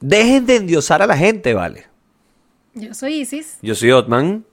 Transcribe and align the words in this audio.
Dejen 0.00 0.46
de 0.46 0.56
endiosar 0.56 1.02
a 1.02 1.06
la 1.06 1.16
gente, 1.16 1.54
¿vale? 1.54 1.86
Yo 2.74 2.94
soy 2.94 3.14
Isis 3.14 3.58
Yo 3.62 3.74
soy 3.74 3.90
Otman. 3.90 4.44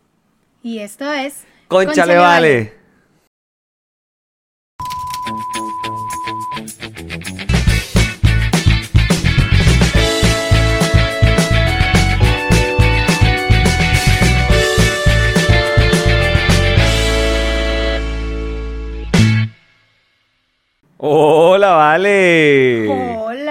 y 0.64 0.80
esto 0.80 1.12
es... 1.12 1.44
Conchale, 1.68 2.18
vale. 2.18 2.74
Hola, 20.98 21.72
vale. 21.72 22.85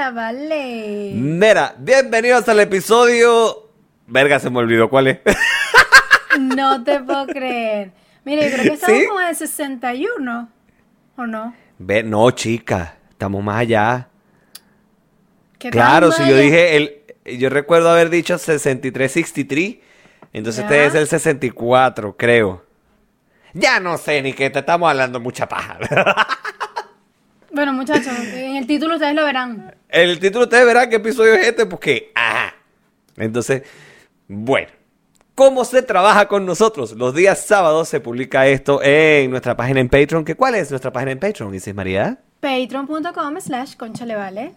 Hola, 0.04 0.10
vale. 0.12 1.12
Mira, 1.14 1.74
bienvenidos 1.78 2.46
al 2.50 2.60
episodio. 2.60 3.70
Verga, 4.06 4.38
se 4.38 4.50
me 4.50 4.58
olvidó 4.58 4.90
cuál 4.90 5.06
es. 5.08 5.18
No 6.40 6.84
te 6.84 7.00
puedo 7.00 7.26
creer. 7.26 7.92
Mire, 8.24 8.50
yo 8.50 8.56
creo 8.56 8.64
que 8.64 8.74
estamos 8.74 8.98
¿Sí? 8.98 9.06
como 9.06 9.20
en 9.22 9.28
el 9.28 9.36
61, 9.36 10.48
¿o 11.16 11.26
no? 11.26 11.54
Ve, 11.78 12.02
no, 12.02 12.30
chica, 12.32 12.96
estamos 13.08 13.42
más 13.42 13.60
allá. 13.60 14.08
¿Qué 15.58 15.70
Claro, 15.70 16.12
si 16.12 16.28
yo 16.28 16.36
dije 16.36 16.76
el, 16.76 17.38
yo 17.38 17.48
recuerdo 17.48 17.88
haber 17.88 18.10
dicho 18.10 18.36
6363, 18.36 19.76
entonces 20.34 20.66
Ya. 20.68 20.74
este 20.74 20.86
es 20.86 20.94
el 20.96 21.08
64, 21.08 22.16
creo. 22.18 22.66
Ya 23.54 23.80
no 23.80 23.96
sé 23.96 24.20
ni 24.20 24.34
qué 24.34 24.50
te 24.50 24.58
estamos 24.58 24.90
hablando 24.90 25.18
mucha 25.20 25.48
paja. 25.48 25.78
Bueno, 27.54 27.72
muchachos, 27.72 28.12
en 28.32 28.56
el 28.56 28.66
título 28.66 28.94
ustedes 28.94 29.14
lo 29.14 29.24
verán. 29.24 29.74
el 29.88 30.18
título 30.18 30.44
ustedes 30.44 30.66
verán 30.66 30.90
qué 30.90 30.96
episodio 30.96 31.34
es 31.34 31.46
este 31.46 31.66
porque 31.66 32.10
ajá. 32.14 32.54
Entonces, 33.16 33.62
bueno, 34.26 34.68
¿cómo 35.36 35.64
se 35.64 35.82
trabaja 35.82 36.26
con 36.26 36.44
nosotros? 36.46 36.92
Los 36.92 37.14
días 37.14 37.46
sábados 37.46 37.88
se 37.88 38.00
publica 38.00 38.48
esto 38.48 38.82
en 38.82 39.30
nuestra 39.30 39.56
página 39.56 39.78
en 39.78 39.88
Patreon, 39.88 40.24
que 40.24 40.34
¿cuál 40.34 40.56
es 40.56 40.70
nuestra 40.70 40.92
página 40.92 41.12
en 41.12 41.20
Patreon? 41.20 41.54
Isis 41.54 41.74
María. 41.74 42.18
Patreon.com 42.40 43.40
slash 43.40 43.76
conchalevale. 43.76 44.52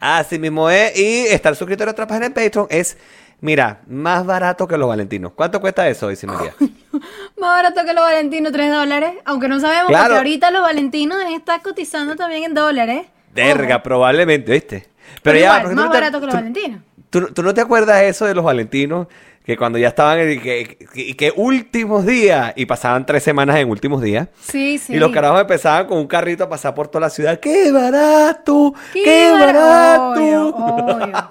Así 0.00 0.38
mismo 0.38 0.68
es. 0.70 0.98
Y 0.98 1.26
estar 1.26 1.54
suscrito 1.54 1.84
a 1.84 1.86
nuestra 1.86 2.06
página 2.06 2.26
en 2.26 2.32
Patreon 2.34 2.66
es, 2.70 2.96
mira, 3.40 3.82
más 3.86 4.26
barato 4.26 4.66
que 4.66 4.76
los 4.76 4.88
valentinos. 4.88 5.32
¿Cuánto 5.34 5.60
cuesta 5.60 5.88
eso, 5.88 6.10
Isis 6.10 6.28
María? 6.28 6.52
Más 7.38 7.50
barato 7.56 7.84
que 7.84 7.92
los 7.92 8.02
valentinos, 8.04 8.52
3 8.52 8.70
dólares. 8.70 9.12
Aunque 9.24 9.48
no 9.48 9.60
sabemos, 9.60 9.88
Claro. 9.88 10.04
porque 10.06 10.16
ahorita 10.18 10.50
los 10.50 10.62
valentinos 10.62 11.18
están 11.30 11.60
cotizando 11.60 12.16
también 12.16 12.44
en 12.44 12.54
dólares. 12.54 13.06
Verga, 13.34 13.76
Ojo. 13.76 13.82
probablemente, 13.84 14.52
¿viste? 14.52 14.88
Pero, 15.22 15.38
tú 15.40 15.46
más 15.46 15.74
no 15.74 15.82
te- 15.90 15.96
barato 15.96 16.20
que 16.20 16.26
los 16.26 16.34
tú- 16.34 16.38
valentinos. 16.40 16.80
¿Tú, 17.10 17.26
tú 17.32 17.42
no 17.42 17.54
te 17.54 17.60
acuerdas 17.62 18.02
eso 18.02 18.26
de 18.26 18.34
los 18.34 18.44
valentinos? 18.44 19.06
Que 19.48 19.56
cuando 19.56 19.78
ya 19.78 19.88
estaban 19.88 20.18
en 20.18 20.42
que, 20.42 20.76
que, 20.92 21.16
que 21.16 21.32
últimos 21.34 22.04
días 22.04 22.52
y 22.54 22.66
pasaban 22.66 23.06
tres 23.06 23.22
semanas 23.22 23.56
en 23.56 23.70
últimos 23.70 24.02
días. 24.02 24.28
Sí, 24.38 24.76
sí. 24.76 24.92
Y 24.92 24.98
los 24.98 25.10
carajos 25.10 25.40
empezaban 25.40 25.86
con 25.86 25.96
un 25.96 26.06
carrito 26.06 26.44
a 26.44 26.50
pasar 26.50 26.74
por 26.74 26.88
toda 26.88 27.06
la 27.06 27.08
ciudad. 27.08 27.40
¡Qué 27.40 27.72
barato! 27.72 28.74
¡Qué, 28.92 29.02
¡Qué 29.04 29.32
barato! 29.32 30.12
Obvio, 30.12 30.48
obvio. 30.54 31.30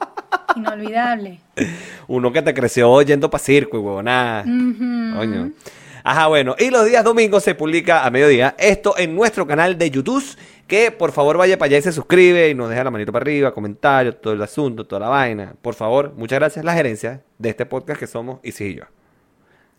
Inolvidable. 0.55 1.41
Uno 2.07 2.33
que 2.33 2.41
te 2.41 2.55
creció 2.55 2.99
yendo 3.03 3.29
para 3.29 3.43
circo 3.43 3.77
y 3.77 3.81
huevonada. 3.81 4.41
Coño. 4.41 5.51
Ajá, 6.03 6.25
bueno. 6.25 6.55
Y 6.57 6.71
los 6.71 6.87
días 6.87 7.03
domingos 7.03 7.43
se 7.43 7.53
publica 7.53 8.03
a 8.03 8.09
mediodía 8.09 8.55
esto 8.57 8.97
en 8.97 9.15
nuestro 9.15 9.45
canal 9.45 9.77
de 9.77 9.91
YouTube. 9.91 10.23
Que 10.67 10.91
por 10.91 11.13
favor 11.13 11.37
vaya 11.37 11.57
para 11.57 11.67
allá 11.67 11.77
y 11.77 11.81
se 11.81 11.93
suscribe 11.93 12.49
y 12.49 12.53
nos 12.53 12.69
deja 12.69 12.83
la 12.83 12.91
manito 12.91 13.13
para 13.13 13.23
arriba, 13.23 13.53
comentarios, 13.53 14.19
todo 14.21 14.33
el 14.33 14.41
asunto, 14.41 14.85
toda 14.85 14.99
la 14.99 15.09
vaina. 15.09 15.55
Por 15.61 15.73
favor, 15.75 16.13
muchas 16.15 16.39
gracias. 16.39 16.65
La 16.65 16.73
gerencia 16.73 17.23
de 17.37 17.49
este 17.49 17.65
podcast 17.65 17.99
que 17.99 18.07
somos 18.07 18.39
Isis 18.43 18.71
y 18.71 18.75
yo. 18.75 18.83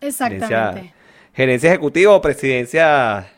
Exactamente. 0.01 0.47
Gerencia, 0.49 0.95
gerencia 1.35 1.69
ejecutiva 1.69 2.15
o 2.15 2.23
presidencia. 2.23 3.31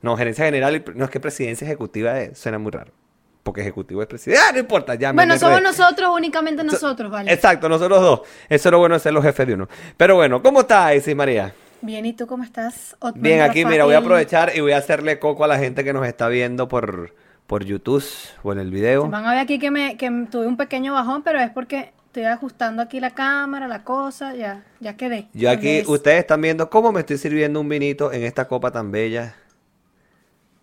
No, 0.00 0.16
gerencia 0.16 0.46
general. 0.46 0.82
No 0.94 1.04
es 1.04 1.10
que 1.10 1.20
presidencia 1.20 1.66
ejecutiva 1.66 2.14
suena 2.34 2.58
muy 2.58 2.72
raro. 2.72 2.92
Porque 3.42 3.60
ejecutivo 3.60 4.00
es 4.00 4.08
presidente. 4.08 4.42
Ah, 4.42 4.52
no 4.52 4.60
importa, 4.60 4.94
ya 4.94 5.12
me 5.12 5.16
Bueno, 5.16 5.36
somos 5.36 5.60
nosotros, 5.60 6.10
únicamente 6.14 6.62
nosotros, 6.62 7.10
¿vale? 7.10 7.32
Exacto, 7.32 7.68
nosotros 7.68 8.00
dos. 8.00 8.20
Eso 8.48 8.68
es 8.68 8.72
lo 8.72 8.78
bueno 8.78 8.94
de 8.94 9.00
ser 9.00 9.12
los 9.12 9.24
jefes 9.24 9.46
de 9.46 9.54
uno. 9.54 9.68
Pero 9.96 10.14
bueno, 10.14 10.40
¿cómo 10.42 10.60
está 10.60 10.94
Isis 10.94 11.14
María? 11.14 11.52
Bien, 11.82 12.06
¿y 12.06 12.12
tú 12.12 12.26
cómo 12.26 12.44
estás? 12.44 12.96
Otman 13.00 13.22
Bien, 13.22 13.40
aquí 13.40 13.64
mira, 13.64 13.84
voy 13.84 13.94
a 13.94 13.98
aprovechar 13.98 14.52
y 14.54 14.60
voy 14.60 14.72
a 14.72 14.78
hacerle 14.78 15.18
coco 15.18 15.44
a 15.44 15.48
la 15.48 15.58
gente 15.58 15.82
que 15.82 15.92
nos 15.92 16.06
está 16.06 16.28
viendo 16.28 16.68
por, 16.68 17.12
por 17.46 17.64
YouTube 17.64 18.04
o 18.44 18.52
en 18.52 18.60
el 18.60 18.70
video. 18.70 19.08
Van 19.08 19.26
a 19.26 19.30
ver 19.30 19.40
aquí 19.40 19.58
que 19.58 19.70
me, 19.70 19.96
que 19.96 20.08
tuve 20.30 20.46
un 20.46 20.56
pequeño 20.56 20.94
bajón, 20.94 21.22
pero 21.22 21.40
es 21.40 21.50
porque 21.50 21.92
estoy 22.06 22.24
ajustando 22.24 22.82
aquí 22.82 23.00
la 23.00 23.10
cámara, 23.10 23.66
la 23.66 23.82
cosa, 23.82 24.34
ya, 24.34 24.64
ya 24.78 24.96
quedé. 24.96 25.28
Yo 25.32 25.50
aquí, 25.50 25.82
ustedes 25.86 26.20
están 26.20 26.40
viendo 26.40 26.70
cómo 26.70 26.92
me 26.92 27.00
estoy 27.00 27.18
sirviendo 27.18 27.60
un 27.60 27.68
vinito 27.68 28.12
en 28.12 28.22
esta 28.22 28.46
copa 28.46 28.70
tan 28.70 28.92
bella. 28.92 29.34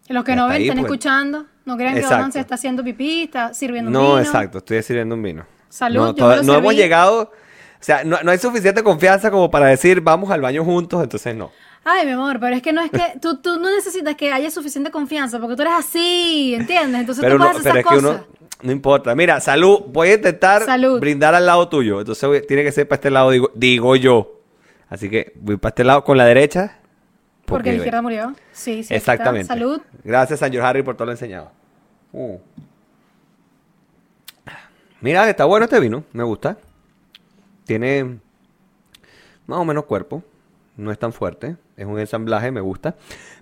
Los 0.08 0.24
que 0.24 0.36
no 0.36 0.48
ven, 0.48 0.56
ahí, 0.58 0.64
están 0.64 0.78
pues. 0.78 0.86
escuchando. 0.92 1.46
No 1.66 1.76
crean 1.78 1.96
que. 1.96 2.06
Otman 2.06 2.32
se 2.32 2.40
está 2.40 2.56
haciendo 2.56 2.84
pipí, 2.84 3.24
está 3.24 3.54
sirviendo 3.54 3.90
un 3.90 3.94
No, 3.94 4.08
vino. 4.16 4.20
exacto, 4.22 4.60
estoy 4.60 4.82
sirviendo 4.82 5.16
un 5.16 5.22
vino. 5.22 5.46
Salud, 5.68 6.00
No, 6.00 6.08
yo 6.08 6.16
toda- 6.16 6.36
me 6.38 6.44
lo 6.48 6.54
no 6.54 6.60
hemos 6.60 6.74
llegado, 6.76 7.32
o 7.80 7.84
sea, 7.84 8.04
no, 8.04 8.18
no 8.24 8.32
hay 8.32 8.38
suficiente 8.38 8.84
confianza 8.84 9.32
como 9.32 9.50
para 9.50 9.68
decir 9.68 10.02
vamos 10.02 10.30
al 10.32 10.42
baño 10.42 10.64
juntos, 10.66 11.02
entonces 11.04 11.36
no. 11.36 11.52
Ay, 11.86 12.06
mi 12.06 12.12
amor, 12.12 12.40
pero 12.42 12.56
es 12.56 12.62
que 12.62 12.74
no 12.74 12.82
es 12.82 12.92
que 12.92 13.18
tú, 13.22 13.38
tú 13.42 13.58
no 13.60 13.74
necesitas 13.74 14.16
que 14.16 14.32
haya 14.34 14.52
suficiente 14.52 14.92
confianza 14.92 15.40
porque 15.40 15.56
tú 15.56 15.62
eres 15.62 15.74
así, 15.78 16.56
¿entiendes? 16.56 17.00
Entonces 17.02 17.24
Pero, 17.24 17.36
tú 17.36 17.40
no, 17.40 17.46
puedes 17.52 17.60
hacer 17.66 17.72
pero 17.72 17.80
esas 17.80 17.94
es 17.94 18.02
que 18.02 18.06
cosas. 18.08 18.26
uno, 18.28 18.40
no 18.64 18.72
importa. 18.74 19.16
Mira, 19.16 19.40
salud, 19.40 19.84
voy 19.88 20.10
a 20.10 20.14
intentar 20.16 20.66
Salud. 20.66 21.00
brindar 21.00 21.34
al 21.36 21.46
lado 21.46 21.70
tuyo, 21.70 22.00
entonces 22.02 22.28
voy- 22.28 22.46
tiene 22.46 22.64
que 22.64 22.72
ser 22.74 22.88
para 22.88 22.96
este 22.98 23.10
lado, 23.12 23.32
digo, 23.32 23.52
digo 23.56 23.96
yo. 23.96 24.42
Así 24.90 25.10
que 25.10 25.32
voy 25.36 25.56
para 25.58 25.70
este 25.70 25.84
lado 25.86 26.04
con 26.04 26.18
la 26.18 26.26
derecha. 26.26 26.80
Porque 27.46 27.70
la 27.70 27.74
bueno, 27.74 27.84
izquierda 27.84 28.02
murió. 28.02 28.36
Sí, 28.52 28.84
sí. 28.84 28.94
Exactamente. 28.94 29.48
Salud. 29.48 29.80
Gracias, 30.04 30.40
San 30.40 30.56
Harry, 30.58 30.84
por 30.84 30.96
todo 30.98 31.06
lo 31.06 31.12
enseñado. 31.14 31.52
Uh. 32.12 32.38
Mira, 35.02 35.30
está 35.30 35.46
bueno 35.46 35.64
este 35.64 35.80
vino, 35.80 36.04
me 36.12 36.24
gusta. 36.24 36.58
Tiene 37.70 38.18
más 39.46 39.60
o 39.60 39.64
menos 39.64 39.86
cuerpo, 39.86 40.24
no 40.76 40.92
es 40.92 40.98
tan 40.98 41.14
fuerte, 41.14 41.56
es 41.78 41.86
un 41.86 42.00
ensamblaje, 42.00 42.50
me 42.50 42.62
gusta. 42.62 42.96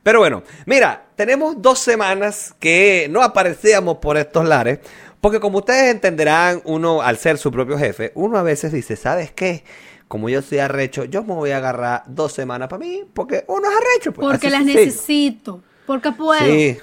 Pero 0.04 0.20
bueno, 0.20 0.44
mira, 0.66 1.06
tenemos 1.16 1.62
dos 1.62 1.80
semanas 1.80 2.54
que 2.60 3.08
no 3.10 3.24
aparecíamos 3.24 4.00
por 4.00 4.18
estos 4.18 4.46
lares, 4.46 4.80
porque 5.22 5.40
como 5.40 5.60
ustedes 5.60 5.94
entenderán, 5.94 6.62
uno 6.66 7.02
al 7.02 7.16
ser 7.16 7.38
su 7.38 7.54
propio 7.54 7.78
jefe, 7.78 8.12
uno 8.16 8.38
a 8.38 8.44
veces 8.44 8.74
dice, 8.74 8.98
¿sabes 8.98 9.32
qué? 9.32 9.64
Como 10.10 10.28
yo 10.28 10.42
soy 10.42 10.58
arrecho, 10.58 11.06
yo 11.06 11.24
me 11.24 11.34
voy 11.34 11.52
a 11.52 11.58
agarrar 11.60 12.04
dos 12.08 12.34
semanas 12.34 12.68
para 12.68 12.82
mí, 12.82 13.06
porque 13.14 13.46
uno 13.48 13.62
es 13.72 13.78
arrecho. 13.78 14.12
pues, 14.12 14.28
Porque 14.28 14.50
las 14.50 14.66
sencillo. 14.66 14.86
necesito. 14.86 15.64
Porque 15.86 16.12
puedo. 16.12 16.44
Sí. 16.46 16.78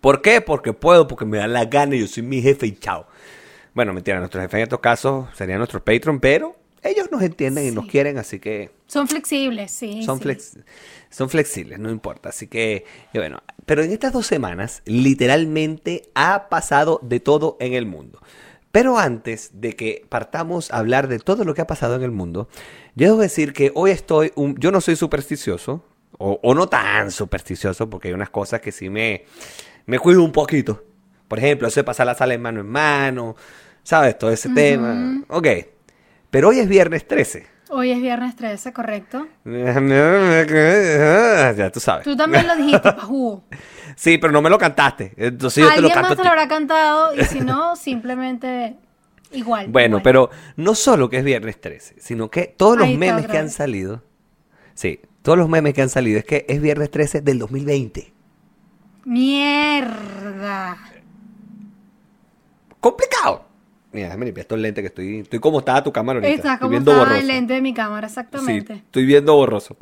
¿Por 0.00 0.20
qué? 0.20 0.40
Porque 0.40 0.72
puedo, 0.72 1.06
porque 1.06 1.24
me 1.24 1.38
da 1.38 1.46
la 1.46 1.66
gana 1.66 1.94
yo 1.94 2.08
soy 2.08 2.24
mi 2.24 2.42
jefe 2.42 2.66
y 2.66 2.72
chao. 2.72 3.06
Bueno, 3.74 3.92
mentira, 3.92 4.18
nuestro 4.18 4.40
jefe 4.40 4.58
en 4.58 4.62
estos 4.64 4.80
casos 4.80 5.26
sería 5.34 5.56
nuestro 5.56 5.82
patron, 5.82 6.20
pero 6.20 6.56
ellos 6.82 7.10
nos 7.10 7.22
entienden 7.22 7.66
y 7.68 7.70
nos 7.70 7.84
Sí. 7.84 7.90
quieren, 7.90 8.18
así 8.18 8.38
que 8.38 8.70
Son 8.86 9.08
flexibles, 9.08 9.70
sí. 9.70 10.02
son, 10.04 10.18
sí. 10.18 10.24
flex- 10.24 10.62
son 11.10 11.30
flexibles, 11.30 11.78
no 11.78 11.90
importa. 11.90 12.28
Así 12.28 12.48
que, 12.48 12.84
bueno, 13.14 13.42
pero 13.64 13.82
en 13.82 13.92
estas 13.92 14.12
dos 14.12 14.26
semanas 14.26 14.82
literalmente 14.84 16.02
ha 16.14 16.48
pasado 16.50 16.98
de 17.02 17.20
todo 17.20 17.56
en 17.60 17.72
el 17.74 17.86
mundo. 17.86 18.20
Pero 18.72 18.98
antes 18.98 19.50
de 19.54 19.74
que 19.76 20.04
partamos 20.08 20.70
a 20.70 20.78
hablar 20.78 21.06
de 21.08 21.18
todo 21.18 21.44
lo 21.44 21.54
que 21.54 21.60
ha 21.62 21.66
pasado 21.66 21.94
en 21.96 22.02
el 22.02 22.10
mundo, 22.10 22.48
yo 22.94 23.06
debo 23.08 23.18
decir 23.20 23.52
que 23.52 23.70
hoy 23.74 23.90
estoy, 23.90 24.32
un- 24.34 24.56
yo 24.56 24.70
no 24.72 24.80
soy 24.80 24.96
supersticioso, 24.96 25.84
o, 26.18 26.38
o 26.42 26.54
no 26.54 26.68
tan 26.68 27.10
supersticioso, 27.10 27.88
porque 27.88 28.08
hay 28.08 28.14
unas 28.14 28.30
cosas 28.30 28.60
que 28.60 28.70
sí 28.72 28.90
me, 28.90 29.24
me 29.86 29.98
cuido 29.98 30.22
un 30.22 30.32
poquito. 30.32 30.84
Por 31.28 31.38
ejemplo, 31.38 31.68
eso 31.68 31.80
de 31.80 31.84
pasar 31.84 32.06
la 32.06 32.14
sal 32.14 32.32
en 32.32 32.42
mano 32.42 32.60
en 32.60 32.66
mano, 32.66 33.36
¿sabes? 33.82 34.18
Todo 34.18 34.30
ese 34.30 34.48
tema. 34.50 35.22
Ok. 35.28 35.46
Pero 36.30 36.48
hoy 36.48 36.60
es 36.60 36.68
viernes 36.68 37.06
13. 37.06 37.46
Hoy 37.74 37.90
es 37.90 38.00
viernes 38.02 38.36
13, 38.36 38.72
correcto. 38.72 39.26
Ya 41.56 41.70
tú 41.72 41.80
sabes. 41.80 42.04
Tú 42.04 42.14
también 42.16 42.46
lo 42.46 42.54
dijiste, 42.56 42.92
pajú. 42.96 43.42
Sí, 43.96 44.18
pero 44.18 44.32
no 44.32 44.42
me 44.42 44.50
lo 44.50 44.58
cantaste. 44.58 45.12
Entonces 45.16 45.64
yo 45.64 45.70
te 45.74 45.80
lo 45.80 45.88
Alguien 45.88 45.94
canto. 45.94 46.08
más 46.10 46.12
a 46.12 46.16
te 46.16 46.24
lo 46.24 46.28
habrá 46.30 46.48
cantado 46.48 47.14
y 47.14 47.24
si 47.24 47.40
no, 47.40 47.76
simplemente 47.76 48.76
igual. 49.32 49.68
Bueno, 49.68 49.96
igual. 49.98 50.02
pero 50.02 50.30
no 50.56 50.74
solo 50.74 51.08
que 51.08 51.18
es 51.18 51.24
viernes 51.24 51.60
13, 51.60 51.96
sino 51.98 52.30
que 52.30 52.54
todos 52.56 52.76
los 52.78 52.88
Ahí 52.88 52.98
memes 52.98 53.26
que 53.26 53.38
han 53.38 53.50
salido. 53.50 54.02
Sí, 54.74 55.00
todos 55.22 55.38
los 55.38 55.48
memes 55.48 55.72
que 55.74 55.82
han 55.82 55.88
salido 55.88 56.18
es 56.18 56.24
que 56.24 56.44
es 56.48 56.60
viernes 56.60 56.90
13 56.90 57.20
del 57.22 57.38
2020. 57.38 58.12
Mierda. 59.04 60.76
Complicado. 62.80 63.46
Mira, 63.92 64.06
déjame 64.08 64.24
limpiar 64.26 64.42
estos 64.44 64.58
lentes 64.58 64.82
que 64.82 64.88
estoy. 64.88 65.18
Estoy 65.20 65.38
como 65.38 65.58
estaba 65.58 65.82
tu 65.84 65.92
cámara 65.92 66.18
ahorita. 66.18 66.34
Estoy 66.34 66.58
como 66.58 66.70
viendo 66.70 66.90
estaba 66.92 67.04
borroso. 67.08 67.20
el 67.20 67.26
lente 67.28 67.54
de 67.54 67.60
mi 67.60 67.74
cámara, 67.74 68.08
Sí, 68.08 68.12
exactamente. 68.12 68.72
estoy 68.74 69.04
viendo 69.04 69.34
borroso. 69.34 69.76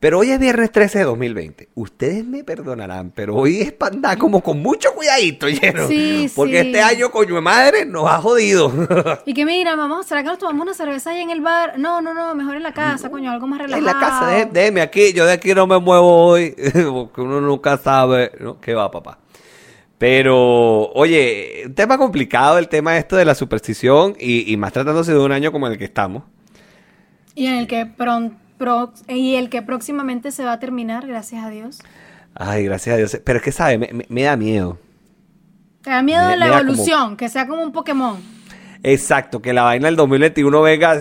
Pero 0.00 0.20
hoy 0.20 0.30
es 0.30 0.38
viernes 0.38 0.70
13 0.70 0.98
de 1.00 1.04
2020. 1.06 1.70
Ustedes 1.74 2.24
me 2.24 2.44
perdonarán, 2.44 3.10
pero 3.10 3.34
hoy 3.34 3.60
es 3.62 3.72
para 3.72 3.96
andar 3.96 4.16
como 4.16 4.40
con 4.42 4.60
mucho 4.62 4.92
cuidadito, 4.94 5.48
lleno. 5.48 5.88
Sí, 5.88 6.30
Porque 6.36 6.60
sí. 6.60 6.66
este 6.68 6.80
año, 6.80 7.10
coño 7.10 7.34
de 7.34 7.40
madre, 7.40 7.84
nos 7.84 8.06
ha 8.08 8.18
jodido. 8.18 8.70
Y 9.26 9.34
que 9.34 9.44
mira, 9.44 9.74
vamos, 9.74 10.06
¿será 10.06 10.22
que 10.22 10.28
nos 10.28 10.38
tomamos 10.38 10.62
una 10.62 10.74
cerveza 10.74 11.10
ahí 11.10 11.20
en 11.22 11.30
el 11.30 11.40
bar? 11.40 11.80
No, 11.80 12.00
no, 12.00 12.14
no, 12.14 12.32
mejor 12.36 12.54
en 12.54 12.62
la 12.62 12.72
casa, 12.72 13.10
coño, 13.10 13.32
algo 13.32 13.48
más 13.48 13.58
relajado. 13.58 13.80
en 13.88 13.92
la 13.92 13.98
casa, 13.98 14.26
dé- 14.28 14.48
déjeme 14.52 14.82
aquí, 14.82 15.12
yo 15.12 15.26
de 15.26 15.32
aquí 15.32 15.52
no 15.52 15.66
me 15.66 15.80
muevo 15.80 16.26
hoy, 16.28 16.54
porque 16.92 17.20
uno 17.20 17.40
nunca 17.40 17.76
sabe, 17.76 18.30
¿no? 18.38 18.60
¿Qué 18.60 18.74
va, 18.74 18.88
papá? 18.92 19.18
Pero, 19.98 20.90
oye, 20.92 21.62
un 21.66 21.74
tema 21.74 21.98
complicado 21.98 22.58
el 22.58 22.68
tema 22.68 22.96
esto 22.96 23.16
de 23.16 23.24
la 23.24 23.34
superstición 23.34 24.14
y, 24.18 24.50
y 24.52 24.56
más 24.56 24.72
tratándose 24.72 25.12
de 25.12 25.18
un 25.18 25.32
año 25.32 25.50
como 25.52 25.66
el 25.66 25.76
que 25.76 25.84
estamos. 25.84 26.22
Y 27.34 27.46
en 27.46 27.54
el 27.54 27.66
que 27.66 27.84
pron- 27.86 28.34
pro- 28.58 28.92
y 29.08 29.34
el 29.34 29.48
que 29.50 29.60
próximamente 29.62 30.30
se 30.30 30.44
va 30.44 30.52
a 30.52 30.58
terminar, 30.60 31.06
gracias 31.06 31.44
a 31.44 31.50
Dios. 31.50 31.78
Ay, 32.34 32.64
gracias 32.64 32.94
a 32.94 32.96
Dios. 32.96 33.20
Pero 33.24 33.38
es 33.38 33.44
que, 33.44 33.50
¿sabe? 33.52 33.78
Me, 33.78 33.88
me- 33.92 34.06
me 34.08 34.22
da 34.22 34.36
miedo. 34.36 34.78
Te 35.82 35.90
da 35.90 36.02
miedo 36.02 36.24
Me- 36.24 36.30
de 36.30 36.36
la 36.36 36.46
como- 36.48 36.60
evolución, 36.60 37.16
que 37.16 37.28
sea 37.28 37.48
como 37.48 37.62
un 37.62 37.72
Pokémon. 37.72 38.16
Exacto, 38.84 39.42
que 39.42 39.52
la 39.52 39.62
vaina 39.64 39.86
del 39.86 39.96
2021 39.96 40.62
venga, 40.62 41.00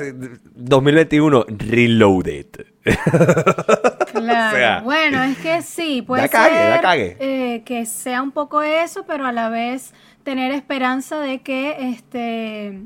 2021, 0.55 1.45
reloaded. 1.49 2.47
Claro. 2.95 4.55
O 4.55 4.57
sea, 4.57 4.81
bueno, 4.83 5.21
es 5.23 5.37
que 5.37 5.61
sí, 5.61 6.01
puede 6.01 6.23
da 6.23 6.29
cague, 6.29 6.55
ser 6.55 6.69
da 6.71 6.81
cague. 6.81 7.17
eh, 7.19 7.63
que 7.63 7.85
sea 7.85 8.21
un 8.23 8.31
poco 8.31 8.61
eso, 8.63 9.05
pero 9.05 9.25
a 9.27 9.31
la 9.31 9.49
vez 9.49 9.93
tener 10.23 10.51
esperanza 10.53 11.19
de 11.19 11.41
que 11.41 11.89
este 11.91 12.81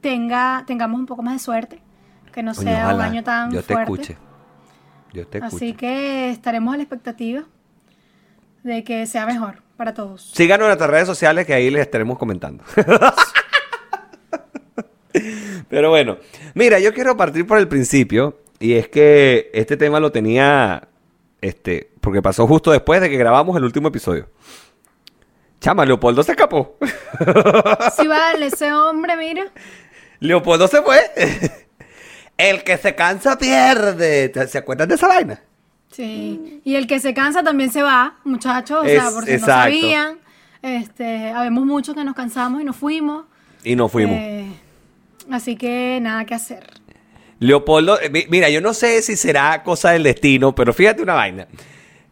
tenga 0.00 0.64
tengamos 0.66 1.00
un 1.00 1.06
poco 1.06 1.22
más 1.22 1.34
de 1.34 1.38
suerte, 1.38 1.80
que 2.32 2.42
no 2.42 2.52
sea 2.54 2.94
un 2.94 3.00
año 3.00 3.22
tan 3.24 3.50
Yo 3.52 3.62
te 3.62 3.72
fuerte. 3.74 3.92
escuche. 3.92 4.16
Yo 5.12 5.26
te 5.26 5.38
escucho. 5.38 5.56
Así 5.56 5.72
que 5.72 6.30
estaremos 6.30 6.74
a 6.74 6.76
la 6.76 6.82
expectativa 6.82 7.44
de 8.62 8.84
que 8.84 9.06
sea 9.06 9.24
mejor 9.26 9.62
para 9.76 9.94
todos. 9.94 10.30
Síganos 10.34 10.64
en 10.64 10.68
nuestras 10.68 10.90
redes 10.90 11.06
sociales 11.06 11.46
que 11.46 11.54
ahí 11.54 11.70
les 11.70 11.80
estaremos 11.82 12.18
comentando. 12.18 12.62
Pero 15.68 15.90
bueno, 15.90 16.18
mira, 16.54 16.78
yo 16.78 16.92
quiero 16.92 17.16
partir 17.16 17.46
por 17.46 17.58
el 17.58 17.66
principio 17.68 18.38
y 18.60 18.74
es 18.74 18.88
que 18.88 19.50
este 19.52 19.76
tema 19.76 19.98
lo 19.98 20.12
tenía, 20.12 20.86
este, 21.40 21.90
porque 22.00 22.22
pasó 22.22 22.46
justo 22.46 22.70
después 22.70 23.00
de 23.00 23.10
que 23.10 23.16
grabamos 23.16 23.56
el 23.56 23.64
último 23.64 23.88
episodio. 23.88 24.28
Chama, 25.60 25.84
Leopoldo 25.84 26.22
se 26.22 26.32
escapó. 26.32 26.76
Sí, 27.96 28.06
vale, 28.06 28.46
ese 28.46 28.72
hombre, 28.72 29.16
mira. 29.16 29.44
Leopoldo 30.20 30.68
se 30.68 30.80
fue. 30.82 30.98
El 32.38 32.62
que 32.64 32.78
se 32.78 32.94
cansa 32.94 33.36
pierde. 33.36 34.32
¿Se 34.48 34.56
acuerdan 34.58 34.88
de 34.88 34.94
esa 34.94 35.08
vaina? 35.08 35.42
Sí. 35.90 36.60
Y 36.64 36.76
el 36.76 36.86
que 36.86 37.00
se 37.00 37.12
cansa 37.12 37.42
también 37.42 37.70
se 37.70 37.82
va, 37.82 38.18
muchachos. 38.24 38.80
O 38.80 38.84
sea, 38.84 39.08
Es- 39.08 39.12
por 39.12 39.24
si 39.26 39.32
no 39.38 39.46
sabían. 39.46 40.18
Este, 40.62 41.30
habemos 41.30 41.64
muchos 41.66 41.94
que 41.94 42.04
nos 42.04 42.14
cansamos 42.14 42.60
y 42.62 42.64
nos 42.64 42.76
fuimos. 42.76 43.24
Y 43.64 43.76
nos 43.76 43.90
fuimos. 43.92 44.16
Eh, 44.16 44.46
así 45.30 45.56
que 45.56 45.98
nada 46.00 46.24
que 46.24 46.34
hacer. 46.34 46.79
Leopoldo, 47.40 48.00
eh, 48.00 48.08
mi- 48.10 48.26
mira, 48.28 48.48
yo 48.50 48.60
no 48.60 48.72
sé 48.74 49.02
si 49.02 49.16
será 49.16 49.62
cosa 49.64 49.90
del 49.90 50.02
destino, 50.04 50.54
pero 50.54 50.72
fíjate 50.72 51.02
una 51.02 51.14
vaina. 51.14 51.46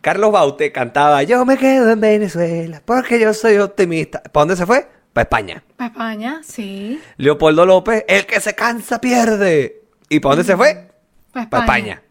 Carlos 0.01 0.33
Baute 0.33 0.73
cantaba, 0.73 1.23
yo 1.23 1.45
me 1.45 1.57
quedo 1.59 1.91
en 1.91 2.01
Venezuela 2.01 2.83
porque 2.85 3.21
yo 3.21 3.33
soy 3.35 3.59
optimista. 3.59 4.23
¿Para 4.23 4.43
dónde 4.43 4.57
se 4.57 4.65
fue? 4.67 4.87
Para 5.13 5.23
España. 5.25 5.63
Para 5.77 5.91
España, 5.91 6.41
sí. 6.45 7.01
Leopoldo 7.17 7.67
López, 7.67 8.05
el 8.09 8.25
que 8.27 8.41
se 8.41 8.55
cansa 8.55 9.01
pierde. 9.01 9.83
¿Y 10.09 10.21
para 10.21 10.37
dónde 10.37 10.51
se 10.51 10.57
fue? 10.57 10.89
Para 11.33 11.45
España. 11.45 11.63
España. 11.65 12.03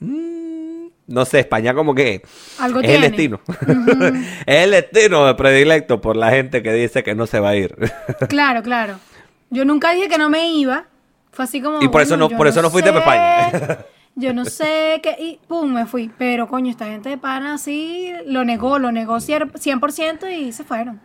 Mm, 0.00 0.86
no 1.08 1.24
sé, 1.24 1.40
España 1.40 1.74
como 1.74 1.94
que 1.94 2.22
Algo 2.58 2.80
es 2.80 2.86
tiene. 2.86 3.06
el 3.06 3.12
destino. 3.12 3.40
es 4.46 4.64
el 4.64 4.70
destino 4.72 5.36
predilecto 5.36 6.00
por 6.00 6.16
la 6.16 6.30
gente 6.30 6.62
que 6.62 6.72
dice 6.72 7.02
que 7.02 7.14
no 7.14 7.26
se 7.26 7.38
va 7.40 7.50
a 7.50 7.56
ir. 7.56 7.76
Claro, 8.28 8.62
claro. 8.62 8.98
Yo 9.50 9.64
nunca 9.64 9.92
dije 9.92 10.08
que 10.08 10.18
no 10.18 10.28
me 10.30 10.48
iba. 10.50 10.86
Fue 11.32 11.44
así 11.44 11.60
como. 11.60 11.82
Y 11.82 11.88
por 11.88 12.00
eso 12.02 12.16
no- 12.16 12.28
por 12.28 12.46
eso 12.46 12.62
no 12.62 12.70
fuiste 12.70 12.92
pa' 12.92 12.98
España. 13.00 13.78
Yo 14.14 14.34
no 14.34 14.44
sé 14.44 15.00
qué. 15.02 15.16
Y 15.18 15.40
pum, 15.48 15.72
me 15.72 15.86
fui. 15.86 16.10
Pero 16.18 16.46
coño, 16.46 16.70
esta 16.70 16.84
gente 16.86 17.08
de 17.08 17.16
pana 17.18 17.54
así 17.54 18.12
lo 18.26 18.44
negó, 18.44 18.78
lo 18.78 18.92
negó 18.92 19.16
cier- 19.16 19.50
100% 19.52 20.28
y 20.30 20.52
se 20.52 20.64
fueron. 20.64 21.00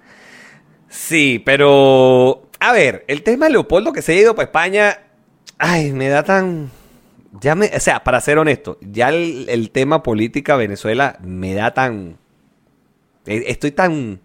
Sí, 0.90 1.42
pero 1.46 2.50
a 2.60 2.72
ver, 2.74 3.06
el 3.08 3.24
tema 3.24 3.46
de 3.46 3.54
Leopoldo 3.54 3.94
que 3.94 4.02
se 4.02 4.12
ha 4.14 4.16
ido 4.16 4.36
para 4.36 4.46
España, 4.46 5.00
ay, 5.58 5.92
me 5.94 6.10
da 6.10 6.24
tan 6.24 6.70
ya 7.40 7.56
me, 7.56 7.68
o 7.76 7.80
sea, 7.80 8.04
para 8.04 8.20
ser 8.22 8.38
honesto, 8.40 8.78
ya 8.82 9.10
el, 9.10 9.48
el 9.50 9.70
tema 9.72 10.02
política 10.02 10.56
Venezuela 10.56 11.18
me 11.22 11.54
da 11.54 11.74
tan 11.74 12.18
eh, 13.26 13.44
estoy 13.48 13.72
tan 13.72 14.20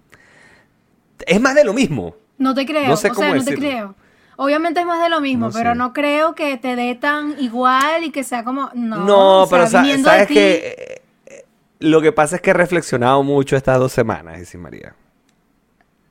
es 1.27 1.41
más 1.41 1.55
de 1.55 1.65
lo 1.65 1.73
mismo. 1.73 2.17
No 2.39 2.55
te 2.55 2.67
creo. 2.67 2.89
No 2.89 2.97
sé 2.97 3.09
o 3.09 3.15
cómo 3.15 3.29
sea, 3.29 3.37
no 3.37 3.45
te 3.45 3.55
creo. 3.55 3.95
Obviamente 4.37 4.81
es 4.81 4.87
más 4.87 5.03
de 5.03 5.09
lo 5.09 5.21
mismo, 5.21 5.47
No 5.49 5.53
pero 5.53 5.75
no 5.75 5.93
creo 5.93 6.35
que 6.35 6.57
te 6.57 6.75
dé 6.77 6.95
tan 6.95 7.37
igual 7.39 8.05
y 8.05 8.11
que 8.11 8.25
sea 8.25 8.45
como. 8.45 8.71
No, 8.75 8.97
No, 9.05 9.43
o 9.43 9.47
sea, 9.47 9.57
pero 9.59 9.71
sa- 9.71 10.03
sabes 10.03 10.29
ti- 10.29 10.35
que 10.35 10.53
eh, 10.55 11.03
eh, 11.27 11.45
lo 11.81 12.01
que 12.01 12.13
pasa 12.13 12.37
es 12.37 12.43
que 12.43 12.51
he 12.51 12.55
reflexionado 12.55 13.23
mucho 13.23 13.57
estas 13.57 13.79
dos 13.79 13.93
semanas, 13.93 14.41
Isi 14.41 14.57
María. 14.59 14.95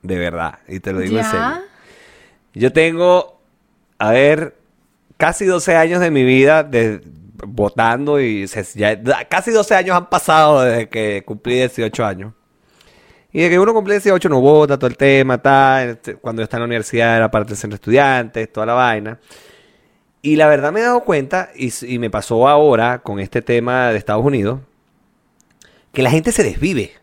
De 0.04 0.18
verdad, 0.18 0.60
y 0.68 0.80
te 0.80 0.94
lo 0.94 1.00
digo 1.00 1.18
en 1.18 1.24
Ya. 1.24 1.30
serio. 1.32 1.62
Yo 2.54 2.74
tengo, 2.74 3.40
a 3.98 4.12
ver, 4.12 4.58
casi 5.18 5.46
12 5.46 5.76
años 5.76 6.00
de 6.02 6.12
mi 6.12 6.24
vida 6.24 6.64
de, 6.64 7.02
votando 7.46 8.20
y 8.20 8.48
se- 8.48 8.64
ya- 8.78 9.02
casi 9.30 9.52
12 9.52 9.76
años 9.76 9.96
han 9.96 10.10
pasado 10.10 10.62
desde 10.62 10.90
que 10.90 11.24
cumplí 11.26 11.56
18 11.56 12.06
años. 12.06 12.34
Y 13.34 13.42
de 13.42 13.50
que 13.50 13.60
uno 13.60 13.74
cumple 13.74 13.96
18 13.96 14.30
no 14.30 14.42
vota, 14.42 14.78
todo 14.78 14.90
el 14.90 14.98
tema, 14.98 15.42
tal. 15.42 15.90
este, 15.90 16.16
Cuando 16.16 16.42
está 16.42 16.58
en 16.58 16.62
la 16.62 16.66
universidad 16.66 17.16
era 17.18 17.32
parte 17.32 17.50
del 17.50 17.58
centro 17.58 17.76
de 17.76 17.82
estudiantes, 17.82 18.52
toda 18.52 18.66
la 18.66 18.74
vaina. 18.74 19.20
Y 20.22 20.36
la 20.36 20.48
verdad 20.48 20.72
me 20.72 20.82
he 20.82 20.84
dado 20.84 21.02
cuenta, 21.02 21.50
y 21.56 22.00
me 22.00 22.10
pasó 22.10 22.48
ahora 22.48 23.00
con 23.00 23.20
este 23.20 23.42
tema 23.42 23.90
de 23.90 23.98
Estados 23.98 24.24
Unidos, 24.24 24.60
que 25.94 26.04
la 26.04 26.12
gente 26.12 26.32
se 26.32 26.44
desvive. 26.44 26.94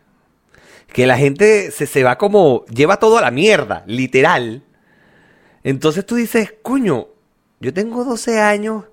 Que 0.93 1.05
la 1.05 1.17
gente 1.17 1.71
se, 1.71 1.85
se 1.85 2.03
va 2.03 2.17
como, 2.17 2.65
lleva 2.67 2.97
todo 2.97 3.17
a 3.17 3.21
la 3.21 3.31
mierda, 3.31 3.83
literal. 3.87 4.63
Entonces 5.63 6.05
tú 6.05 6.15
dices, 6.15 6.53
coño, 6.61 7.07
yo 7.59 7.73
tengo 7.73 8.05
12 8.05 8.39
años, 8.39 8.85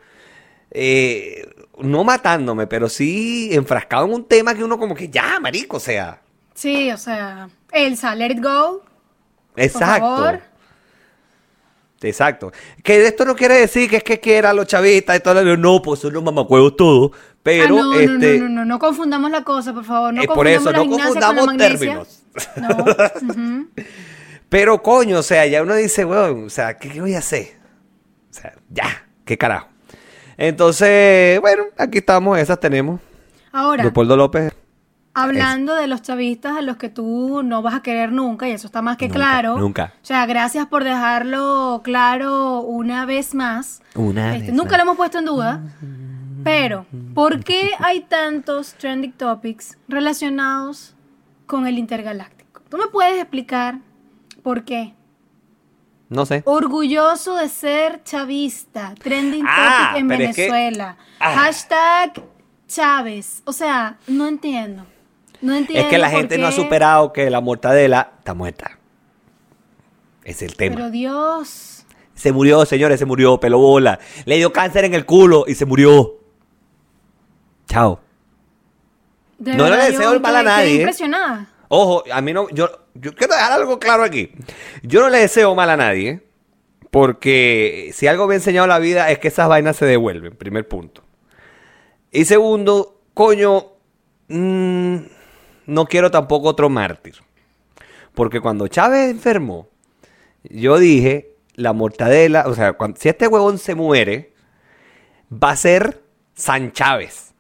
eh, 0.71 1.49
no 1.79 2.05
matándome, 2.05 2.67
pero 2.67 2.89
sí 2.89 3.51
enfrascado 3.53 4.07
en 4.07 4.13
un 4.13 4.25
tema 4.25 4.55
que 4.55 4.65
uno 4.65 4.79
como 4.79 4.95
que 4.95 5.09
ya, 5.09 5.39
marico, 5.41 5.77
o 5.77 5.81
sea, 5.81 6.21
Sí, 6.57 6.91
o 6.91 6.97
sea, 6.97 7.49
Elsa, 7.71 8.15
let 8.15 8.33
it 8.33 8.43
go. 8.43 8.83
exacto. 9.57 10.01
Por 10.01 10.17
favor. 10.17 10.41
Exacto. 12.01 12.53
Que 12.83 13.07
esto 13.07 13.25
no 13.25 13.35
quiere 13.35 13.55
decir 13.55 13.89
que 13.91 13.97
es 13.97 14.05
que 14.05 14.21
quiera 14.21 14.51
a 14.51 14.53
los 14.55 14.67
chavistas 14.67 15.17
y 15.17 15.21
todo 15.21 15.43
lo 15.43 15.57
No, 15.57 15.83
pues 15.83 16.01
son 16.01 16.13
los 16.13 16.23
mamacuevos 16.23 16.77
todos. 16.77 17.13
Pero, 17.43 17.79
ah, 17.79 17.83
no, 17.83 17.95
este. 17.95 18.39
no, 18.39 18.45
no, 18.45 18.49
no, 18.49 18.65
no 18.65 18.79
confundamos 18.79 19.31
la 19.31 19.45
cosa, 19.45 19.73
por 19.73 19.85
favor. 19.85 20.15
No 20.15 20.23
Eh, 20.23 20.27
por 20.27 20.47
eso, 20.47 20.73
no 20.73 20.81
con 20.81 20.91
confundamos 20.91 21.47
magnesia. 21.47 22.03
No. 22.57 23.67
Pero 24.49 24.83
coño, 24.83 25.19
o 25.19 25.23
sea, 25.23 25.47
ya 25.47 25.63
uno 25.63 25.75
dice, 25.75 26.05
weón, 26.05 26.47
o 26.47 26.51
sea, 26.51 26.79
¿qué, 26.79 26.89
qué 26.89 27.01
voy 27.01 27.15
a 27.15 27.19
hacer? 27.19 27.57
O 28.31 28.35
sea, 28.35 28.55
ya, 28.71 29.07
qué 29.25 29.37
carajo. 29.37 29.69
Entonces, 30.37 31.41
bueno, 31.41 31.65
aquí 31.77 31.99
estamos, 31.99 32.39
esas 32.39 32.59
tenemos. 32.61 33.01
Ahora, 33.53 33.83
Leopoldo 33.83 34.17
López. 34.17 34.53
Hablando 35.17 35.75
de 35.75 35.87
los 35.87 36.03
chavistas 36.03 36.57
a 36.57 36.63
los 36.63 36.77
que 36.77 36.89
tú 36.89 37.43
no 37.43 37.63
vas 37.63 37.75
a 37.75 37.83
querer 37.83 38.13
nunca, 38.13 38.49
y 38.49 38.53
eso 38.53 38.67
está 38.67 38.83
más 38.83 38.97
que 38.97 39.09
Nunca, 39.09 39.19
claro. 39.19 39.57
nunca. 39.59 39.93
O 40.03 40.07
sea, 40.07 40.27
gracias 40.27 40.67
por 40.67 40.85
dejarlo 40.85 41.81
claro 41.83 42.61
una 42.61 43.07
vez 43.07 43.35
más. 43.35 43.83
Una 43.95 44.35
Este, 44.37 44.49
vez 44.49 44.55
nunca 44.57 44.71
más. 44.73 44.79
lo 44.79 44.83
hemos 44.85 44.97
puesto 44.97 45.19
en 45.19 45.25
duda. 45.25 45.61
Pero, 46.45 46.87
¿por 47.15 47.43
qué 47.43 47.71
hay 47.81 48.01
tantos 48.03 48.75
trending 48.75 49.13
topics 49.13 49.79
relacionados 49.89 50.95
con 51.47 51.67
el 51.67 51.79
intergaláctico? 51.79 52.61
¿Tú 52.69 52.77
me 52.77 52.87
puedes 52.87 53.21
explicar 53.21 53.79
por 54.43 54.65
qué? 54.65 54.95
No 56.09 56.25
sé. 56.25 56.43
Orgulloso 56.47 57.35
de 57.37 57.49
ser 57.49 58.03
chavista. 58.05 58.95
Trending 59.03 59.45
Ah, 59.49 59.89
topic 59.89 60.01
en 60.03 60.09
pero 60.09 60.23
es 60.25 60.37
que- 60.37 60.43
Venezuela. 60.43 60.97
Ah. 61.19 61.35
Hashtag 61.35 62.23
Chávez. 62.69 63.43
O 63.45 63.53
sea, 63.53 63.97
no 64.07 64.27
entiendo. 64.29 64.87
No 65.47 65.55
entiendo. 65.55 65.81
Es 65.81 65.89
que 65.89 65.99
la 65.99 66.11
gente 66.11 66.39
no 66.39 66.49
ha 66.49 66.53
superado 66.53 67.13
que 67.13 67.31
la 67.31 67.41
mortadela 67.41 68.15
está 68.19 68.35
muerta. 68.35 68.79
Es 70.25 70.43
el 70.43 70.57
tema. 70.57 70.75
Pero 70.75 70.91
Dios. 70.91 71.87
Se 72.15 72.33
murió, 72.33 72.67
señores, 72.67 72.99
se 72.99 73.05
murió, 73.05 73.39
pelo 73.39 73.59
bola. 73.59 74.01
Le 74.25 74.39
dio 74.39 74.53
cáncer 74.53 74.85
en 74.87 74.95
el 74.95 75.07
culo 75.07 75.45
y 75.47 75.55
se 75.55 75.65
murió. 75.65 76.17
Chao. 77.69 78.01
de 79.39 79.55
No 79.55 79.71
le 79.71 79.77
deseo 79.77 80.15
el 80.15 80.21
mal 80.21 80.35
a 80.35 80.43
nadie, 80.43 80.73
¿eh? 80.73 80.77
impresionada. 80.79 81.49
Ojo, 81.69 82.03
a 82.11 82.21
mí 82.21 82.33
no, 82.33 82.49
yo, 82.51 82.69
yo 82.95 83.15
quiero 83.15 83.35
dejar 83.35 83.53
algo 83.53 83.79
claro 83.79 84.03
aquí. 84.03 84.33
Yo 84.83 85.01
no 85.01 85.11
le 85.11 85.19
deseo 85.19 85.55
mal 85.55 85.71
a 85.71 85.77
nadie, 85.77 86.25
porque 86.91 87.93
si 87.95 88.09
algo 88.09 88.27
me 88.27 88.35
ha 88.35 88.39
enseñado 88.39 88.67
la 88.67 88.81
vida 88.81 89.13
es 89.13 89.21
que 89.21 89.29
esas 89.29 89.49
vainas 89.49 89.77
se 89.77 89.87
devuelven, 89.87 90.35
primer 90.35 90.67
punto. 90.67 91.05
Y 92.11 92.25
segundo, 92.25 93.01
coño, 93.15 93.75
mm, 94.29 94.97
no 95.67 95.87
quiero 95.87 96.11
tampoco 96.11 96.49
otro 96.49 96.69
mártir. 96.69 97.15
Porque 98.15 98.41
cuando 98.41 98.69
Chávez 98.69 99.11
enfermó, 99.11 99.69
yo 100.45 100.79
dije, 100.79 101.35
la 101.55 101.73
mortadela, 101.73 102.45
o 102.47 102.55
sea, 102.55 102.73
cuando- 102.75 102.99
si 103.01 103.09
este 103.09 103.27
huevón 103.29 103.59
se 103.59 103.75
muere, 103.75 104.33
va 105.33 105.51
a 105.51 105.57
ser 105.57 106.03
San 106.35 106.73
Chávez. 106.73 107.35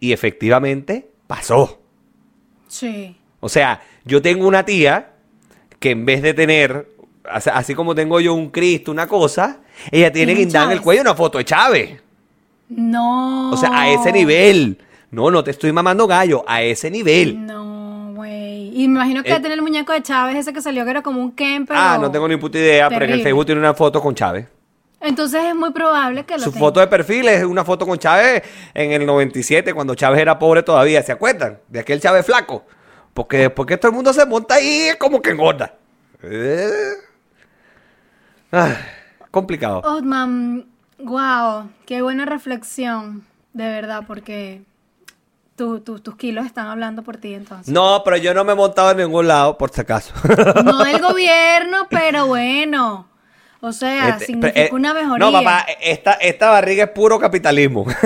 Y 0.00 0.12
efectivamente 0.12 1.08
pasó. 1.26 1.80
Sí. 2.68 3.16
O 3.40 3.48
sea, 3.48 3.82
yo 4.04 4.20
tengo 4.20 4.46
una 4.46 4.64
tía 4.64 5.12
que 5.78 5.90
en 5.90 6.04
vez 6.04 6.22
de 6.22 6.34
tener, 6.34 6.88
así- 7.24 7.74
como 7.74 7.94
tengo 7.94 8.20
yo 8.20 8.34
un 8.34 8.50
Cristo, 8.50 8.90
una 8.90 9.06
cosa, 9.06 9.60
ella 9.90 10.12
tiene 10.12 10.34
guindada 10.34 10.66
en 10.66 10.72
el 10.72 10.80
cuello 10.82 11.02
una 11.02 11.14
foto 11.14 11.38
de 11.38 11.44
Chávez. 11.44 12.00
No. 12.68 13.50
O 13.50 13.56
sea, 13.56 13.70
a 13.72 13.88
ese 13.90 14.12
nivel. 14.12 14.78
No, 15.14 15.30
no 15.30 15.44
te 15.44 15.50
estoy 15.52 15.70
mamando 15.72 16.06
gallo, 16.06 16.44
a 16.46 16.62
ese 16.62 16.90
nivel. 16.90 17.44
No, 17.46 18.12
güey. 18.14 18.68
Y 18.74 18.88
me 18.88 18.96
imagino 19.00 19.22
que 19.22 19.30
va 19.30 19.36
a 19.36 19.38
Eh. 19.38 19.42
tener 19.42 19.58
el 19.58 19.62
muñeco 19.62 19.92
de 19.92 20.02
Chávez, 20.02 20.36
ese 20.36 20.52
que 20.52 20.60
salió 20.60 20.84
que 20.84 20.90
era 20.90 21.02
como 21.02 21.20
un 21.20 21.32
Ken, 21.32 21.64
pero... 21.66 21.78
ah, 21.80 21.98
no 22.00 22.10
tengo 22.10 22.26
ni 22.28 22.36
puta 22.36 22.58
idea, 22.58 22.88
pero 22.88 23.04
en 23.04 23.12
el. 23.12 23.22
Facebook 23.22 23.46
tiene 23.46 23.60
una 23.60 23.74
foto 23.74 24.00
con 24.02 24.14
Chávez. 24.14 24.46
Entonces 25.00 25.44
es 25.44 25.54
muy 25.54 25.70
probable 25.70 26.24
que 26.24 26.34
lo 26.34 26.40
Su 26.44 26.50
tenga. 26.50 26.60
foto 26.64 26.80
de 26.80 26.86
perfil 26.86 27.28
es 27.28 27.44
una 27.44 27.62
foto 27.64 27.86
con 27.86 27.98
Chávez 27.98 28.42
en 28.72 28.92
el 28.92 29.04
97, 29.04 29.74
cuando 29.74 29.94
Chávez 29.94 30.20
era 30.20 30.38
pobre 30.38 30.62
todavía. 30.62 31.02
¿Se 31.02 31.12
acuerdan? 31.12 31.58
De 31.68 31.80
aquel 31.80 32.00
Chávez 32.00 32.24
flaco. 32.24 32.64
Porque 33.12 33.36
después 33.36 33.66
que 33.68 33.76
todo 33.76 33.90
el 33.90 33.94
mundo 33.94 34.12
se 34.14 34.24
monta 34.26 34.54
ahí, 34.54 34.88
es 34.88 34.96
como 34.96 35.20
que 35.20 35.30
engorda. 35.30 35.74
Eh. 36.22 36.70
Ah, 38.50 38.76
complicado. 39.30 39.80
Otman, 39.84 40.66
wow, 40.98 41.68
qué 41.86 42.02
buena 42.02 42.24
reflexión, 42.24 43.24
de 43.52 43.64
verdad, 43.68 44.04
porque 44.06 44.62
tu- 45.56 45.80
tu- 45.80 46.00
tus 46.00 46.16
kilos 46.16 46.46
están 46.46 46.66
hablando 46.68 47.02
por 47.02 47.16
ti 47.16 47.34
entonces. 47.34 47.72
No, 47.72 48.02
pero 48.04 48.16
yo 48.16 48.34
no 48.34 48.44
me 48.44 48.52
he 48.52 48.56
montado 48.56 48.90
en 48.90 48.96
ningún 48.98 49.28
lado, 49.28 49.56
por 49.58 49.70
si 49.70 49.80
acaso. 49.80 50.12
No 50.64 50.82
del 50.84 51.00
gobierno, 51.02 51.86
pero 51.88 52.26
bueno. 52.26 53.08
O 53.60 53.72
sea, 53.72 54.10
Este, 54.10 54.26
significa 54.26 54.60
eh, 54.60 54.68
una 54.72 54.92
mejoría. 54.92 55.24
No, 55.26 55.32
papá, 55.32 55.64
esta, 55.80 56.12
esta 56.14 56.50
barriga 56.50 56.84
es 56.84 56.90
puro 56.90 57.18
capitalismo. 57.18 57.86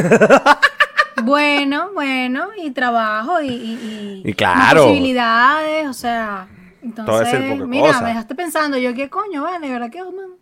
Bueno, 1.24 1.90
bueno, 1.94 2.50
y 2.56 2.70
trabajo 2.70 3.40
y, 3.40 3.48
y, 3.48 4.22
Y 4.24 4.32
claro. 4.34 4.84
posibilidades, 4.84 5.88
o 5.88 5.92
sea, 5.92 6.46
entonces, 6.80 7.58
mira, 7.66 8.00
me 8.00 8.10
dejaste 8.10 8.36
pensando, 8.36 8.78
yo 8.78 8.94
qué 8.94 9.10
coño, 9.10 9.42
vale, 9.42 9.68
verdad 9.68 9.90
que 9.90 10.00
Otman 10.00 10.36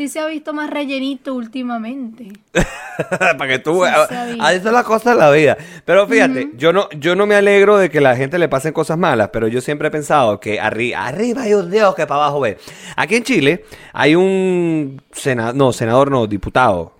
sí 0.00 0.08
se 0.08 0.18
ha 0.18 0.26
visto 0.26 0.54
más 0.54 0.70
rellenito 0.70 1.34
últimamente. 1.34 2.32
Para 3.18 3.46
que 3.46 3.58
tú 3.58 3.74
Sí, 3.74 3.80
veas. 3.82 4.08
sabía. 4.08 4.36
Ahí 4.46 4.60
son 4.60 4.72
las 4.72 4.84
cosas 4.84 5.14
de 5.14 5.20
la 5.20 5.30
vida. 5.30 5.58
Pero 5.84 6.06
fíjate, 6.06 6.52
yo 6.56 6.72
no, 6.72 6.88
yo 6.98 7.14
no 7.14 7.26
me 7.26 7.34
alegro 7.34 7.76
de 7.76 7.90
que 7.90 8.00
la 8.00 8.16
gente 8.16 8.38
le 8.38 8.48
pasen 8.48 8.72
cosas 8.72 8.96
malas, 8.96 9.28
pero 9.30 9.46
yo 9.46 9.60
siempre 9.60 9.88
he 9.88 9.90
pensado 9.90 10.40
que 10.40 10.58
arri- 10.58 10.94
arriba 10.96 11.42
hay 11.42 11.52
un 11.52 11.70
Dios 11.70 11.94
que 11.94 12.06
para 12.06 12.22
abajo 12.22 12.40
ve. 12.40 12.56
Aquí 12.96 13.16
en 13.16 13.24
Chile 13.24 13.64
hay 13.92 14.14
un 14.14 15.02
senador, 15.12 15.54
no, 15.54 15.70
senador 15.74 16.10
no, 16.10 16.26
diputado. 16.26 16.94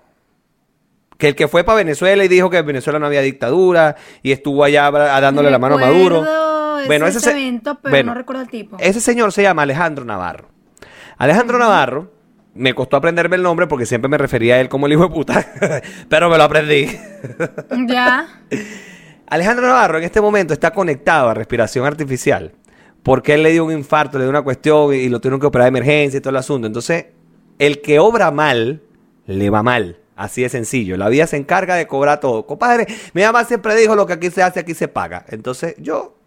Que 1.16 1.28
el 1.28 1.34
que 1.34 1.48
fue 1.48 1.64
para 1.64 1.76
Venezuela 1.76 2.22
y 2.22 2.28
dijo 2.28 2.50
que 2.50 2.58
en 2.58 2.66
Venezuela 2.66 2.98
no 2.98 3.06
había 3.06 3.22
dictadura 3.22 3.96
y 4.22 4.32
estuvo 4.32 4.62
allá 4.62 4.90
dándole 4.90 5.50
la 5.50 5.58
mano 5.58 5.76
a 5.76 5.78
Maduro. 5.78 6.26
Bueno, 6.86 7.06
ese, 7.06 7.16
ese 7.18 7.30
se- 7.30 7.30
evento, 7.32 7.78
pero 7.82 7.92
bueno, 7.94 8.12
no 8.12 8.18
recuerdo 8.18 8.42
el 8.42 8.48
tipo. 8.48 8.76
Ese 8.78 9.00
señor 9.00 9.32
se 9.32 9.42
llama 9.42 9.62
Alejandro 9.62 10.04
Navarro. 10.04 10.48
Alejandro 11.18 11.58
Navarro, 11.58 12.10
me 12.54 12.74
costó 12.74 12.96
aprenderme 12.96 13.36
el 13.36 13.42
nombre 13.42 13.66
porque 13.66 13.86
siempre 13.86 14.08
me 14.08 14.18
refería 14.18 14.56
a 14.56 14.60
él 14.60 14.68
como 14.68 14.86
el 14.86 14.92
hijo 14.92 15.02
de 15.02 15.14
puta, 15.14 15.46
pero 16.08 16.28
me 16.30 16.36
lo 16.36 16.44
aprendí. 16.44 16.86
Ya. 17.86 18.26
Alejandro 19.26 19.66
Navarro 19.66 19.98
en 19.98 20.04
este 20.04 20.20
momento 20.20 20.52
está 20.54 20.72
conectado 20.72 21.28
a 21.28 21.34
respiración 21.34 21.86
artificial 21.86 22.52
porque 23.02 23.34
él 23.34 23.42
le 23.42 23.52
dio 23.52 23.64
un 23.64 23.72
infarto, 23.72 24.18
le 24.18 24.24
dio 24.24 24.30
una 24.30 24.42
cuestión 24.42 24.94
y 24.94 25.08
lo 25.08 25.20
tuvieron 25.20 25.40
que 25.40 25.46
operar 25.46 25.66
de 25.66 25.68
emergencia 25.68 26.18
y 26.18 26.20
todo 26.20 26.30
el 26.30 26.36
asunto. 26.36 26.66
Entonces, 26.66 27.06
el 27.58 27.80
que 27.80 27.98
obra 27.98 28.30
mal, 28.30 28.82
le 29.26 29.50
va 29.50 29.62
mal. 29.62 29.98
Así 30.16 30.42
de 30.42 30.50
sencillo. 30.50 30.96
La 30.98 31.08
vida 31.08 31.26
se 31.26 31.38
encarga 31.38 31.76
de 31.76 31.86
cobrar 31.86 32.20
todo. 32.20 32.46
Compadre, 32.46 32.86
mi 33.14 33.22
mamá 33.22 33.44
siempre 33.44 33.74
dijo 33.74 33.94
lo 33.94 34.06
que 34.06 34.14
aquí 34.14 34.30
se 34.30 34.42
hace, 34.42 34.60
aquí 34.60 34.74
se 34.74 34.88
paga. 34.88 35.24
Entonces, 35.28 35.74
yo... 35.78 36.19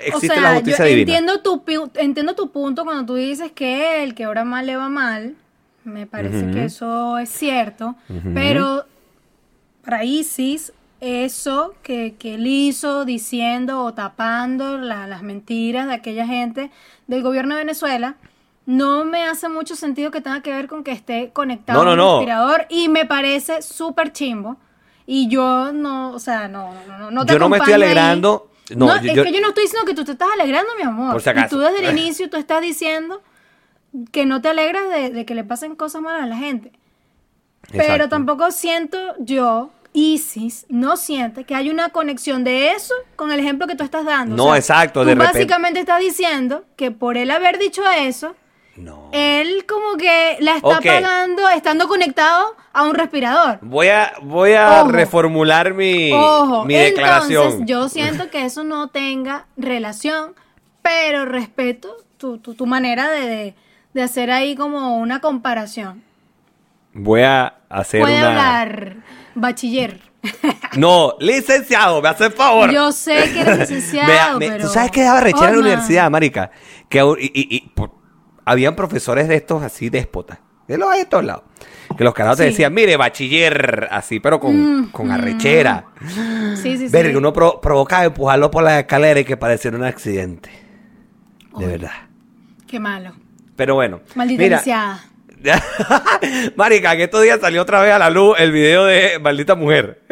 Existe 0.00 0.26
o 0.28 0.34
sea, 0.34 0.42
la 0.42 0.54
justicia 0.54 0.84
yo 0.84 0.88
divina. 0.96 1.18
entiendo 1.18 1.40
tu, 1.42 1.62
entiendo 1.96 2.34
tu 2.34 2.50
punto 2.50 2.84
cuando 2.84 3.04
tú 3.06 3.14
dices 3.14 3.52
que 3.52 4.02
el 4.02 4.14
que 4.14 4.26
obra 4.26 4.44
mal 4.44 4.66
le 4.66 4.76
va 4.76 4.88
mal. 4.88 5.34
Me 5.84 6.06
parece 6.06 6.50
que 6.50 6.64
eso 6.64 7.18
es 7.18 7.30
cierto. 7.30 7.94
Pero 8.34 8.84
para 9.84 10.04
Isis, 10.04 10.72
eso 11.00 11.74
que, 11.82 12.14
que 12.18 12.34
él 12.34 12.46
hizo 12.46 13.04
diciendo 13.04 13.84
o 13.84 13.94
tapando 13.94 14.78
la- 14.78 15.06
las 15.06 15.22
mentiras 15.22 15.86
de 15.86 15.94
aquella 15.94 16.26
gente 16.26 16.70
del 17.06 17.22
gobierno 17.22 17.54
de 17.54 17.62
Venezuela, 17.62 18.16
no 18.66 19.04
me 19.04 19.24
hace 19.24 19.48
mucho 19.48 19.76
sentido 19.76 20.10
que 20.10 20.20
tenga 20.20 20.42
que 20.42 20.52
ver 20.52 20.68
con 20.68 20.84
que 20.84 20.92
esté 20.92 21.30
conectado 21.32 21.84
No, 21.84 21.90
no, 21.90 21.96
no. 21.96 22.18
respirador 22.18 22.66
y 22.68 22.88
me 22.88 23.06
parece 23.06 23.62
súper 23.62 24.12
chimbo. 24.12 24.56
Y 25.06 25.28
yo 25.28 25.72
no, 25.72 26.10
o 26.10 26.18
sea, 26.18 26.48
no, 26.48 26.70
no, 26.86 26.98
no, 26.98 27.10
no 27.10 27.24
te 27.24 27.32
Yo 27.32 27.38
no 27.38 27.48
me 27.48 27.56
estoy 27.56 27.72
ahí. 27.72 27.80
No, 28.76 28.86
No, 28.86 29.00
yo- 29.02 29.10
es 29.10 29.16
yo- 29.16 29.24
que 29.24 29.32
yo 29.32 29.40
no 29.40 29.48
estoy 29.48 29.64
diciendo 29.64 29.86
que 29.86 29.94
tú 29.94 30.04
te 30.04 30.12
estás 30.12 30.28
alegrando, 30.32 30.70
mi 30.76 30.82
amor. 30.82 31.12
Por 31.12 31.22
si 31.22 31.28
acaso. 31.30 31.46
Y 31.46 31.48
tú 31.50 31.58
desde 31.58 31.86
el 31.88 31.98
inicio 31.98 32.28
tú 32.30 32.36
estás 32.36 32.60
diciendo 32.60 33.22
que 34.12 34.26
no 34.26 34.40
te 34.42 34.48
alegras 34.48 34.88
de, 34.90 35.10
de 35.10 35.24
que 35.24 35.34
le 35.34 35.44
pasen 35.44 35.74
cosas 35.76 36.02
malas 36.02 36.22
a 36.22 36.26
la 36.26 36.36
gente. 36.36 36.72
Pero 37.70 37.82
Exacto. 37.82 38.08
tampoco 38.10 38.50
siento 38.50 38.98
yo, 39.18 39.70
Isis, 39.92 40.66
no 40.68 40.96
siente 40.96 41.44
que 41.44 41.54
hay 41.54 41.70
una 41.70 41.88
conexión 41.90 42.44
de 42.44 42.72
eso 42.72 42.94
con 43.16 43.32
el 43.32 43.40
ejemplo 43.40 43.66
que 43.66 43.74
tú 43.74 43.84
estás 43.84 44.04
dando. 44.04 44.36
No, 44.36 44.54
exacto, 44.54 45.00
Tú 45.00 45.06
de 45.08 45.14
repente- 45.14 45.32
básicamente 45.38 45.80
estás 45.80 46.00
diciendo 46.00 46.64
que 46.76 46.90
por 46.90 47.16
él 47.16 47.30
haber 47.30 47.58
dicho 47.58 47.82
eso, 47.98 48.34
No. 48.78 49.10
él 49.12 49.64
como 49.68 49.96
que 49.96 50.36
la 50.40 50.56
está 50.56 50.80
pagando 50.80 51.48
estando 51.48 51.88
conectado 51.88 52.54
a 52.72 52.84
un 52.84 52.94
respirador. 52.94 53.58
Voy 53.60 53.88
a, 53.88 54.12
voy 54.22 54.52
a 54.54 54.82
Ojo. 54.82 54.92
reformular 54.92 55.74
mi, 55.74 56.12
Ojo, 56.12 56.64
mi 56.64 56.74
declaración. 56.74 57.42
entonces 57.44 57.66
yo 57.66 57.88
siento 57.88 58.30
que 58.30 58.44
eso 58.44 58.62
no 58.64 58.88
tenga 58.88 59.46
relación, 59.56 60.34
pero 60.82 61.24
respeto 61.24 61.96
tu, 62.18 62.38
tu, 62.38 62.54
tu 62.54 62.66
manera 62.66 63.08
de, 63.10 63.26
de, 63.26 63.54
de 63.94 64.02
hacer 64.02 64.30
ahí 64.30 64.54
como 64.54 64.96
una 64.98 65.20
comparación. 65.20 66.02
Voy 66.94 67.22
a 67.22 67.54
hacer 67.68 68.00
Puede 68.00 68.16
una... 68.18 68.28
hablar 68.28 68.96
bachiller. 69.34 70.00
No, 70.76 71.14
licenciado, 71.18 72.02
me 72.02 72.08
hace 72.10 72.26
el 72.26 72.32
favor. 72.32 72.70
Yo 72.70 72.92
sé 72.92 73.32
que 73.32 73.40
eres 73.40 73.58
licenciado, 73.70 74.38
Me- 74.38 74.46
me- 74.46 74.52
pero... 74.52 74.66
¿Tú 74.66 74.72
sabes 74.72 74.90
qué 74.90 75.02
daba 75.02 75.20
rechera 75.20 75.48
en 75.48 75.54
la 75.54 75.60
universidad, 75.62 76.10
marica? 76.10 76.50
Que 76.88 76.98
y- 77.20 77.30
y 77.56 77.60
por- 77.70 77.92
habían 78.50 78.74
profesores 78.76 79.28
de 79.28 79.36
estos 79.36 79.62
así 79.62 79.88
déspotas. 79.90 80.38
De 80.66 80.76
los 80.78 80.88
hay 80.90 81.00
de 81.00 81.06
todos 81.06 81.24
lados. 81.24 81.42
Que 81.96 82.04
los 82.04 82.12
carajos 82.14 82.38
te 82.38 82.44
Sí. 82.44 82.50
decían, 82.50 82.74
mire, 82.74 82.96
bachiller, 82.96 83.88
así, 83.90 84.20
pero 84.20 84.38
con, 84.38 84.80
Mm, 84.82 84.90
con 84.90 85.08
mm. 85.08 85.10
arrechera. 85.12 85.86
Sí, 86.56 86.76
sí, 86.76 86.76
sí. 86.78 86.88
Ver, 86.88 87.10
que 87.10 87.16
uno 87.16 87.32
pro- 87.32 87.60
provocaba 87.60 88.04
empujarlo 88.04 88.50
por 88.50 88.62
las 88.62 88.78
escaleras 88.78 89.22
y 89.22 89.24
que 89.24 89.36
pareciera 89.36 89.76
un 89.76 89.84
accidente. 89.84 90.50
De 91.58 91.66
verdad. 91.66 91.90
Qué 92.66 92.78
malo. 92.78 93.12
Pero 93.56 93.74
bueno. 93.74 94.00
Maldita 94.14 94.62
mira. 94.62 95.00
Marica, 96.56 96.96
que 96.96 97.04
estos 97.04 97.22
días 97.22 97.40
salió 97.40 97.62
otra 97.62 97.80
vez 97.80 97.92
a 97.92 97.98
la 97.98 98.10
luz 98.10 98.36
el 98.38 98.52
video 98.52 98.84
de 98.84 99.18
Maldita 99.20 99.54
Mujer. 99.54 100.02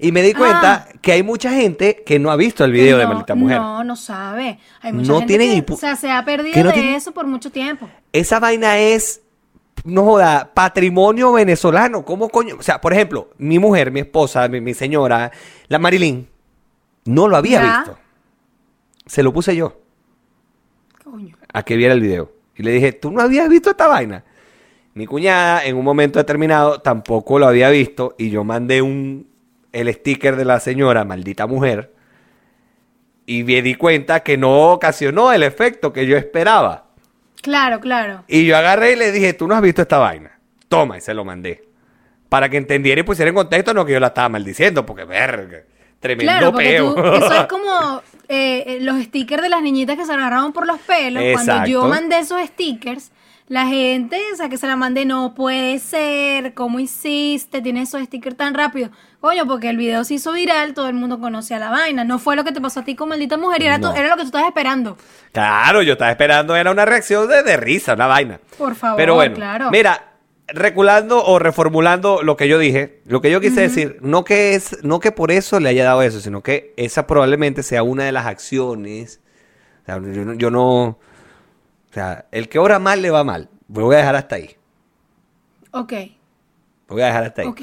Y 0.00 0.12
me 0.12 0.22
di 0.22 0.32
cuenta 0.34 0.86
Ah. 0.88 0.98
que 1.00 1.12
hay 1.12 1.22
mucha 1.22 1.50
gente 1.52 2.02
que 2.04 2.18
no 2.18 2.30
ha 2.30 2.36
visto 2.36 2.64
el 2.64 2.72
video 2.72 2.98
de 2.98 3.04
no, 3.04 3.10
Maldita 3.10 3.34
Mujer. 3.34 3.58
No, 3.58 3.84
no 3.84 3.96
sabe. 3.96 4.58
Hay 4.80 4.92
mucha 4.92 5.08
No 5.12 5.18
gente 5.20 5.38
tiene 5.38 5.64
que 5.64 5.72
o 5.72 5.76
sea, 5.76 5.96
se 5.96 6.10
ha 6.10 6.24
perdido 6.24 6.62
no 6.62 6.68
de 6.68 6.74
tiene- 6.74 6.96
eso 6.96 7.12
por 7.12 7.26
mucho 7.26 7.50
tiempo. 7.50 7.88
Esa 8.12 8.38
vaina 8.40 8.78
es, 8.78 9.20
no 9.84 10.04
joda, 10.04 10.50
patrimonio 10.54 11.32
venezolano. 11.32 12.04
¿Cómo 12.04 12.28
coño? 12.28 12.56
O 12.58 12.62
sea, 12.62 12.80
por 12.80 12.92
ejemplo, 12.92 13.30
mi 13.38 13.58
mujer, 13.58 13.90
mi 13.90 14.00
esposa, 14.00 14.46
mi, 14.48 14.60
mi 14.60 14.74
señora, 14.74 15.30
la 15.68 15.78
Marilyn, 15.78 16.28
no 17.04 17.28
lo 17.28 17.36
había 17.36 17.62
Ya. 17.62 17.76
visto. 17.78 17.98
Se 19.06 19.22
lo 19.22 19.32
puse 19.32 19.56
yo 19.56 19.80
Coño. 21.04 21.36
a 21.52 21.62
que 21.62 21.76
viera 21.76 21.94
el 21.94 22.00
video. 22.00 22.32
Y 22.56 22.62
le 22.62 22.72
dije, 22.72 22.92
¿tú 22.92 23.10
no 23.10 23.20
habías 23.22 23.48
visto 23.48 23.70
esta 23.70 23.86
vaina? 23.86 24.24
Mi 24.94 25.06
cuñada, 25.06 25.64
en 25.64 25.76
un 25.76 25.84
momento 25.84 26.18
determinado, 26.18 26.80
tampoco 26.80 27.38
lo 27.38 27.46
había 27.46 27.70
visto. 27.70 28.14
Y 28.18 28.30
yo 28.30 28.42
mandé 28.42 28.82
un, 28.82 29.27
el 29.72 29.92
sticker 29.92 30.36
de 30.36 30.44
la 30.44 30.60
señora, 30.60 31.04
maldita 31.04 31.46
mujer. 31.46 31.92
Y 33.26 33.44
me 33.44 33.60
di 33.62 33.74
cuenta 33.74 34.20
que 34.20 34.38
no 34.38 34.72
ocasionó 34.72 35.32
el 35.32 35.42
efecto 35.42 35.92
que 35.92 36.06
yo 36.06 36.16
esperaba. 36.16 36.86
Claro, 37.42 37.78
claro. 37.80 38.24
Y 38.26 38.46
yo 38.46 38.56
agarré 38.56 38.92
y 38.92 38.96
le 38.96 39.12
dije, 39.12 39.32
tú 39.34 39.46
no 39.46 39.54
has 39.54 39.62
visto 39.62 39.82
esta 39.82 39.98
vaina. 39.98 40.38
Toma, 40.68 40.98
y 40.98 41.00
se 41.00 41.14
lo 41.14 41.24
mandé. 41.24 41.62
Para 42.28 42.48
que 42.48 42.56
entendiera 42.56 43.00
y 43.00 43.04
pusiera 43.04 43.28
en 43.28 43.34
contexto, 43.34 43.72
no 43.72 43.84
que 43.84 43.92
yo 43.92 44.00
la 44.00 44.08
estaba 44.08 44.28
maldiciendo, 44.28 44.84
porque 44.84 45.04
verga, 45.04 45.62
tremendo 46.00 46.30
Claro, 46.32 46.52
porque 46.52 46.68
peo. 46.68 46.94
tú, 46.94 47.00
eso 47.00 47.34
es 47.34 47.46
como 47.48 48.02
eh, 48.28 48.64
eh, 48.66 48.78
los 48.80 49.02
stickers 49.04 49.42
de 49.42 49.48
las 49.48 49.62
niñitas 49.62 49.96
que 49.96 50.04
se 50.04 50.12
agarraron 50.12 50.52
por 50.52 50.66
los 50.66 50.78
pelos. 50.80 51.22
Cuando 51.32 51.66
yo 51.66 51.86
mandé 51.86 52.18
esos 52.18 52.40
stickers, 52.48 53.12
la 53.48 53.66
gente, 53.66 54.20
o 54.32 54.36
sea, 54.36 54.48
que 54.48 54.58
se 54.58 54.66
la 54.66 54.76
mande, 54.76 55.04
no 55.06 55.34
puede 55.34 55.78
ser, 55.78 56.54
¿cómo 56.54 56.80
hiciste? 56.80 57.62
Tienes 57.62 57.88
esos 57.88 58.02
stickers 58.04 58.36
tan 58.36 58.54
rápido. 58.54 58.90
Coño, 59.20 59.46
porque 59.46 59.68
el 59.70 59.76
video 59.78 60.04
se 60.04 60.14
hizo 60.14 60.32
viral, 60.32 60.74
todo 60.74 60.86
el 60.88 60.94
mundo 60.94 61.18
conocía 61.18 61.58
la 61.58 61.70
vaina. 61.70 62.04
No 62.04 62.18
fue 62.18 62.36
lo 62.36 62.44
que 62.44 62.52
te 62.52 62.60
pasó 62.60 62.80
a 62.80 62.84
ti 62.84 62.94
con 62.94 63.08
maldita 63.08 63.36
mujer, 63.38 63.62
y 63.62 63.66
era, 63.66 63.78
No. 63.78 63.94
era 63.94 64.08
lo 64.10 64.16
que 64.16 64.22
tú 64.22 64.26
estabas 64.26 64.48
esperando. 64.48 64.96
Claro, 65.32 65.82
yo 65.82 65.94
estaba 65.94 66.10
esperando, 66.10 66.54
era 66.54 66.70
una 66.70 66.84
reacción 66.84 67.26
de, 67.28 67.42
de 67.42 67.56
risa, 67.56 67.94
una 67.94 68.06
vaina. 68.06 68.38
Por 68.58 68.74
favor, 68.74 68.96
Pero 68.98 69.14
bueno, 69.14 69.34
claro. 69.34 69.70
mira, 69.70 70.04
reculando 70.46 71.24
o 71.24 71.38
reformulando 71.38 72.22
lo 72.22 72.36
que 72.36 72.48
yo 72.48 72.58
dije, 72.58 73.00
lo 73.06 73.20
que 73.20 73.30
yo 73.30 73.40
quise 73.40 73.62
decir, 73.62 73.98
no 74.00 74.24
que 74.24 74.54
es, 74.54 74.82
no 74.84 75.00
que 75.00 75.10
por 75.12 75.30
eso 75.30 75.58
le 75.60 75.68
haya 75.70 75.84
dado 75.84 76.02
eso, 76.02 76.20
sino 76.20 76.42
que 76.42 76.72
esa 76.76 77.06
probablemente 77.06 77.62
sea 77.62 77.82
una 77.82 78.04
de 78.04 78.12
las 78.12 78.26
acciones. 78.26 79.20
O 79.82 79.86
sea, 79.86 79.96
yo, 79.96 80.24
no- 80.24 80.34
yo 80.34 80.50
no, 80.50 80.84
o 80.84 80.96
sea, 81.98 82.26
el 82.30 82.48
que 82.48 82.58
obra 82.58 82.78
mal 82.78 83.02
le 83.02 83.10
va 83.10 83.24
mal. 83.24 83.48
Voy 83.66 83.94
a 83.94 83.98
dejar 83.98 84.16
hasta 84.16 84.36
ahí. 84.36 84.56
Ok. 85.72 85.92
Voy 86.88 87.02
a 87.02 87.06
dejar 87.06 87.24
hasta 87.24 87.42
ahí. 87.42 87.54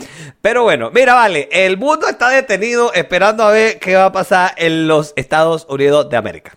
Pero 0.41 0.63
bueno, 0.63 0.91
mira, 0.91 1.15
vale, 1.15 1.49
el 1.51 1.77
mundo 1.77 2.07
está 2.07 2.29
detenido 2.29 2.93
esperando 2.93 3.43
a 3.43 3.51
ver 3.51 3.79
qué 3.79 3.95
va 3.95 4.05
a 4.05 4.11
pasar 4.11 4.53
en 4.57 4.87
los 4.87 5.13
Estados 5.15 5.65
Unidos 5.69 6.09
de 6.09 6.17
América. 6.17 6.55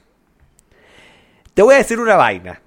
Te 1.54 1.62
voy 1.62 1.74
a 1.74 1.78
decir 1.78 1.98
una 1.98 2.16
vaina. 2.16 2.60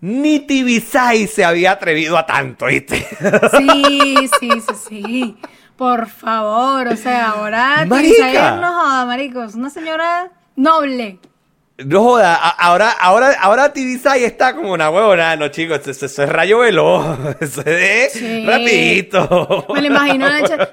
Ni 0.00 0.40
Tibisay 0.40 1.26
se 1.26 1.44
había 1.44 1.72
atrevido 1.72 2.18
a 2.18 2.26
tanto, 2.26 2.66
¿viste? 2.66 3.06
Sí, 3.56 4.14
sí, 4.40 4.50
sí, 4.60 4.74
sí. 4.88 5.36
Por 5.76 6.08
favor, 6.08 6.88
o 6.88 6.96
sea, 6.96 7.30
ahora 7.30 7.84
Marica. 7.86 8.14
Tibisay 8.14 8.60
no 8.60 8.72
joda, 8.72 9.06
maricos. 9.06 9.54
Una 9.54 9.70
señora 9.70 10.30
noble. 10.56 11.18
No 11.86 12.02
joda, 12.02 12.34
ahora, 12.34 12.90
ahora, 12.90 13.34
ahora 13.40 13.72
Tibisay 13.72 14.24
está 14.24 14.54
como 14.54 14.72
una 14.72 14.90
huevona, 14.90 15.36
no 15.36 15.48
chicos, 15.48 15.86
eso, 15.86 16.06
eso 16.06 16.22
es 16.22 16.28
rayo 16.28 16.58
veloz, 16.58 17.18
eso 17.40 17.62
es 17.64 18.12
Sí. 18.12 18.44
rapidito. 18.46 19.66
Me 19.74 19.80
lo 19.82 19.86
imagino. 19.88 20.26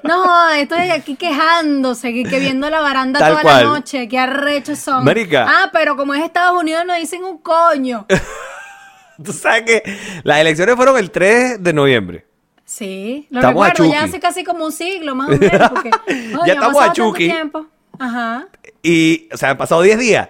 No, 0.03 0.49
estoy 0.51 0.89
aquí 0.89 1.15
quejándose, 1.15 2.13
que, 2.13 2.23
que 2.23 2.39
viendo 2.39 2.69
la 2.69 2.79
baranda 2.81 3.19
Tal 3.19 3.31
toda 3.31 3.41
cual. 3.41 3.57
la 3.57 3.63
noche. 3.69 4.07
Qué 4.07 4.19
arrechos 4.19 4.79
son. 4.79 5.03
Marica. 5.05 5.45
Ah, 5.47 5.69
pero 5.73 5.95
como 5.95 6.13
es 6.13 6.23
Estados 6.23 6.59
Unidos 6.59 6.83
no 6.85 6.95
dicen 6.95 7.23
un 7.23 7.37
coño. 7.39 8.05
Tú 9.23 9.33
sabes 9.33 9.63
que 9.63 9.83
las 10.23 10.39
elecciones 10.39 10.75
fueron 10.75 10.97
el 10.97 11.11
3 11.11 11.61
de 11.61 11.73
noviembre. 11.73 12.25
Sí, 12.63 13.27
lo 13.31 13.39
Estamos 13.39 13.65
a 13.65 13.69
recuerdo 13.71 13.91
ya 13.93 14.03
hace 14.03 14.19
casi 14.19 14.43
como 14.43 14.63
un 14.65 14.71
siglo, 14.71 15.15
más 15.15 15.29
o 15.29 15.31
menos. 15.37 15.69
Porque, 15.71 15.89
coño, 16.07 16.45
Ya 16.45 16.53
ha 16.53 16.55
estamos 16.55 16.83
a 16.83 16.93
Chucky. 16.93 17.25
tiempo. 17.27 17.65
Ajá. 17.97 18.47
Y, 18.83 19.27
o 19.33 19.37
sea, 19.37 19.49
han 19.49 19.57
pasado 19.57 19.81
10 19.81 19.97
días. 19.99 20.29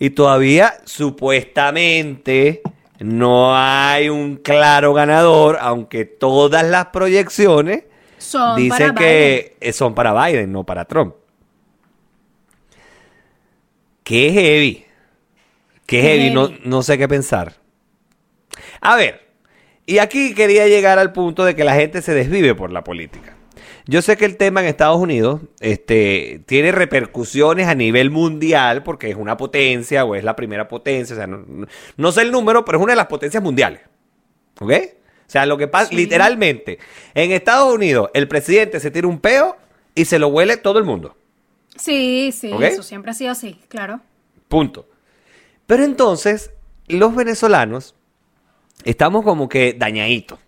Y 0.00 0.10
todavía, 0.10 0.74
supuestamente, 0.86 2.62
no 3.00 3.54
hay 3.56 4.08
un 4.08 4.36
claro 4.38 4.94
ganador, 4.94 5.58
aunque 5.60 6.06
todas 6.06 6.64
las 6.66 6.86
proyecciones 6.86 7.84
Son 8.18 8.56
dicen 8.56 8.94
que 8.94 9.56
eh, 9.60 9.72
son 9.72 9.94
para 9.94 10.12
Biden, 10.26 10.50
no 10.52 10.64
para 10.64 10.86
Trump. 10.86 11.14
Qué 14.02 14.32
heavy. 14.32 14.86
Qué 15.86 16.00
Qué 16.00 16.02
heavy, 16.02 16.30
No, 16.30 16.48
heavy. 16.48 16.60
no 16.64 16.82
sé 16.82 16.98
qué 16.98 17.06
pensar. 17.06 17.54
A 18.80 18.96
ver, 18.96 19.28
y 19.86 19.98
aquí 19.98 20.34
quería 20.34 20.66
llegar 20.66 20.98
al 20.98 21.12
punto 21.12 21.44
de 21.44 21.54
que 21.54 21.64
la 21.64 21.74
gente 21.74 22.02
se 22.02 22.14
desvive 22.14 22.54
por 22.54 22.72
la 22.72 22.84
política. 22.84 23.39
Yo 23.86 24.02
sé 24.02 24.16
que 24.16 24.24
el 24.24 24.36
tema 24.36 24.60
en 24.60 24.66
Estados 24.66 24.98
Unidos 24.98 25.40
este, 25.60 26.42
tiene 26.46 26.72
repercusiones 26.72 27.66
a 27.66 27.74
nivel 27.74 28.10
mundial 28.10 28.82
porque 28.82 29.10
es 29.10 29.16
una 29.16 29.36
potencia 29.36 30.04
o 30.04 30.14
es 30.14 30.24
la 30.24 30.36
primera 30.36 30.68
potencia. 30.68 31.14
O 31.14 31.18
sea, 31.18 31.26
no, 31.26 32.12
sé 32.12 32.22
el 32.22 32.30
número, 32.30 32.64
pero 32.64 32.78
es 32.78 32.84
una 32.84 32.92
de 32.92 32.96
las 32.96 33.06
potencias 33.06 33.42
mundiales. 33.42 33.80
¿Ok? 34.60 34.72
O 34.72 35.30
sea, 35.30 35.46
lo 35.46 35.56
que 35.56 35.68
pasa, 35.68 35.90
Sí. 35.90 35.96
literalmente, 35.96 36.78
en 37.14 37.32
Estados 37.32 37.72
Unidos, 37.72 38.10
el 38.14 38.28
presidente 38.28 38.80
se 38.80 38.90
tira 38.90 39.06
un 39.06 39.20
peo 39.20 39.56
y 39.94 40.04
se 40.04 40.18
lo 40.18 40.28
huele 40.28 40.56
todo 40.56 40.78
el 40.78 40.84
mundo. 40.84 41.16
Sí, 41.76 42.30
sí, 42.32 42.52
eso 42.62 42.82
siempre 42.82 43.12
ha 43.12 43.14
sido 43.14 43.30
así, 43.30 43.58
claro. 43.68 44.00
Punto. 44.48 44.88
Pero 45.66 45.84
entonces, 45.84 46.50
los 46.88 47.14
venezolanos 47.14 47.94
estamos 48.84 49.24
como 49.24 49.48
que 49.48 49.72
dañaditos. 49.72 50.38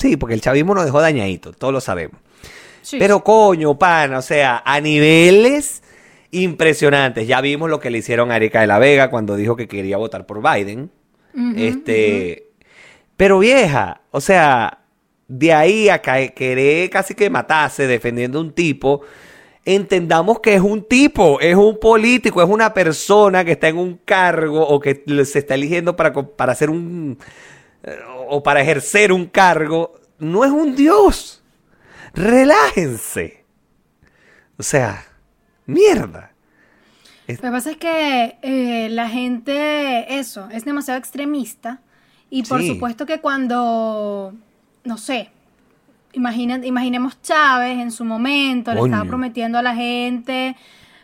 Sí, 0.00 0.16
porque 0.16 0.34
el 0.34 0.40
chavismo 0.40 0.74
nos 0.74 0.86
dejó 0.86 1.00
dañaditos, 1.00 1.56
todos 1.56 1.74
lo 1.74 1.80
sabemos. 1.80 2.16
Sí, 2.80 2.96
Pero 2.98 3.22
coño, 3.22 3.78
pana, 3.78 4.18
o 4.18 4.22
sea, 4.22 4.62
a 4.64 4.80
niveles 4.80 5.82
impresionantes. 6.30 7.26
Ya 7.28 7.40
vimos 7.42 7.68
lo 7.68 7.80
que 7.80 7.90
le 7.90 7.98
hicieron 7.98 8.30
a 8.30 8.36
Erika 8.36 8.62
de 8.62 8.66
la 8.66 8.78
Vega 8.78 9.10
cuando 9.10 9.36
dijo 9.36 9.56
que 9.56 9.68
quería 9.68 9.98
votar 9.98 10.24
por 10.24 10.40
Biden. 10.42 10.90
Este, 11.56 12.48
pero 13.16 13.38
vieja, 13.38 14.00
o 14.10 14.20
sea, 14.20 14.78
de 15.28 15.52
ahí 15.52 15.88
a 15.88 16.00
querer 16.00 16.90
casi 16.90 17.14
que 17.14 17.30
matarse 17.30 17.86
defendiendo 17.86 18.38
a 18.38 18.40
un 18.40 18.52
tipo, 18.52 19.02
entendamos 19.64 20.40
que 20.40 20.54
es 20.54 20.60
un 20.60 20.82
tipo, 20.88 21.38
es 21.40 21.54
un 21.54 21.78
político, 21.78 22.42
es 22.42 22.48
una 22.48 22.74
persona 22.74 23.44
que 23.44 23.52
está 23.52 23.68
en 23.68 23.78
un 23.78 24.00
cargo 24.04 24.66
o 24.66 24.80
que 24.80 25.04
se 25.24 25.38
está 25.38 25.54
eligiendo 25.54 25.94
para, 25.94 26.12
para 26.12 26.52
hacer 26.52 26.70
un 26.70 27.18
o 28.30 28.42
para 28.42 28.60
ejercer 28.62 29.12
un 29.12 29.26
cargo, 29.26 29.98
no 30.18 30.44
es 30.44 30.50
un 30.50 30.74
dios. 30.76 31.42
Relájense. 32.14 33.44
O 34.58 34.62
sea, 34.62 35.04
mierda. 35.66 36.32
Lo 37.26 37.36
que 37.36 37.50
pasa 37.50 37.70
es 37.70 37.76
que 37.76 38.38
eh, 38.42 38.88
la 38.90 39.08
gente, 39.08 40.18
eso, 40.18 40.48
es 40.50 40.64
demasiado 40.64 40.98
extremista. 40.98 41.80
Y 42.28 42.42
por 42.44 42.60
Sí. 42.60 42.68
supuesto 42.68 43.06
que 43.06 43.20
cuando, 43.20 44.32
no 44.84 44.98
sé, 44.98 45.30
imagina- 46.12 46.64
imaginemos 46.64 47.20
Chávez 47.22 47.78
en 47.78 47.90
su 47.90 48.04
momento, 48.04 48.72
le 48.74 48.80
estaba 48.80 49.04
prometiendo 49.04 49.58
a 49.58 49.62
la 49.62 49.74
gente, 49.74 50.56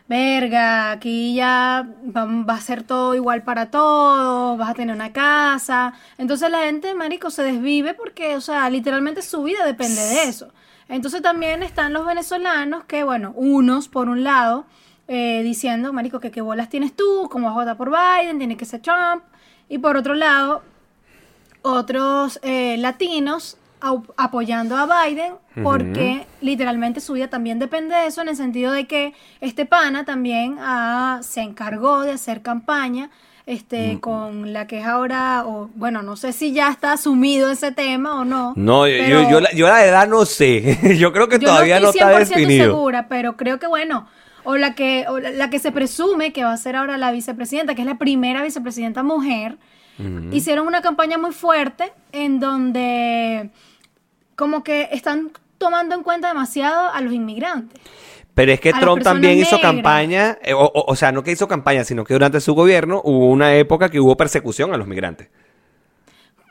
verga, 0.07 0.91
aquí 0.91 1.35
ya 1.35 1.87
va, 2.15 2.53
a 2.53 2.61
ser 2.61 2.83
todo 2.83 3.15
igual 3.15 3.43
para 3.43 3.69
todos, 3.69 4.57
vas 4.57 4.69
a 4.69 4.73
tener 4.73 4.95
una 4.95 5.11
casa. 5.11 5.93
Entonces 6.17 6.49
la 6.49 6.59
gente, 6.63 6.93
marico, 6.93 7.29
se 7.29 7.43
desvive 7.43 7.93
porque, 7.93 8.35
o 8.35 8.41
sea, 8.41 8.69
literalmente 8.69 9.21
su 9.21 9.43
vida 9.43 9.65
depende 9.65 10.01
de 10.01 10.23
eso. 10.23 10.49
Entonces 10.89 11.21
también 11.21 11.63
están 11.63 11.93
los 11.93 12.05
venezolanos 12.05 12.85
que, 12.85 13.03
bueno, 13.03 13.33
unos 13.35 13.89
por 13.89 14.07
un 14.07 14.23
lado, 14.23 14.65
eh, 15.09 15.41
diciendo, 15.43 15.91
marico, 15.93 16.19
que 16.19 16.31
qué 16.31 16.41
bolas 16.41 16.69
tienes 16.69 16.95
tú, 16.95 17.27
cómo 17.29 17.47
vas 17.47 17.57
a 17.57 17.59
votar 17.59 17.77
por 17.77 17.91
Biden, 17.91 18.37
tiene 18.37 18.57
que 18.57 18.65
ser 18.65 18.81
Trump. 18.81 19.23
Y 19.69 19.79
por 19.79 19.97
otro 19.97 20.15
lado, 20.15 20.63
otros 21.61 22.39
eh, 22.43 22.77
latinos 22.77 23.57
apoyando 24.15 24.75
a 24.75 25.05
Biden 25.05 25.33
porque 25.63 26.25
literalmente 26.41 26.99
su 26.99 27.13
vida 27.13 27.27
también 27.29 27.59
depende 27.59 27.95
de 27.95 28.07
eso 28.07 28.21
en 28.21 28.29
el 28.29 28.35
sentido 28.35 28.71
de 28.71 28.87
que 28.87 29.13
este 29.39 29.65
pana 29.65 30.03
también 30.05 30.57
ah, 30.59 31.19
se 31.21 31.41
encargó 31.41 32.01
de 32.01 32.11
hacer 32.11 32.41
campaña 32.41 33.09
este 33.45 33.99
con 34.01 34.51
la 34.51 34.67
que 34.67 34.79
es 34.79 34.85
ahora 34.85 35.43
o 35.45 35.69
bueno 35.75 36.01
no 36.01 36.17
sé 36.17 36.33
si 36.33 36.51
ya 36.51 36.69
está 36.69 36.91
asumido 36.91 37.49
ese 37.49 37.71
tema 37.71 38.19
o 38.19 38.25
no 38.25 38.53
No, 38.55 38.87
yo, 38.87 38.95
pero 38.97 39.21
yo, 39.23 39.29
yo 39.29 39.39
la, 39.39 39.51
yo 39.53 39.67
la 39.67 39.75
verdad 39.75 40.07
no 40.07 40.25
sé. 40.25 40.97
yo 40.97 41.13
creo 41.13 41.29
que 41.29 41.39
yo 41.39 41.47
todavía 41.47 41.79
no, 41.79 41.85
no 41.85 41.89
estoy 41.91 42.01
está 42.01 42.19
100% 42.19 42.27
definido. 42.27 42.65
segura 42.65 43.07
pero 43.07 43.37
creo 43.37 43.57
que 43.57 43.67
bueno 43.67 44.07
o 44.43 44.57
la 44.57 44.75
que 44.75 45.05
o 45.07 45.19
la, 45.19 45.31
la 45.31 45.49
que 45.49 45.59
se 45.59 45.71
presume 45.71 46.33
que 46.33 46.43
va 46.43 46.51
a 46.51 46.57
ser 46.57 46.75
ahora 46.75 46.97
la 46.97 47.11
vicepresidenta 47.11 47.73
que 47.73 47.83
es 47.83 47.87
la 47.87 47.97
primera 47.97 48.43
vicepresidenta 48.43 49.01
mujer 49.03 49.57
hicieron 50.31 50.67
una 50.67 50.81
campaña 50.81 51.17
muy 51.17 51.31
fuerte 51.33 51.91
en 52.11 52.39
donde 52.39 53.49
como 54.35 54.63
que 54.63 54.89
están 54.91 55.31
tomando 55.57 55.95
en 55.95 56.03
cuenta 56.03 56.27
demasiado 56.27 56.91
a 56.91 57.01
los 57.01 57.13
inmigrantes. 57.13 57.81
Pero 58.35 58.51
es 58.51 58.59
que 58.59 58.71
Trump 58.73 59.01
también 59.01 59.39
hizo 59.39 59.55
negras. 59.55 59.73
campaña, 59.73 60.37
eh, 60.43 60.53
o, 60.53 60.59
o- 60.63 60.91
o 60.91 60.95
sea, 60.95 61.11
no 61.11 61.23
que 61.23 61.31
hizo 61.31 61.47
campaña, 61.47 61.83
sino 61.83 62.03
que 62.03 62.13
durante 62.13 62.39
su 62.39 62.53
gobierno 62.53 63.01
hubo 63.03 63.29
una 63.31 63.55
época 63.55 63.89
que 63.89 63.99
hubo 63.99 64.15
persecución 64.15 64.71
a 64.73 64.77
los 64.77 64.85
migrantes. 64.87 65.29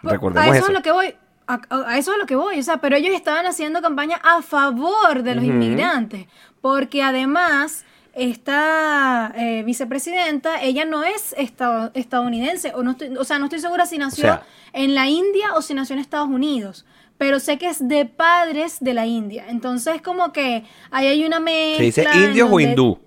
Pues, 0.03 0.13
Recordemos 0.15 0.45
a 0.45 0.49
eso, 0.51 0.59
eso. 0.59 0.67
es 0.69 0.73
lo 0.75 0.83
que 0.83 0.91
voy. 0.91 1.15
A, 1.47 1.55
a- 1.71 1.91
a 1.93 1.99
eso 1.99 2.11
es 2.13 2.19
lo 2.19 2.27
que 2.27 2.35
voy. 2.35 2.59
O 2.59 2.63
sea, 2.65 2.79
pero 2.79 2.97
ellos 2.97 3.15
estaban 3.15 3.47
haciendo 3.47 3.81
campaña 3.83 4.17
a 4.25 4.43
favor 4.43 5.23
de 5.23 5.37
los 5.37 5.45
inmigrantes. 5.45 6.27
Porque 6.61 7.05
además, 7.05 7.85
esta 8.17 9.33
eh, 9.37 9.63
vicepresidenta, 9.65 10.63
ella 10.63 10.85
no 10.85 11.05
es 11.05 11.35
esta- 11.39 11.91
estadounidense. 11.95 12.73
O, 12.75 12.83
no 12.83 12.93
estoy, 12.93 13.17
o 13.17 13.25
sea, 13.25 13.39
no 13.39 13.45
estoy 13.47 13.61
segura 13.61 13.87
si 13.87 13.99
nació 13.99 14.25
O 14.25 14.27
sea- 14.29 14.43
en 14.73 14.95
la 14.95 15.07
India 15.09 15.55
o 15.55 15.63
si 15.63 15.75
nació 15.75 15.95
en 15.95 16.01
Estados 16.01 16.29
Unidos. 16.29 16.87
Pero 17.19 17.41
sé 17.41 17.57
que 17.59 17.69
es 17.69 17.87
de 17.89 18.05
padres 18.05 18.77
de 18.81 18.93
la 18.95 19.07
India. 19.07 19.47
Entonces, 19.49 20.03
como 20.03 20.33
que 20.33 20.65
ahí 20.91 21.07
hay 21.07 21.25
una 21.25 21.41
mezcla. 21.41 21.77
¿Se 21.79 21.83
dice 22.03 22.19
indios 22.27 22.49
o 22.51 22.61
hindú? 22.61 22.99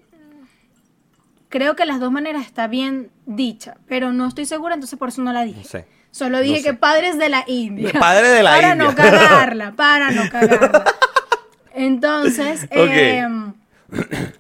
Creo 1.50 1.76
que 1.76 1.86
las 1.86 2.00
dos 2.00 2.12
maneras 2.12 2.46
está 2.46 2.68
bien 2.68 3.10
dicha, 3.26 3.76
pero 3.88 4.12
no 4.14 4.28
estoy 4.28 4.46
segura, 4.46 4.76
entonces 4.76 4.98
por 5.00 5.10
eso 5.10 5.22
no 5.24 5.34
la 5.34 5.44
dije. 5.44 5.60
No 5.62 5.66
sé. 5.68 5.86
Solo 6.12 6.40
dije 6.42 6.58
No 6.60 6.64
que 6.64 6.74
padres 6.76 7.18
de 7.18 7.30
la 7.30 7.44
India. 7.48 7.92
Padres 8.00 8.32
de 8.32 8.44
la 8.44 8.52
para 8.52 8.72
India. 8.72 8.88
no 8.88 8.96
cagarla, 8.96 9.72
para 9.76 10.12
no 10.12 10.30
cagarla. 10.30 10.84
Entonces, 11.74 12.64
Ok. 12.66 12.70
eh, 12.74 13.28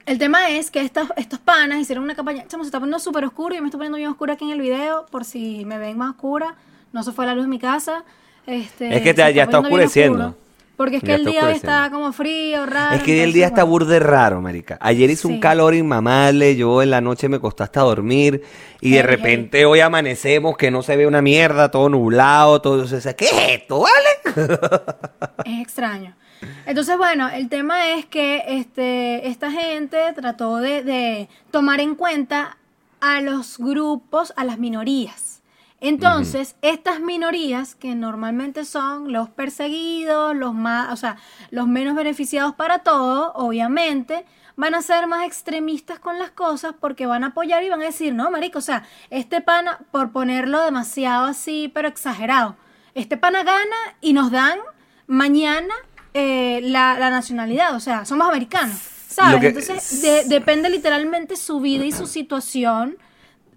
el 0.05 0.17
tema 0.17 0.49
es 0.49 0.71
que 0.71 0.81
estos, 0.81 1.07
estos 1.17 1.39
panas 1.39 1.79
hicieron 1.79 2.03
una 2.03 2.15
campaña. 2.15 2.45
Chamo, 2.47 2.63
se 2.63 2.67
está 2.67 2.79
poniendo 2.79 2.99
súper 2.99 3.25
oscuro 3.25 3.55
y 3.55 3.61
me 3.61 3.67
estoy 3.67 3.79
poniendo 3.79 3.97
bien 3.97 4.09
oscura 4.09 4.33
aquí 4.33 4.45
en 4.45 4.51
el 4.51 4.61
video, 4.61 5.05
por 5.11 5.25
si 5.25 5.65
me 5.65 5.77
ven 5.77 5.97
más 5.97 6.11
oscura. 6.11 6.55
no 6.91 7.03
se 7.03 7.11
fue 7.11 7.25
la 7.25 7.35
luz 7.35 7.43
en 7.43 7.49
mi 7.51 7.59
casa. 7.59 8.03
Este, 8.47 8.95
Es 8.95 9.01
que 9.03 9.13
te- 9.13 9.21
ya 9.33 9.43
está 9.43 9.57
bien 9.59 9.65
oscureciendo. 9.65 10.35
Porque 10.75 10.95
es 10.95 11.01
que 11.03 11.09
Ya 11.09 11.15
el 11.15 11.27
está 11.27 11.31
día 11.47 11.51
está 11.55 11.89
como 11.91 12.13
frío, 12.13 12.65
raro. 12.65 12.95
Es 12.95 13.03
que 13.03 13.21
el 13.23 13.33
día 13.33 13.47
está 13.47 13.63
burde 13.65 13.99
raro, 13.99 14.41
marica. 14.41 14.77
Ayer 14.79 15.09
hizo 15.09 15.27
un 15.27 15.33
Sí. 15.35 15.39
calor 15.41 15.75
inmamable, 15.75 16.55
yo 16.55 16.81
en 16.81 16.89
la 16.89 17.01
noche 17.01 17.27
me 17.27 17.37
costó 17.39 17.63
hasta 17.65 17.81
dormir 17.81 18.41
y 18.79 18.91
de 18.91 18.95
Heavy, 19.01 19.07
repente 19.15 19.65
hoy 19.65 19.81
amanecemos 19.81 20.55
que 20.55 20.71
no 20.71 20.81
se 20.81 20.95
ve 20.95 21.05
una 21.05 21.21
mierda, 21.21 21.69
todo 21.69 21.89
nublado, 21.89 22.61
todo 22.61 22.81
eso. 22.85 22.97
¿Qué 23.17 23.25
es 23.25 23.61
esto, 23.61 23.81
vale? 23.81 24.45
Es 25.45 25.61
extraño. 25.61 26.15
Entonces, 26.65 26.97
bueno, 26.97 27.29
el 27.29 27.49
tema 27.49 27.89
es 27.91 28.05
que 28.05 28.43
este, 28.47 29.27
esta 29.27 29.51
gente 29.51 30.13
trató 30.15 30.57
de, 30.57 30.83
de 30.83 31.29
tomar 31.51 31.79
en 31.79 31.95
cuenta 31.95 32.57
a 33.01 33.21
los 33.21 33.57
grupos, 33.57 34.33
a 34.35 34.43
las 34.43 34.57
minorías. 34.57 35.41
Entonces, 35.81 36.57
estas 36.61 36.99
minorías, 36.99 37.73
que 37.73 37.95
normalmente 37.95 38.65
son 38.65 39.13
los 39.13 39.29
perseguidos, 39.29 40.35
los 40.35 40.53
más, 40.53 40.91
o 40.91 40.97
sea, 40.97 41.17
los 41.51 41.67
menos 41.67 41.95
beneficiados 41.95 42.53
para 42.53 42.79
todo, 42.79 43.31
obviamente, 43.33 44.25
van 44.57 44.75
a 44.75 44.81
ser 44.81 45.07
más 45.07 45.25
extremistas 45.25 45.99
con 45.99 46.19
las 46.19 46.31
cosas 46.31 46.73
porque 46.77 47.05
van 47.05 47.23
a 47.23 47.27
apoyar 47.27 47.63
y 47.63 47.69
van 47.69 47.81
a 47.81 47.85
decir, 47.85 48.13
no, 48.13 48.29
marico, 48.29 48.59
o 48.59 48.61
sea, 48.61 48.83
este 49.09 49.39
pana, 49.39 49.79
por 49.91 50.11
ponerlo 50.11 50.61
demasiado 50.65 51.25
así, 51.25 51.71
pero 51.73 51.87
exagerado, 51.87 52.57
este 52.93 53.15
pana 53.15 53.43
gana 53.43 53.77
y 54.01 54.11
nos 54.11 54.31
dan 54.31 54.59
mañana 55.07 55.73
eh, 56.13 56.59
la, 56.63 56.97
la 56.99 57.09
nacionalidad, 57.09 57.75
o 57.75 57.79
sea, 57.79 58.05
somos 58.05 58.27
americanos, 58.27 58.77
¿sabes? 59.07 59.39
Que- 59.41 59.47
Entonces, 59.47 60.01
de- 60.01 60.23
depende 60.25 60.69
literalmente 60.69 61.35
su 61.35 61.59
vida 61.59 61.85
y 61.85 61.91
su 61.91 62.07
situación 62.07 62.97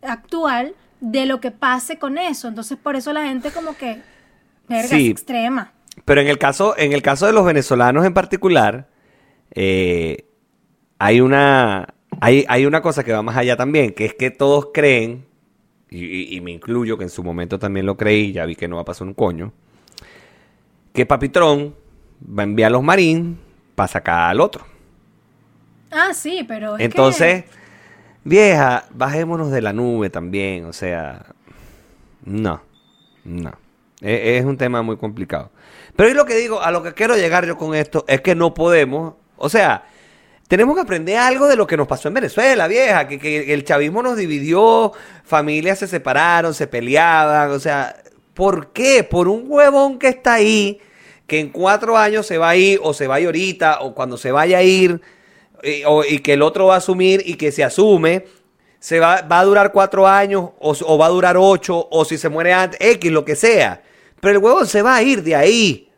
actual 0.02 0.74
de 1.00 1.26
lo 1.26 1.40
que 1.40 1.50
pase 1.50 1.98
con 1.98 2.18
eso. 2.18 2.48
Entonces, 2.48 2.78
por 2.80 2.96
eso 2.96 3.12
la 3.12 3.24
gente 3.24 3.50
como 3.50 3.76
que, 3.76 4.00
verga, 4.68 4.88
Sí. 4.88 5.06
es 5.06 5.10
extrema. 5.12 5.72
Pero 6.04 6.20
en 6.20 6.28
el 6.28 6.38
caso, 6.38 6.76
en 6.78 6.92
el 6.92 7.02
caso 7.02 7.26
de 7.26 7.32
los 7.32 7.44
venezolanos 7.44 8.04
en 8.06 8.14
particular, 8.14 8.88
eh, 9.54 10.24
hay 10.98 11.20
una, 11.20 11.94
hay, 12.20 12.44
hay 12.48 12.66
una 12.66 12.80
cosa 12.82 13.04
que 13.04 13.12
va 13.12 13.22
más 13.22 13.36
allá 13.36 13.56
también, 13.56 13.92
que 13.94 14.04
es 14.06 14.14
que 14.14 14.30
todos 14.30 14.68
creen, 14.72 15.26
y, 15.90 16.04
y- 16.04 16.36
y 16.36 16.40
me 16.40 16.50
incluyo, 16.52 16.96
que 16.96 17.04
en 17.04 17.10
su 17.10 17.22
momento 17.22 17.58
también 17.58 17.84
lo 17.86 17.96
creí, 17.96 18.32
ya 18.32 18.46
vi 18.46 18.56
que 18.56 18.68
no 18.68 18.76
va 18.76 18.82
a 18.82 18.84
pasar 18.86 19.06
un 19.06 19.14
coño, 19.14 19.52
que 20.94 21.04
Papitrón 21.06 21.74
va 22.26 22.42
a 22.42 22.44
enviar 22.44 22.68
a 22.68 22.70
los 22.70 22.82
marines 22.82 23.36
para 23.74 23.88
sacar 23.88 24.30
al 24.30 24.40
otro. 24.40 24.66
Ah, 25.90 26.14
sí, 26.14 26.44
pero 26.46 26.76
es 26.76 26.84
Entonces, 26.84 27.44
vieja, 28.24 28.84
bajémonos 28.90 29.50
de 29.50 29.60
la 29.62 29.72
nube 29.72 30.10
también, 30.10 30.64
o 30.64 30.72
sea, 30.72 31.26
no, 32.24 32.62
no. 33.24 33.52
E- 34.00 34.38
Es, 34.38 34.44
un 34.44 34.56
tema 34.56 34.82
muy 34.82 34.96
complicado. 34.96 35.50
Pero 35.94 36.08
es 36.08 36.14
lo 36.14 36.24
que 36.24 36.34
digo, 36.36 36.60
a 36.62 36.70
lo 36.70 36.82
que 36.82 36.94
quiero 36.94 37.16
llegar 37.16 37.46
yo 37.46 37.56
con 37.56 37.74
esto, 37.74 38.04
es 38.08 38.20
que 38.20 38.34
no 38.34 38.54
podemos, 38.54 39.14
o 39.36 39.48
sea, 39.48 39.84
tenemos 40.48 40.74
que 40.74 40.82
aprender 40.82 41.18
algo 41.18 41.46
de 41.46 41.56
lo 41.56 41.66
que 41.66 41.76
nos 41.76 41.86
pasó 41.86 42.08
en 42.08 42.14
Venezuela, 42.14 42.66
vieja, 42.68 43.06
que, 43.06 43.18
que 43.18 43.52
el 43.52 43.64
chavismo 43.64 44.02
nos 44.02 44.16
dividió, 44.16 44.92
familias 45.24 45.78
se 45.78 45.86
separaron, 45.86 46.54
se 46.54 46.66
peleaban, 46.66 47.50
o 47.50 47.58
sea, 47.58 47.96
¿por 48.34 48.72
qué? 48.72 49.04
Por 49.04 49.28
un 49.28 49.44
huevón 49.46 49.98
que 49.98 50.08
está 50.08 50.34
ahí, 50.34 50.80
que 51.32 51.40
en 51.40 51.48
cuatro 51.48 51.96
años 51.96 52.26
se 52.26 52.36
va 52.36 52.50
a 52.50 52.56
ir, 52.56 52.78
o 52.82 52.92
se 52.92 53.06
va 53.06 53.14
a 53.14 53.20
ir 53.20 53.24
ahorita, 53.24 53.78
o 53.80 53.94
cuando 53.94 54.18
se 54.18 54.30
vaya 54.32 54.58
a 54.58 54.62
ir, 54.62 55.00
y, 55.62 55.82
o- 55.86 56.04
y 56.04 56.18
que 56.18 56.34
el 56.34 56.42
otro 56.42 56.66
va 56.66 56.74
a 56.74 56.76
asumir 56.76 57.22
y 57.24 57.36
que 57.36 57.50
se 57.52 57.64
asume, 57.64 58.26
se 58.78 59.00
va, 59.00 59.22
va 59.22 59.40
a 59.40 59.44
durar 59.46 59.72
cuatro 59.72 60.06
años 60.06 60.50
o, 60.58 60.98
va 60.98 61.06
a 61.06 61.08
durar 61.08 61.38
ocho 61.38 61.88
o 61.90 62.04
si 62.04 62.18
se 62.18 62.28
muere 62.28 62.52
antes, 62.52 62.78
X, 62.82 63.10
lo 63.10 63.24
que 63.24 63.34
sea. 63.34 63.82
Pero 64.20 64.32
el 64.36 64.44
huevón 64.44 64.66
se 64.66 64.82
va 64.82 64.94
a 64.94 65.02
ir 65.02 65.22
de 65.22 65.34
ahí. 65.34 65.88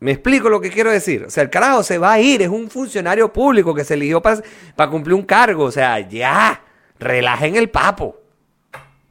Me 0.00 0.12
explico 0.12 0.48
lo 0.48 0.58
que 0.62 0.70
quiero 0.70 0.90
decir. 0.90 1.24
O 1.24 1.30
sea, 1.30 1.42
el 1.42 1.50
carajo 1.50 1.82
se 1.82 1.98
va 1.98 2.14
a 2.14 2.18
ir, 2.20 2.40
es 2.40 2.48
un 2.48 2.70
funcionario 2.70 3.30
público 3.30 3.74
que 3.74 3.84
se 3.84 3.92
eligió 3.92 4.22
para, 4.22 4.40
para 4.74 4.90
cumplir 4.90 5.12
un 5.12 5.24
cargo. 5.24 5.64
O 5.64 5.70
sea, 5.70 6.00
ya, 6.08 6.62
relajen 6.98 7.56
el 7.56 7.68
papo. 7.68 8.16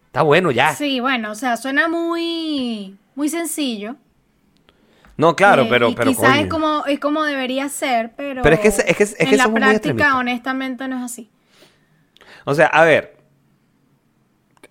Está 0.07 0.23
bueno 0.23 0.49
ya. 0.49 0.73
Sí, 0.73 0.99
bueno, 0.99 1.33
o 1.33 1.35
sea, 1.35 1.55
suena 1.55 1.87
muy, 1.87 2.95
muy 3.13 3.29
sencillo. 3.29 3.95
No, 5.17 5.35
claro, 5.35 5.63
Eh, 5.63 5.67
pero, 5.69 5.93
pero 5.95 6.11
quizás 6.11 6.37
es 6.37 6.47
como, 6.47 6.85
es 6.85 6.99
como 6.99 7.23
debería 7.23 7.67
ser, 7.69 8.13
pero, 8.15 8.43
Pero 8.43 8.55
es 8.55 8.61
que 8.61 8.67
es- 8.67 8.79
es 8.79 8.95
que- 8.97 9.03
es 9.03 9.15
que 9.15 9.23
en 9.23 9.37
la 9.37 9.51
práctica, 9.51 10.17
honestamente, 10.17 10.87
no 10.87 10.97
es 10.97 11.03
así. 11.03 11.31
O 12.45 12.53
sea, 12.53 12.67
a 12.67 12.83
ver, 12.85 13.17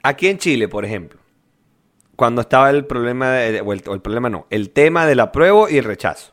aquí 0.02 0.28
en 0.28 0.38
Chile, 0.38 0.68
por 0.68 0.84
ejemplo, 0.84 1.18
cuando 2.14 2.40
estaba 2.42 2.70
el 2.70 2.86
problema, 2.86 3.30
de- 3.32 3.60
o, 3.60 3.72
el, 3.72 3.82
o 3.88 3.94
el 3.94 4.00
problema 4.00 4.30
no, 4.30 4.46
el 4.50 4.70
tema 4.70 5.04
del 5.04 5.20
apruebo 5.20 5.68
y 5.68 5.78
el 5.78 5.84
rechazo. 5.84 6.32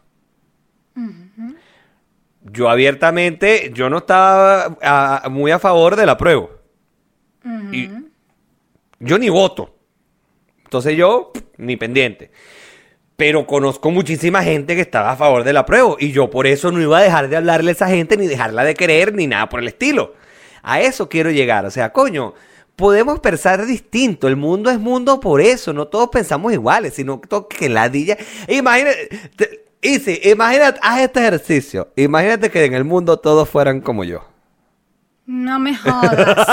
Yo 2.46 2.70
abiertamente, 2.70 3.72
yo 3.74 3.90
no 3.90 4.00
estaba 4.00 5.24
muy 5.32 5.50
a 5.52 5.60
favor 5.60 5.96
del 5.96 6.10
apruebo. 6.10 6.52
Y 7.72 7.90
yo 9.00 9.18
ni 9.18 9.30
voto. 9.30 9.76
Entonces 10.66 10.96
yo, 10.98 11.32
ni 11.58 11.78
pendiente. 11.78 12.32
Pero 13.16 13.46
conozco 13.46 13.92
muchísima 13.92 14.44
gente 14.44 14.76
que 14.76 14.82
estaba 14.82 15.12
a 15.12 15.16
favor 15.16 15.44
del 15.44 15.58
apruebo. 15.58 15.98
Y 16.00 16.12
yo 16.12 16.30
por 16.30 16.48
eso 16.48 16.72
no 16.72 16.82
iba 16.82 16.98
a 16.98 17.02
dejar 17.04 17.30
de 17.30 17.38
hablarle 17.38 17.70
a 17.72 17.74
esa 17.74 17.88
gente, 17.88 18.18
ni 18.18 18.28
dejarla 18.28 18.64
de 18.64 18.74
querer, 18.74 19.14
ni 19.14 19.28
nada 19.28 19.50
por 19.50 19.60
el 19.60 19.68
estilo. 19.68 20.14
A 20.64 20.82
eso 20.82 21.10
quiero 21.10 21.30
llegar. 21.30 21.66
O 21.66 21.72
sea, 21.72 21.92
coño, 21.94 22.34
podemos 22.76 23.20
pensar 23.20 23.66
distinto. 23.66 24.28
El 24.28 24.36
mundo 24.36 24.72
es 24.72 24.80
mundo 24.80 25.20
por 25.20 25.42
eso. 25.42 25.74
No 25.74 25.88
todos 25.88 26.10
pensamos 26.10 26.52
iguales, 26.54 26.96
sino 26.96 27.22
que 27.22 27.70
ladilla. 27.70 28.18
Imagínate, 28.48 29.10
te- 29.36 29.64
Easy, 29.86 30.22
imagínate, 30.24 30.80
haz 30.82 31.02
este 31.02 31.20
ejercicio. 31.20 31.90
Imagínate 31.98 32.50
que 32.50 32.64
en 32.64 32.74
el 32.74 32.86
mundo 32.86 33.18
todos 33.20 33.50
fueran 33.50 33.82
como 33.82 34.06
yo. 34.06 34.26
No 35.26 35.60
me 35.60 35.76
jodas. 35.76 36.48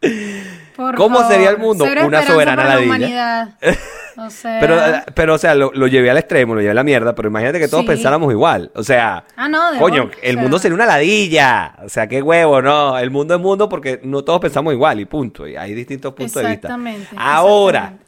Por 0.76 0.96
¿Cómo 0.96 1.18
favor, 1.20 1.32
sería 1.32 1.50
el 1.50 1.58
mundo? 1.58 1.84
cero 1.86 2.06
Una 2.06 2.26
soberana 2.26 2.56
para 2.62 2.68
la 2.68 2.74
ladilla. 2.74 2.86
humanidad. 2.96 3.48
O 4.16 4.30
sea, 4.30 4.58
Pero, 4.60 4.76
eh, 4.78 5.02
pero, 5.14 5.34
o 5.34 5.38
sea, 5.38 5.54
lo, 5.54 5.72
lo 5.74 5.86
llevé 5.86 6.10
al 6.10 6.18
extremo, 6.18 6.54
lo 6.54 6.60
llevé 6.60 6.70
a 6.70 6.74
la 6.74 6.84
mierda, 6.84 7.14
pero 7.14 7.28
imagínate 7.28 7.58
que 7.58 7.68
todos 7.68 7.82
Sí. 7.82 7.88
pensáramos 7.88 8.30
igual. 8.32 8.70
O 8.74 8.82
sea, 8.82 9.24
Ah, 9.36 9.48
no, 9.48 9.72
de 9.72 9.78
coño, 9.78 10.10
el 10.22 10.36
o 10.36 10.40
mundo 10.40 10.58
sería 10.58 10.74
una 10.74 10.86
ladilla. 10.86 11.74
O 11.84 11.88
sea, 11.88 12.06
qué 12.06 12.22
huevo, 12.22 12.62
no. 12.62 12.96
El 12.98 13.10
mundo 13.10 13.34
es 13.34 13.40
mundo 13.40 13.68
porque 13.68 14.00
no 14.04 14.22
todos 14.22 14.40
pensamos 14.40 14.72
igual 14.72 15.00
y 15.00 15.04
punto. 15.04 15.46
Y 15.48 15.56
hay 15.56 15.74
distintos 15.74 16.12
puntos 16.14 16.34
de 16.42 16.48
vista. 16.48 16.68
Exactamente, 16.68 17.08
Ahora, 17.16 17.78
exactamente. 17.78 18.04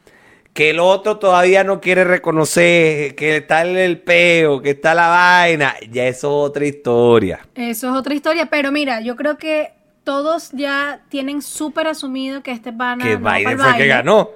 que 0.55 0.71
el 0.71 0.81
otro 0.81 1.19
todavía 1.19 1.64
no 1.64 1.81
quiere 1.81 2.05
reconocer 2.05 3.14
que 3.14 3.37
está 3.38 3.62
el, 3.62 3.99
peo, 3.99 4.62
que 4.62 4.71
está 4.71 4.95
la 4.95 5.09
vaina, 5.09 5.75
ya 5.90 6.05
eso 6.07 6.29
es 6.45 6.51
otra 6.51 6.64
historia. 6.66 7.40
Eso 7.55 7.88
es 7.90 7.95
otra 7.97 8.14
historia, 8.14 8.47
pero 8.47 8.71
mira, 8.73 9.01
yo 9.01 9.16
creo 9.16 9.37
que 9.38 9.73
todos 10.05 10.51
ya 10.53 11.01
tienen 11.09 11.42
súper 11.42 11.88
asumido 11.88 12.42
que 12.42 12.53
este 12.53 12.73
pana 12.73 13.03
que 13.05 13.19
no 13.19 13.29
Biden 13.31 13.59
fue 13.59 13.71
el 13.71 13.77
que 13.77 13.87
ganó. 13.88 14.31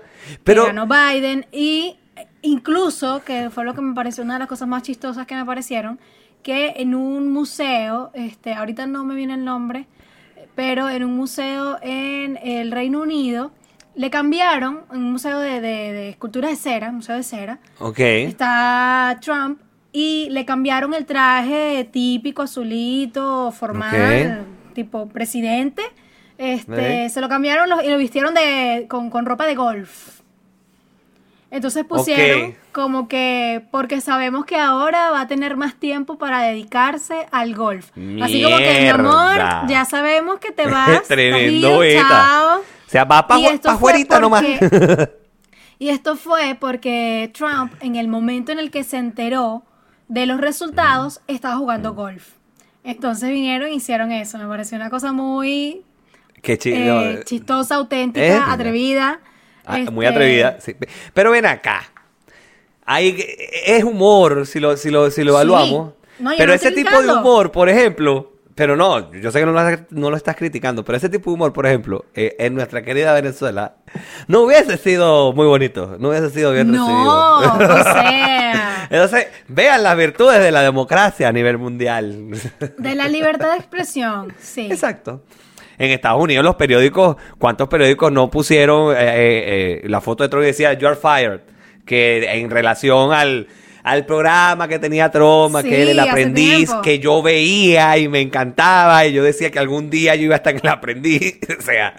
Pero, 0.44 0.66
ganó 0.66 0.86
Biden 0.86 1.46
y 1.52 1.96
eh, 2.16 2.26
incluso, 2.42 3.22
que 3.24 3.50
fue 3.50 3.64
lo 3.64 3.74
que 3.74 3.80
me 3.80 3.94
pareció 3.94 4.24
una 4.24 4.34
de 4.34 4.40
las 4.40 4.48
cosas 4.48 4.68
más 4.68 4.82
chistosas 4.82 5.26
que 5.26 5.34
me 5.34 5.44
parecieron, 5.44 5.98
que 6.42 6.74
en 6.76 6.94
un 6.94 7.30
museo, 7.32 8.10
este, 8.14 8.54
ahorita 8.54 8.86
no 8.86 9.04
me 9.04 9.14
viene 9.14 9.34
el 9.34 9.44
nombre, 9.44 9.86
pero 10.54 10.88
en 10.88 11.04
un 11.04 11.14
museo 11.16 11.78
en 11.82 12.38
el 12.42 12.70
Reino 12.72 13.00
Unido, 13.02 13.52
le 13.94 14.08
cambiaron, 14.10 14.80
en 14.92 14.98
un 14.98 15.12
museo 15.12 15.38
de, 15.38 15.60
de, 15.60 15.92
de 15.92 16.08
esculturas 16.10 16.50
de 16.50 16.56
cera, 16.56 16.92
museo 16.92 17.16
de 17.16 17.22
cera, 17.22 17.58
está 18.28 19.18
Trump 19.20 19.60
y 19.92 20.28
le 20.30 20.44
cambiaron 20.44 20.94
el 20.94 21.04
traje 21.04 21.88
típico 21.90 22.42
azulito, 22.42 23.50
formal, 23.52 23.90
tipo 24.74 25.08
presidente. 25.08 25.82
Este, 26.38 27.08
se 27.10 27.20
lo 27.20 27.28
cambiaron 27.28 27.68
los- 27.68 27.84
y 27.84 27.88
lo 27.88 27.98
vistieron 27.98 28.32
de, 28.32 28.86
con, 28.88 29.10
con 29.10 29.26
ropa 29.26 29.44
de 29.46 29.54
golf. 29.56 30.19
Entonces 31.50 31.84
pusieron 31.84 32.54
como 32.70 33.08
que 33.08 33.62
porque 33.72 34.00
sabemos 34.00 34.44
que 34.44 34.56
ahora 34.56 35.10
va 35.10 35.22
a 35.22 35.26
tener 35.26 35.56
más 35.56 35.74
tiempo 35.74 36.16
para 36.16 36.42
dedicarse 36.42 37.26
al 37.32 37.54
golf. 37.54 37.90
Así 38.22 38.42
como 38.42 38.56
que 38.58 38.78
mi 38.82 38.88
amor, 38.88 39.34
Mierda. 39.34 39.66
ya 39.68 39.84
sabemos 39.84 40.38
que 40.38 40.52
te 40.52 40.66
vas. 40.70 41.02
Tremendo 41.08 41.84
ido, 41.84 42.02
chao. 42.02 42.60
O 42.60 42.90
sea, 42.90 43.04
va 43.04 43.26
para 43.26 43.40
fue 43.40 43.70
afuerita 43.70 44.20
nomás. 44.20 44.44
Y 45.80 45.88
esto 45.88 46.14
fue 46.14 46.58
porque 46.60 47.30
Trump, 47.32 47.72
en 47.80 47.96
el 47.96 48.06
momento 48.06 48.52
en 48.52 48.58
el 48.58 48.70
que 48.70 48.84
se 48.84 48.98
enteró 48.98 49.62
de 50.08 50.26
los 50.26 50.38
resultados, 50.38 51.22
estaba 51.26 51.56
jugando 51.56 51.94
golf. 51.94 52.34
Entonces 52.84 53.30
vinieron 53.30 53.72
y 53.72 53.76
hicieron 53.76 54.12
eso. 54.12 54.36
Me 54.36 54.46
pareció 54.46 54.76
una 54.76 54.90
cosa 54.90 55.12
muy 55.12 55.82
Qué 56.42 56.58
eh, 56.64 57.22
chistosa, 57.24 57.76
auténtica, 57.76 58.52
atrevida. 58.52 59.20
Ah, 59.70 59.78
Este, 59.78 59.90
Muy 59.90 60.06
atrevida. 60.06 60.56
sí. 60.60 60.74
Pero 61.14 61.30
ven 61.30 61.46
acá. 61.46 61.82
Hay, 62.84 63.24
es 63.66 63.84
humor 63.84 64.46
si 64.46 64.58
lo, 64.60 64.76
si 64.76 64.90
lo, 64.90 65.10
si 65.10 65.22
lo 65.22 65.32
Sí. 65.32 65.36
evaluamos. 65.36 65.92
No, 66.18 66.30
pero 66.36 66.52
ese 66.52 66.72
tipo 66.72 67.00
de 67.00 67.08
humor, 67.12 67.50
por 67.52 67.68
ejemplo, 67.68 68.32
pero 68.54 68.76
no, 68.76 69.10
yo 69.14 69.30
sé 69.30 69.40
que 69.40 69.46
no 69.46 69.52
lo, 69.52 69.62
no 69.90 70.10
lo 70.10 70.16
estás 70.16 70.36
criticando, 70.36 70.84
pero 70.84 70.98
ese 70.98 71.08
tipo 71.08 71.30
de 71.30 71.34
humor, 71.34 71.52
por 71.52 71.66
ejemplo, 71.66 72.04
eh, 72.14 72.36
en 72.38 72.54
nuestra 72.54 72.82
querida 72.82 73.14
Venezuela, 73.14 73.76
no 74.26 74.40
hubiese 74.42 74.76
sido 74.76 75.32
muy 75.32 75.46
bonito, 75.46 75.96
no 75.98 76.10
hubiese 76.10 76.28
sido 76.30 76.52
bien 76.52 76.70
No, 76.72 77.40
recibido. 77.58 77.80
o 77.80 77.82
sea, 77.84 78.88
Entonces, 78.90 79.28
vean 79.48 79.82
las 79.82 79.96
virtudes 79.96 80.40
de 80.40 80.50
la 80.52 80.60
democracia 80.62 81.28
a 81.28 81.32
nivel 81.32 81.56
mundial. 81.56 82.28
de 82.76 82.94
la 82.94 83.08
libertad 83.08 83.52
de 83.52 83.58
expresión, 83.58 84.34
sí. 84.40 84.68
Exacto. 84.70 85.22
En 85.80 85.90
Estados 85.92 86.22
Unidos 86.22 86.44
los 86.44 86.56
periódicos, 86.56 87.16
¿cuántos 87.38 87.66
periódicos 87.68 88.12
no 88.12 88.30
pusieron 88.30 88.94
eh, 88.94 88.98
eh, 88.98 89.80
eh, 89.82 89.88
la 89.88 90.02
foto 90.02 90.22
de 90.22 90.28
Trump 90.28 90.42
y 90.42 90.48
decía 90.48 90.74
You 90.74 90.88
are 90.88 90.96
fired? 90.96 91.40
Que 91.86 92.22
en 92.34 92.50
relación 92.50 93.14
al, 93.14 93.48
al 93.82 94.04
programa 94.04 94.68
que 94.68 94.78
tenía 94.78 95.10
Trump, 95.10 95.56
Sí, 95.62 95.70
que 95.70 95.80
era 95.80 95.90
el 95.92 96.00
aprendiz, 96.00 96.70
que 96.82 96.98
yo 96.98 97.22
veía 97.22 97.96
y 97.96 98.08
me 98.08 98.20
encantaba 98.20 99.06
y 99.06 99.14
yo 99.14 99.24
decía 99.24 99.50
que 99.50 99.58
algún 99.58 99.88
día 99.88 100.14
yo 100.16 100.24
iba 100.24 100.34
a 100.34 100.36
estar 100.36 100.52
en 100.52 100.60
el 100.62 100.68
aprendiz. 100.68 101.38
o 101.58 101.62
sea, 101.62 101.94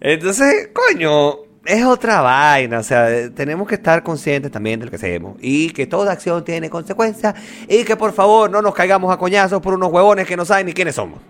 entonces, 0.00 0.70
coño, 0.72 1.36
es 1.66 1.84
otra 1.84 2.20
vaina. 2.20 2.80
O 2.80 2.82
sea, 2.82 3.30
tenemos 3.32 3.68
que 3.68 3.76
estar 3.76 4.02
conscientes 4.02 4.50
también 4.50 4.80
de 4.80 4.86
lo 4.86 4.90
que 4.90 4.96
hacemos 4.96 5.36
y 5.40 5.70
que 5.70 5.86
toda 5.86 6.10
acción 6.10 6.44
tiene 6.44 6.68
consecuencias 6.68 7.36
y 7.68 7.84
que 7.84 7.94
por 7.94 8.12
favor 8.12 8.50
no 8.50 8.60
nos 8.60 8.74
caigamos 8.74 9.14
a 9.14 9.18
coñazos 9.18 9.62
por 9.62 9.74
unos 9.74 9.92
huevones 9.92 10.26
que 10.26 10.36
no 10.36 10.44
saben 10.44 10.66
ni 10.66 10.72
quiénes 10.72 10.96
somos. 10.96 11.20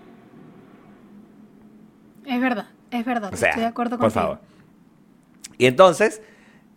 Es 2.29 2.39
verdad, 2.39 2.67
es 2.91 3.05
verdad, 3.05 3.33
O 3.33 3.37
sea, 3.37 3.49
estoy 3.49 3.63
de 3.63 3.67
acuerdo 3.69 3.97
por 3.97 4.05
contigo. 4.05 4.21
favor. 4.21 4.39
Y 5.57 5.65
entonces, 5.65 6.21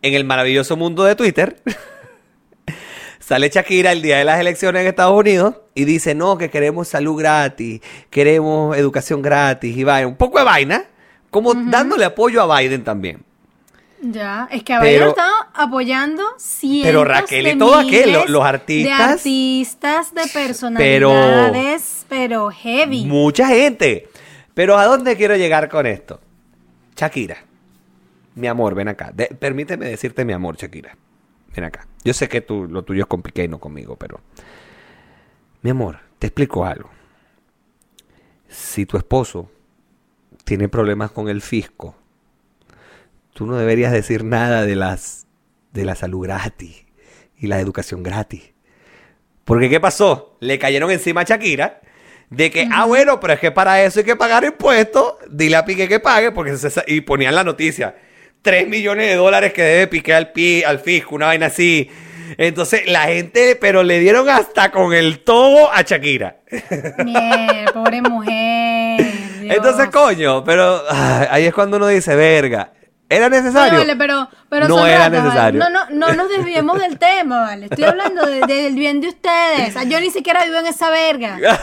en 0.03 0.15
el 0.15 0.25
maravilloso 0.25 0.77
mundo 0.77 1.05
de 1.05 1.15
Twitter, 1.15 1.62
sale 3.21 3.49
Shakira 3.49 3.93
el 3.93 4.03
día 4.03 4.19
de 4.19 4.25
las 4.25 4.41
elecciones 4.41 4.83
en 4.83 4.88
Estados 4.88 5.19
Unidos 5.19 5.57
y 5.75 5.85
dice, 5.85 6.15
no, 6.15 6.37
que 6.38 6.51
queremos 6.51 6.88
salud 6.88 7.17
gratis, 7.19 7.81
queremos 8.11 8.77
educación 8.77 9.23
gratis 9.23 9.77
y 9.77 9.85
vaina. 9.85 10.09
Un 10.09 10.17
poco 10.17 10.38
de 10.38 10.45
vaina, 10.45 10.85
como 11.31 11.55
dándole 11.55 12.05
apoyo 12.05 12.43
a 12.43 12.59
Biden 12.61 12.83
también. 12.85 13.23
Ya, 14.05 14.49
es 14.51 14.65
que 14.65 14.73
a 14.75 14.81
Biden 14.81 14.95
Pero- 14.95 15.05
lo 15.05 15.11
están 15.11 15.31
apoyando 15.55 16.25
cientos 16.37 16.88
Pero 16.91 17.05
Raquel 17.05 17.47
y 17.47 17.57
todo 17.59 17.77
aquel, 17.77 18.17
los 18.27 18.45
artistas- 18.45 18.99
De 18.99 19.03
artistas, 19.05 20.12
de 20.15 20.27
personalidades, 20.27 22.05
pero, 22.09 22.51
heavy. 22.51 23.05
Mucha 23.05 23.47
gente. 23.47 24.09
Pero 24.55 24.77
¿a 24.77 24.87
dónde 24.87 25.17
quiero 25.17 25.37
llegar 25.37 25.69
con 25.69 25.87
esto? 25.87 26.21
Shakira, 26.97 27.38
mi 28.35 28.47
amor, 28.47 28.75
ven 28.75 28.88
acá. 28.88 29.12
Permíteme 29.38 29.87
decirte 29.87 30.25
mi 30.25 30.33
amor, 30.33 30.57
Shakira. 30.57 30.97
Ven 31.55 31.65
acá. 31.65 31.87
Yo 32.05 32.15
sé 32.15 32.29
que 32.29 32.41
tú, 32.41 32.67
lo 32.67 32.83
tuyo 32.83 33.03
es 33.03 33.07
con 33.07 33.23
y 33.35 33.49
no 33.49 33.59
conmigo, 33.59 33.97
pero... 33.97 34.21
Mi 35.62 35.71
amor, 35.71 36.01
te 36.19 36.27
explico 36.27 36.65
algo. 36.65 36.91
Si 38.49 38.85
tu 38.85 38.97
esposo 38.97 39.51
tiene 40.45 40.69
problemas 40.69 41.11
con 41.11 41.29
el 41.29 41.41
fisco, 41.41 41.95
tú 43.33 43.47
no 43.47 43.57
deberías 43.57 43.93
decir 43.93 44.25
nada 44.25 44.65
de 44.65 44.77
las 44.77 45.27
de 45.73 45.85
la 45.85 45.95
salud 45.95 46.25
gratis 46.25 46.85
y 47.38 47.47
la 47.47 47.61
educación 47.61 48.03
gratis. 48.03 48.53
Porque 49.45 49.71
¿qué 49.71 49.81
pasó? 49.81 50.37
Le 50.41 50.59
cayeron 50.59 50.91
encima 50.91 51.23
a 51.23 51.25
Shakira 51.25 51.81
de 52.33 52.51
que, 52.51 52.66
ah, 52.73 52.87
bueno, 52.87 53.21
pero 53.21 53.35
es 53.35 53.40
que 53.40 53.51
para 53.51 53.83
eso 53.83 54.01
hay 54.01 54.05
que 54.07 54.16
pagar 54.16 54.42
impuestos, 54.45 55.14
dile 55.31 55.57
a 55.57 55.64
Piqué 55.64 55.87
que 55.88 56.01
pague, 56.01 56.33
porque 56.33 56.57
se 56.57 56.71
y 56.87 57.03
ponían 57.03 57.35
la 57.35 57.45
noticia, 57.45 57.95
3 58.42 58.66
millones 58.68 59.09
de 59.09 59.14
dólares 59.16 59.53
que 59.53 59.62
debe 59.62 59.87
Piqué 59.87 60.14
al, 60.14 60.33
pi, 60.33 60.62
al 60.64 60.79
fisco, 60.81 61.14
una 61.14 61.27
vaina 61.27 61.47
así. 61.47 61.90
Entonces 62.38 62.87
la 62.87 63.03
gente, 63.03 63.57
pero 63.61 63.83
le 63.83 63.99
dieron 63.99 64.29
hasta 64.31 64.71
con 64.71 64.95
el 64.95 65.21
tobo 65.21 65.71
a 65.71 65.83
Shakira. 65.83 66.37
Miel, 67.05 67.66
pobre 67.75 68.01
mujer. 68.01 69.01
Dios. 69.42 69.57
Entonces, 69.57 69.88
coño, 69.90 70.42
pero 70.45 70.83
ay, 70.88 71.27
ahí 71.31 71.45
es 71.47 71.53
cuando 71.55 71.77
uno 71.77 71.88
dice, 71.88 72.14
verga, 72.16 72.73
¿era 73.11 73.29
necesario? 73.29 73.73
Vale, 73.79 73.95
vale, 73.95 73.97
pero, 73.97 74.29
pero 74.49 74.68
No 74.68 74.87
era 74.87 75.09
ratas, 75.11 75.12
¿vale? 75.12 75.23
necesario. 75.25 75.61
No, 75.61 75.68
no, 75.68 75.90
no 75.90 76.12
nos 76.14 76.29
desviemos 76.31 76.81
del 76.81 76.99
tema, 76.99 77.42
¿vale? 77.42 77.66
Estoy 77.66 77.85
hablando 77.85 78.25
de- 78.25 78.40
del 78.47 78.75
bien 78.77 79.01
de 79.03 79.09
ustedes. 79.09 79.75
Yo 79.88 80.01
ni 80.01 80.11
siquiera 80.11 80.45
vivo 80.45 80.57
en 80.59 80.66
esa 80.66 80.88
verga. 80.90 81.37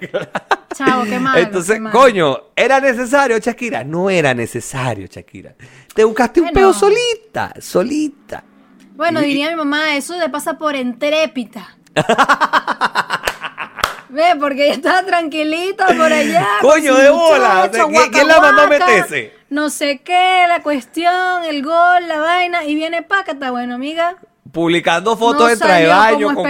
Chavo, 0.74 1.04
qué 1.04 1.18
malo. 1.18 1.38
Entonces, 1.38 1.74
qué 1.74 1.80
malo. 1.80 1.98
coño, 1.98 2.36
¿era 2.54 2.80
necesario, 2.80 3.38
Shakira? 3.38 3.82
No 3.84 4.10
era 4.10 4.34
necesario, 4.34 5.06
Shakira. 5.06 5.54
Te 5.94 6.04
buscaste 6.04 6.40
un 6.42 6.50
peo 6.50 6.72
solita, 6.74 7.54
solita. 7.60 8.44
Bueno, 8.94 9.22
Y- 9.22 9.26
diría 9.28 9.50
mi 9.50 9.56
mamá, 9.56 9.94
eso 9.96 10.16
le 10.18 10.28
pasa 10.28 10.58
por 10.58 10.74
entrépita. 10.76 11.76
Ve, 14.08 14.22
porque 14.38 14.66
ella 14.66 14.74
estaba 14.74 15.02
tranquilita 15.02 15.86
por 15.88 16.12
allá. 16.12 16.46
Coño, 16.60 16.94
de 16.96 17.10
bola, 17.10 17.70
¿quién- 18.10 18.28
la 18.28 18.40
mandó 18.40 18.62
a 18.62 18.66
meterse? 18.68 19.34
No 19.50 19.68
sé 19.68 20.00
qué, 20.02 20.44
la 20.48 20.62
cuestión, 20.62 21.44
el 21.44 21.62
gol, 21.62 22.06
la 22.08 22.18
vaina, 22.20 22.64
y 22.64 22.74
viene 22.74 23.02
Pácata, 23.02 23.50
bueno, 23.50 23.74
amiga. 23.74 24.16
Publicando 24.52 25.16
fotos 25.16 25.42
No 25.42 25.48
en 25.50 25.58
traje 25.58 25.86
baño 25.86 26.34
con, 26.34 26.46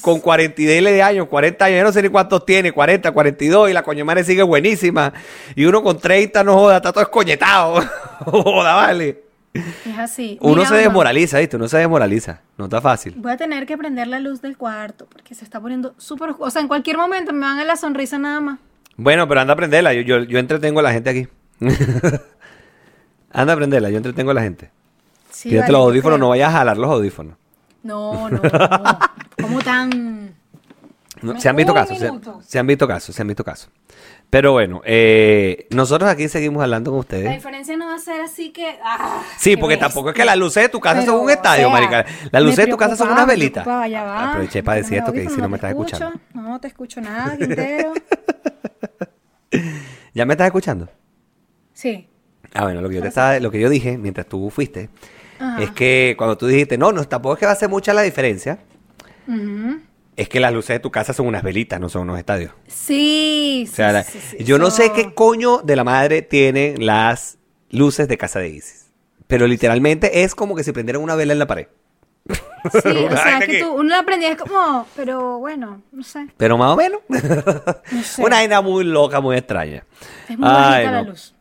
con 0.00 0.20
40 0.20 0.62
y 0.62 0.64
dele 0.64 0.92
de 0.92 1.02
años, 1.02 1.28
40 1.28 1.64
años, 1.64 1.78
yo 1.78 1.84
no 1.84 1.92
sé 1.92 2.02
ni 2.02 2.08
cuántos 2.08 2.44
tiene, 2.46 2.72
40, 2.72 3.10
42, 3.10 3.70
y 3.70 3.72
la 3.72 3.82
madre 4.04 4.24
sigue 4.24 4.42
buenísima. 4.42 5.12
Y 5.54 5.64
uno 5.64 5.82
con 5.82 5.98
30, 5.98 6.44
no 6.44 6.54
joda, 6.54 6.76
está 6.76 6.92
todo 6.92 7.02
escoñetado. 7.02 7.82
joda, 8.26 8.74
vale. 8.74 9.22
Es 9.54 9.98
así. 9.98 10.38
Uno 10.40 10.56
Mira, 10.56 10.68
se 10.68 10.74
desmoraliza, 10.76 11.38
¿viste? 11.38 11.56
Uno 11.56 11.68
se 11.68 11.78
desmoraliza. 11.78 12.40
No 12.56 12.64
está 12.64 12.80
fácil. 12.80 13.14
Voy 13.16 13.32
a 13.32 13.36
tener 13.36 13.66
que 13.66 13.76
prender 13.76 14.06
la 14.08 14.18
luz 14.18 14.40
del 14.40 14.56
cuarto 14.56 15.06
porque 15.06 15.34
se 15.34 15.44
está 15.44 15.60
poniendo 15.60 15.94
súper. 15.98 16.34
O 16.38 16.50
sea, 16.50 16.62
en 16.62 16.68
cualquier 16.68 16.96
momento 16.96 17.32
me 17.32 17.40
van 17.40 17.58
a 17.58 17.64
la 17.64 17.76
sonrisa 17.76 18.18
nada 18.18 18.40
más. 18.40 18.58
Bueno, 18.96 19.28
pero 19.28 19.40
anda 19.40 19.52
a 19.52 19.56
prenderla. 19.56 19.92
Yo, 19.92 20.02
yo, 20.02 20.22
yo 20.22 20.38
entretengo 20.38 20.80
a 20.80 20.82
la 20.82 20.92
gente 20.92 21.10
aquí. 21.10 21.28
anda 23.32 23.52
a 23.52 23.56
prenderla, 23.56 23.90
yo 23.90 23.98
entretengo 23.98 24.30
a 24.30 24.34
la 24.34 24.42
gente. 24.42 24.70
Sí, 25.42 25.56
vale, 25.56 25.72
los 25.72 25.80
audífonos, 25.80 26.18
no 26.18 26.28
vayas 26.28 26.50
a 26.50 26.58
jalar 26.58 26.76
los 26.78 26.90
audífonos. 26.90 27.36
No, 27.82 28.30
no. 28.30 28.40
¿Cómo 29.40 29.60
tan...? 29.60 30.34
No, 31.20 31.38
se 31.40 31.48
han 31.48 31.54
visto 31.54 31.72
casos, 31.72 31.98
se, 31.98 32.58
han 32.58 32.66
visto 32.66 32.88
casos, 32.88 33.14
se 33.14 33.22
han 33.22 33.28
visto 33.28 33.44
casos. 33.44 33.70
Pero 34.28 34.52
bueno, 34.52 34.80
eh, 34.84 35.68
nosotros 35.70 36.10
aquí 36.10 36.28
seguimos 36.28 36.62
hablando 36.62 36.90
con 36.90 36.96
La 36.98 37.00
ustedes. 37.00 37.32
diferencia 37.32 37.76
no 37.76 37.86
va 37.86 37.94
a 37.94 37.98
ser 37.98 38.20
así 38.22 38.50
que... 38.50 38.76
ah, 38.82 39.22
Sí, 39.38 39.56
porque 39.56 39.74
bestia. 39.74 39.86
tampoco 39.88 40.08
es 40.10 40.16
que 40.16 40.24
las 40.24 40.36
luces 40.36 40.64
de 40.64 40.68
tu 40.68 40.80
casa 40.80 41.00
Pero, 41.00 41.12
son 41.12 41.20
un 41.22 41.30
estadio, 41.30 41.68
o 41.68 41.70
sea, 41.70 41.80
marica. 41.80 42.06
Las 42.32 42.42
luces 42.42 42.64
de 42.64 42.72
tu 42.72 42.76
casa 42.76 42.96
son 42.96 43.10
unas 43.12 43.26
velitas. 43.26 43.64
Aproveché 43.66 44.62
para 44.64 44.78
decir 44.78 44.98
esto 44.98 45.12
que 45.12 45.28
si 45.28 45.40
no 45.40 45.48
me 45.48 45.56
estás 45.56 45.70
escuchando. 45.70 46.12
No 46.34 46.60
te 46.60 46.68
escucho 46.68 47.00
nada, 47.00 47.36
Quintero. 47.36 47.92
¿Ya 50.14 50.26
me 50.26 50.34
estás 50.34 50.46
escuchando? 50.46 50.88
Sí. 51.72 52.08
Ah, 52.54 52.64
bueno, 52.64 52.80
lo 52.80 52.88
que 52.88 52.96
yo, 52.96 53.02
te 53.02 53.08
estaba, 53.08 53.38
lo 53.38 53.50
que 53.50 53.60
yo 53.60 53.68
dije 53.70 53.96
mientras 53.96 54.26
tú 54.26 54.50
fuiste 54.50 54.90
Ajá. 55.42 55.62
es 55.62 55.70
que 55.72 56.14
cuando 56.16 56.38
tú 56.38 56.46
dijiste, 56.46 56.78
no, 56.78 56.92
no, 56.92 57.04
tampoco 57.06 57.34
es 57.34 57.40
que 57.40 57.46
va 57.46 57.52
a 57.52 57.54
hacer 57.54 57.68
mucha 57.68 57.92
la 57.92 58.02
diferencia, 58.02 58.58
es 60.16 60.28
que 60.28 60.40
las 60.40 60.52
luces 60.52 60.74
de 60.76 60.80
tu 60.80 60.90
casa 60.90 61.12
son 61.12 61.26
unas 61.26 61.42
velitas, 61.42 61.80
no 61.80 61.88
son 61.88 62.02
unos 62.02 62.18
estadios. 62.18 62.52
Sí, 62.68 63.64
O 63.66 63.70
sí, 63.70 63.74
sea, 63.76 63.92
la- 63.92 64.04
sí, 64.04 64.18
sí, 64.20 64.44
yo 64.44 64.58
no 64.58 64.70
sé 64.70 64.92
qué 64.92 65.14
coño 65.14 65.58
de 65.58 65.76
la 65.76 65.84
madre 65.84 66.22
tienen 66.22 66.84
las 66.84 67.38
luces 67.70 68.08
de 68.08 68.18
casa 68.18 68.38
de 68.38 68.48
Isis. 68.50 68.86
Pero 69.26 69.46
literalmente 69.46 70.22
es 70.24 70.34
como 70.34 70.54
que 70.54 70.62
si 70.64 70.72
prendieran 70.72 71.02
una 71.02 71.14
vela 71.14 71.32
en 71.32 71.38
la 71.38 71.46
pared. 71.46 71.66
Sí, 72.28 72.78
o 72.84 73.16
sea, 73.16 73.38
es 73.38 73.46
que 73.48 73.60
tú, 73.60 73.72
uno 73.72 73.88
la 73.88 74.00
aprendía, 74.00 74.30
es 74.32 74.36
como, 74.36 74.86
pero 74.94 75.38
bueno, 75.38 75.82
no 75.90 76.02
sé. 76.02 76.26
Pero 76.36 76.58
más 76.58 76.72
o 76.72 76.76
menos. 76.76 77.00
No 77.08 78.02
sé. 78.02 78.22
Una 78.22 78.36
vaina 78.36 78.60
muy 78.60 78.84
loca, 78.84 79.20
muy 79.20 79.36
extraña. 79.36 79.84
Es 80.28 80.38
muy 80.38 80.46
Ay, 80.48 80.84
bajita 80.84 80.92
la 80.92 81.02
luz. 81.02 81.31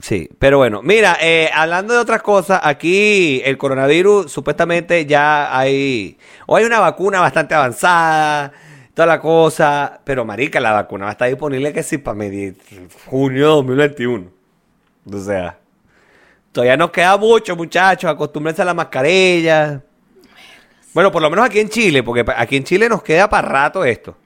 Sí, 0.00 0.30
pero 0.38 0.56
bueno, 0.58 0.80
mira, 0.82 1.18
eh, 1.20 1.50
hablando 1.52 1.92
de 1.92 2.00
otras 2.00 2.22
cosas, 2.22 2.60
aquí 2.62 3.42
el 3.44 3.58
coronavirus 3.58 4.32
supuestamente 4.32 5.04
ya 5.04 5.56
hay, 5.56 6.16
o 6.46 6.56
hay 6.56 6.64
una 6.64 6.80
vacuna 6.80 7.20
bastante 7.20 7.54
avanzada, 7.54 8.52
toda 8.94 9.06
la 9.06 9.20
cosa, 9.20 10.00
pero 10.04 10.24
marica, 10.24 10.58
la 10.58 10.72
vacuna 10.72 11.04
va 11.04 11.10
a 11.10 11.12
estar 11.12 11.28
disponible 11.28 11.72
que 11.72 11.82
sí 11.82 11.98
para 11.98 12.14
medir 12.14 12.56
junio 13.06 13.48
de 13.48 13.54
2021. 13.56 14.30
O 15.12 15.18
sea, 15.18 15.58
todavía 16.52 16.76
nos 16.78 16.90
queda 16.90 17.18
mucho, 17.18 17.54
muchachos, 17.54 18.10
acostúmbrense 18.10 18.62
a 18.62 18.66
la 18.66 18.74
mascarilla. 18.74 19.82
Bueno, 20.94 21.12
por 21.12 21.20
lo 21.20 21.28
menos 21.28 21.44
aquí 21.44 21.60
en 21.60 21.68
Chile, 21.68 22.02
porque 22.02 22.24
aquí 22.36 22.56
en 22.56 22.64
Chile 22.64 22.88
nos 22.88 23.02
queda 23.02 23.28
para 23.28 23.46
rato 23.46 23.84
esto. 23.84 24.16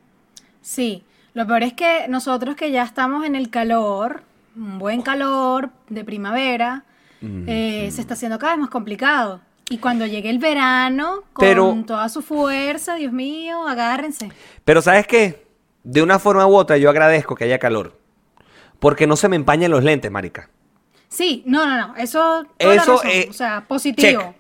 Sí, 0.63 1.05
lo 1.35 1.47
peor 1.47 1.65
es 1.65 1.73
que 1.73 2.07
nosotros 2.09 2.55
que 2.55 2.71
ya 2.71 2.85
estamos 2.85 3.27
en 3.27 3.35
el 3.35 3.51
calor, 3.51 4.23
un 4.57 4.79
buen 4.79 5.03
calor 5.03 5.71
de 5.89 6.05
primavera, 6.05 6.85
eh, 7.21 7.89
se 7.91 8.01
está 8.01 8.15
haciendo 8.15 8.39
cada 8.39 8.53
vez 8.55 8.61
más 8.61 8.71
complicado. 8.71 9.41
Y 9.71 9.79
cuando 9.79 10.05
llegue 10.05 10.29
el 10.29 10.39
verano, 10.39 11.23
con 11.33 11.47
Pero- 11.47 11.83
toda 11.87 12.09
su 12.11 12.21
fuerza, 12.21 12.97
Dios 12.97 13.13
mío, 13.13 13.67
agárrense. 13.67 14.31
Pero 14.65 14.83
¿sabes 14.83 15.07
qué? 15.07 15.47
De 15.83 16.03
una 16.03 16.19
forma 16.19 16.47
u 16.47 16.55
otra 16.55 16.77
yo 16.77 16.91
agradezco 16.91 17.35
que 17.35 17.45
haya 17.45 17.59
calor. 17.59 17.99
Porque 18.79 19.07
no 19.07 19.17
se 19.17 19.29
me 19.31 19.37
empañan 19.37 19.71
los 19.71 19.83
lentes, 19.83 20.11
marica. 20.11 20.51
Sí, 21.09 21.43
no, 21.47 21.65
no, 21.67 21.77
no, 21.89 21.97
eso, 21.97 22.45
toda 22.59 22.75
la 22.75 22.83
Eso, 22.83 22.93
razón, 22.97 23.11
eh, 23.11 23.27
o 23.31 23.33
sea, 23.33 23.65
positivo. 23.67 24.35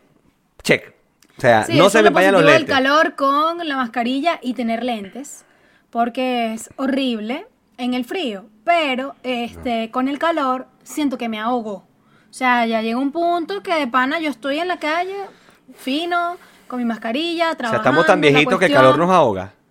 Check. 0.62 0.82
Check. 0.82 0.94
O 1.38 1.40
sea, 1.40 1.64
Sí, 1.64 1.76
no 1.78 1.88
se 1.88 2.02
me 2.02 2.08
empañan 2.08 2.32
los 2.32 2.42
lentes. 2.44 2.60
del 2.66 2.68
calor 2.68 3.14
con 3.16 3.66
la 3.66 3.76
mascarilla 3.76 4.38
y 4.42 4.54
tener 4.54 4.84
lentes, 4.84 5.44
porque 5.90 6.52
es 6.52 6.70
horrible 6.76 7.46
en 7.78 7.94
el 7.94 8.04
frío, 8.04 8.46
pero 8.64 9.14
este, 9.22 9.90
con 9.90 10.08
el 10.08 10.18
calor 10.18 10.66
siento 10.82 11.18
que 11.18 11.28
me 11.28 11.38
ahogo. 11.40 11.84
O 12.30 12.32
sea, 12.36 12.66
ya 12.66 12.82
llega 12.82 12.98
un 12.98 13.12
punto 13.12 13.62
que 13.62 13.74
de 13.74 13.86
pana 13.86 14.18
yo 14.18 14.30
estoy 14.30 14.58
en 14.58 14.68
la 14.68 14.78
calle, 14.78 15.14
fino, 15.76 16.36
con 16.66 16.78
mi 16.78 16.84
mascarilla, 16.84 17.44
O 17.44 17.48
sea, 17.50 17.56
trabajando. 17.56 17.82
estamos 17.90 18.06
tan 18.06 18.20
viejitos 18.20 18.58
que 18.58 18.66
el 18.66 18.72
calor 18.72 18.98
nos 18.98 19.10
ahoga. 19.10 19.52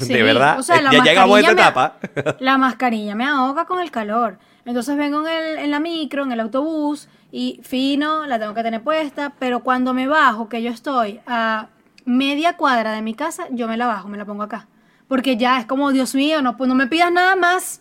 Sí, 0.00 0.14
de 0.14 0.22
verdad. 0.22 0.58
o 0.58 0.62
sea, 0.62 0.80
la 0.80 0.90
ya 0.90 1.02
llegamos 1.04 1.36
a 1.36 1.40
esta 1.40 1.52
etapa. 1.52 1.96
La 2.40 2.56
mascarilla 2.56 3.14
me 3.14 3.26
ahoga 3.26 3.66
con 3.66 3.78
el 3.80 3.90
calor. 3.90 4.38
Entonces 4.64 4.96
vengo 4.96 5.26
en, 5.28 5.34
el- 5.36 5.58
en 5.58 5.70
la 5.70 5.80
micro, 5.80 6.22
en 6.24 6.32
el 6.32 6.40
autobús, 6.40 7.08
y 7.30 7.60
fino, 7.62 8.24
la 8.26 8.38
tengo 8.38 8.54
que 8.54 8.62
tener 8.62 8.82
puesta, 8.82 9.34
pero 9.38 9.60
cuando 9.60 9.92
me 9.92 10.08
bajo, 10.08 10.48
que 10.48 10.62
yo 10.62 10.70
estoy 10.70 11.20
a 11.26 11.68
media 12.06 12.56
cuadra 12.56 12.92
de 12.92 13.02
mi 13.02 13.12
casa, 13.14 13.46
yo 13.50 13.68
me 13.68 13.76
la 13.76 13.86
bajo, 13.86 14.08
me 14.08 14.16
la 14.16 14.24
pongo 14.24 14.42
acá. 14.44 14.66
Porque 15.08 15.36
ya 15.36 15.58
es 15.60 15.66
como, 15.66 15.92
Dios 15.92 16.14
mío, 16.14 16.42
no, 16.42 16.56
pues 16.56 16.68
no 16.68 16.74
me 16.74 16.86
pidas 16.86 17.12
nada 17.12 17.36
más. 17.36 17.80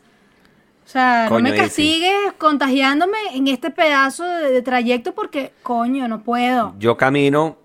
O 0.85 0.87
sea, 0.87 1.25
Coño, 1.27 1.45
no 1.45 1.49
me 1.49 1.57
castigues 1.57 2.33
contagiándome 2.37 3.17
en 3.33 3.47
este 3.47 3.71
pedazo 3.71 4.23
de, 4.23 4.51
de 4.51 4.61
trayecto 4.61 5.15
porque, 5.15 5.51
coño, 5.63 6.07
no 6.07 6.21
puedo. 6.21 6.75
Yo 6.77 6.95
camino 6.97 7.57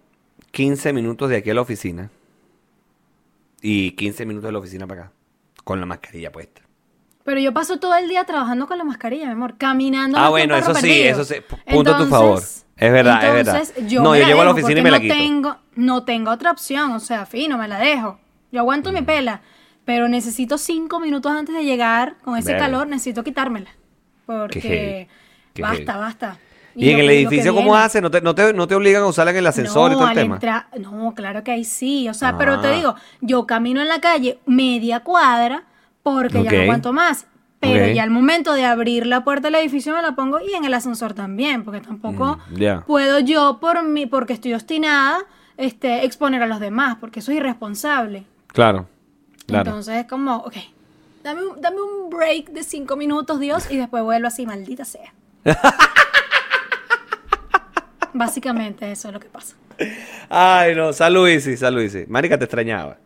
15 0.52 0.92
minutos 0.94 1.28
de 1.28 1.36
aquí 1.36 1.50
a 1.50 1.54
la 1.54 1.60
oficina. 1.60 2.10
Y 3.62 3.92
15 3.92 4.24
minutos 4.24 4.48
de 4.48 4.52
la 4.52 4.58
oficina 4.58 4.86
para 4.86 5.02
acá. 5.02 5.12
Con 5.64 5.80
la 5.80 5.86
mascarilla 5.86 6.32
puesta. 6.32 6.62
Pero 7.24 7.38
yo 7.40 7.52
paso 7.52 7.78
todo 7.78 7.94
el 7.96 8.08
día 8.08 8.24
trabajando 8.24 8.66
con 8.66 8.78
la 8.78 8.84
mascarilla, 8.84 9.26
mi 9.26 9.32
amor, 9.32 9.56
caminando. 9.58 10.16
Ah, 10.18 10.30
bueno, 10.30 10.56
eso 10.56 10.74
sí, 10.74 10.80
perdido. 10.80 11.10
eso 11.10 11.24
sí, 11.24 11.34
pu- 11.34 11.62
punto 11.74 11.94
a 11.94 11.98
tu 11.98 12.06
favor. 12.06 12.38
Es 12.38 12.92
verdad, 12.92 13.26
es 13.26 13.32
verdad. 13.34 13.62
Yo 13.86 14.02
No, 14.02 14.16
yo 14.16 14.24
llego 14.26 14.40
a 14.40 14.44
la 14.46 14.50
oficina 14.52 14.80
y 14.80 14.82
me 14.82 14.90
la 14.90 15.00
quito. 15.00 15.14
Tengo, 15.14 15.56
no 15.76 16.02
tengo 16.04 16.30
otra 16.30 16.50
opción, 16.50 16.92
o 16.92 17.00
sea, 17.00 17.26
fino, 17.26 17.58
me 17.58 17.68
la 17.68 17.78
dejo. 17.78 18.18
Yo 18.52 18.60
aguanto 18.60 18.90
Mm. 18.90 18.94
mi 18.94 19.02
pela, 19.02 19.40
pero 19.84 20.08
necesito 20.08 20.58
cinco 20.58 21.00
minutos 21.00 21.32
antes 21.32 21.54
de 21.54 21.64
llegar 21.64 22.16
con 22.22 22.36
ese 22.36 22.52
Verga. 22.52 22.66
calor, 22.66 22.86
necesito 22.88 23.22
quitármela. 23.24 23.70
Porque 24.26 25.08
qué 25.54 25.62
basta, 25.62 25.96
basta. 25.96 26.38
¿Y, 26.76 26.90
en 26.90 27.00
el 27.00 27.10
edificio 27.10 27.52
cómo 27.54 27.74
hace? 27.74 28.00
¿No 28.00 28.10
te, 28.12 28.20
no, 28.20 28.32
te, 28.34 28.52
¿No 28.52 28.68
te 28.68 28.76
obligan 28.76 29.02
a 29.02 29.06
usarla 29.06 29.32
en 29.32 29.38
el 29.38 29.46
ascensor 29.46 29.90
y 29.90 29.94
todo 29.94 30.08
el 30.08 30.14
tema? 30.14 30.36
entrar- 30.36 30.66
no, 30.78 31.12
claro 31.16 31.42
que 31.42 31.50
ahí 31.50 31.64
sí. 31.64 32.08
O 32.08 32.14
sea, 32.14 32.38
pero 32.38 32.60
te 32.60 32.68
Ah. 32.68 32.72
digo, 32.72 32.94
yo 33.20 33.44
camino 33.46 33.80
en 33.80 33.88
la 33.88 34.00
calle 34.00 34.38
media 34.46 35.00
cuadra 35.00 35.64
porque 36.04 36.44
ya 36.44 36.52
no 36.52 36.60
aguanto 36.62 36.92
más. 36.92 37.26
Pero 37.58 37.92
ya 37.92 38.04
al 38.04 38.10
momento 38.10 38.54
de 38.54 38.64
abrir 38.64 39.04
la 39.04 39.22
puerta 39.22 39.48
del 39.48 39.56
edificio 39.56 39.94
me 39.94 40.00
la 40.00 40.12
pongo 40.14 40.38
y 40.40 40.54
en 40.54 40.64
el 40.64 40.72
ascensor 40.72 41.12
también, 41.12 41.62
porque 41.64 41.80
tampoco 41.80 42.38
Mm, 42.50 42.84
puedo 42.86 43.18
yo 43.18 43.58
por 43.60 43.82
mí, 43.82 44.06
porque 44.06 44.32
estoy 44.32 44.54
obstinada, 44.54 45.18
este, 45.58 46.06
exponer 46.06 46.42
a 46.42 46.46
los 46.46 46.58
demás, 46.60 46.96
porque 47.00 47.18
eso 47.20 47.32
es 47.32 47.36
irresponsable. 47.38 48.24
Claro, 48.52 48.88
claro. 49.46 49.70
Entonces 49.70 49.96
es 49.96 50.06
como, 50.06 50.36
ok, 50.38 50.54
dame, 51.22 51.46
un- 51.46 51.60
dame 51.60 51.76
un 51.80 52.10
break 52.10 52.50
de 52.50 52.62
cinco 52.64 52.96
minutos, 52.96 53.38
Dios, 53.40 53.70
y 53.70 53.76
después 53.76 54.02
vuelvo 54.02 54.26
así, 54.28 54.46
maldita 54.46 54.84
sea. 54.84 55.12
Básicamente 58.12 58.90
eso 58.90 59.08
es 59.08 59.14
lo 59.14 59.20
que 59.20 59.28
pasa. 59.28 59.54
Ay, 60.28 60.74
no, 60.74 60.92
salud, 60.92 61.28
Isi, 61.28 61.56
salud, 61.56 61.80
Isi. 61.80 62.04
Marica, 62.08 62.36
te 62.38 62.44
extrañaba. 62.44 62.98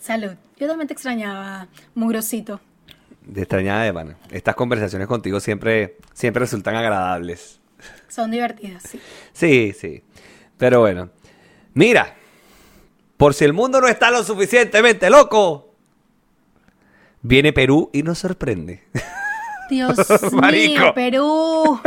Salud. 0.00 0.32
Yo 0.58 0.66
también 0.66 0.88
te 0.88 0.92
extrañaba, 0.94 1.68
mugrosito. 1.94 2.60
Te 3.32 3.40
extrañaba 3.42 3.82
de 3.84 3.92
pana. 3.94 4.16
Estas 4.30 4.56
conversaciones 4.56 5.06
contigo 5.06 5.38
siempre, 5.38 5.96
siempre 6.12 6.40
resultan 6.40 6.74
agradables. 6.74 7.60
Son 8.08 8.30
divertidas, 8.30 8.82
sí. 8.82 9.00
Sí, 9.32 9.72
sí. 9.78 10.02
Pero 10.58 10.80
bueno. 10.80 11.10
Mira, 11.74 12.14
por 13.22 13.34
si 13.34 13.44
el 13.44 13.52
mundo 13.52 13.80
no 13.80 13.86
está 13.86 14.10
lo 14.10 14.24
suficientemente 14.24 15.08
loco, 15.08 15.76
viene 17.20 17.52
Perú 17.52 17.88
y 17.92 18.02
nos 18.02 18.18
sorprende. 18.18 18.82
Dios 19.70 19.96
mío, 20.52 20.92
Perú. 20.92 21.80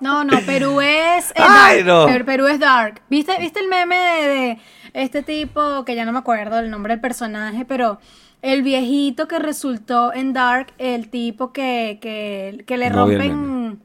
No, 0.00 0.24
no, 0.24 0.40
Perú 0.40 0.80
es. 0.80 1.32
Ay, 1.36 1.84
no. 1.84 2.06
Per- 2.06 2.24
Perú 2.24 2.48
es 2.48 2.58
dark. 2.58 3.00
¿Viste, 3.08 3.38
¿Viste 3.38 3.60
el 3.60 3.68
meme 3.68 3.94
de, 3.94 4.26
de 4.28 4.58
este 4.94 5.22
tipo, 5.22 5.84
que 5.84 5.94
ya 5.94 6.04
no 6.04 6.10
me 6.10 6.18
acuerdo 6.18 6.58
el 6.58 6.68
nombre 6.68 6.94
del 6.94 7.00
personaje, 7.00 7.64
pero 7.64 8.00
el 8.42 8.64
viejito 8.64 9.28
que 9.28 9.38
resultó 9.38 10.12
en 10.12 10.32
Dark, 10.32 10.72
el 10.78 11.10
tipo 11.10 11.52
que, 11.52 12.00
que, 12.02 12.64
que 12.66 12.76
le 12.76 12.90
No 12.90 13.06
vi 13.06 13.14
el 13.14 13.20
rompen. 13.20 13.82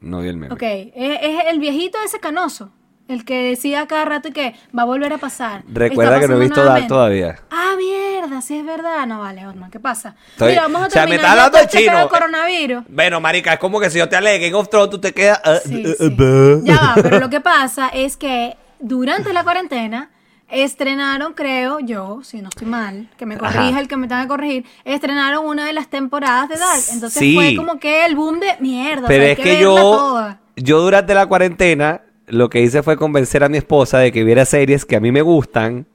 No 0.00 0.20
vi 0.20 0.28
el 0.30 0.36
meme. 0.36 0.52
Ok, 0.52 0.62
es, 0.64 0.92
es 1.22 1.44
el 1.48 1.60
viejito 1.60 1.96
ese 2.04 2.18
canoso. 2.18 2.72
El 3.10 3.24
que 3.24 3.42
decía 3.50 3.86
cada 3.88 4.04
rato 4.04 4.28
y 4.28 4.32
que 4.32 4.54
va 4.76 4.82
a 4.82 4.84
volver 4.84 5.12
a 5.12 5.18
pasar. 5.18 5.64
Recuerda 5.66 6.20
que 6.20 6.28
no 6.28 6.36
he 6.36 6.40
visto 6.40 6.62
Dark 6.62 6.86
todavía. 6.86 7.36
Ah, 7.50 7.72
mierda, 7.76 8.40
sí 8.40 8.56
es 8.56 8.64
verdad. 8.64 9.04
No 9.06 9.18
vale, 9.18 9.46
Otman, 9.48 9.68
¿qué 9.70 9.80
pasa? 9.80 10.14
Estoy- 10.32 10.50
Mira, 10.50 10.62
vamos 10.62 10.82
a 10.82 10.86
o 10.86 10.90
sea, 10.90 11.02
me 11.06 11.10
terminar 11.16 11.30
hablando 11.32 11.58
en 11.58 11.64
este 11.64 11.78
chino. 11.78 11.98
de 11.98 12.08
coronavirus. 12.08 12.84
Bueno, 12.88 13.20
marica, 13.20 13.54
es 13.54 13.58
como 13.58 13.80
que 13.80 13.90
si 13.90 13.98
yo 13.98 14.08
te 14.08 14.14
alegue 14.14 14.48
Game 14.50 14.60
of 14.60 14.68
Thrones, 14.70 14.90
tú 14.90 15.00
te 15.00 15.12
quedas... 15.12 15.40
ah, 15.44 15.56
Sí, 15.64 15.82
ah, 15.86 15.92
sí. 15.98 16.16
ah, 16.20 16.58
Ya 16.62 16.74
va, 16.76 16.94
pero 17.02 17.18
lo 17.18 17.28
que 17.30 17.40
pasa 17.40 17.88
es 17.88 18.16
que 18.16 18.56
durante 18.78 19.32
la 19.32 19.42
cuarentena 19.42 20.10
estrenaron, 20.48 21.32
creo 21.34 21.80
yo, 21.80 22.20
si 22.22 22.40
no 22.42 22.48
estoy 22.48 22.66
mal, 22.68 23.08
que 23.16 23.26
me 23.26 23.38
corrija 23.38 23.68
Ajá. 23.68 23.80
el 23.80 23.88
que 23.88 23.96
me 23.96 24.08
tenga 24.08 24.22
que 24.22 24.28
corregir, 24.28 24.64
estrenaron 24.84 25.46
una 25.46 25.64
de 25.66 25.72
las 25.72 25.88
temporadas 25.88 26.48
de 26.48 26.56
Dark. 26.56 26.80
Entonces 26.92 27.18
Sí. 27.18 27.34
fue 27.34 27.56
como 27.56 27.78
que 27.78 28.04
el 28.04 28.14
boom 28.16 28.40
de 28.40 28.56
mierda. 28.60 29.04
o 29.04 29.08
Pero 29.08 29.24
sea, 29.24 29.32
es 29.32 29.38
que 29.38 29.60
yo, 29.60 29.74
toda. 29.74 30.40
yo 30.56 30.80
durante 30.80 31.14
la 31.14 31.26
cuarentena, 31.26 32.02
lo 32.30 32.48
que 32.50 32.60
hice 32.60 32.82
fue 32.82 32.96
convencer 32.96 33.44
a 33.44 33.48
mi 33.48 33.58
esposa 33.58 33.98
de 33.98 34.12
que 34.12 34.24
viera 34.24 34.44
series 34.44 34.84
que 34.84 34.96
a 34.96 35.00
mí 35.00 35.12
me 35.12 35.22
gustan 35.22 35.86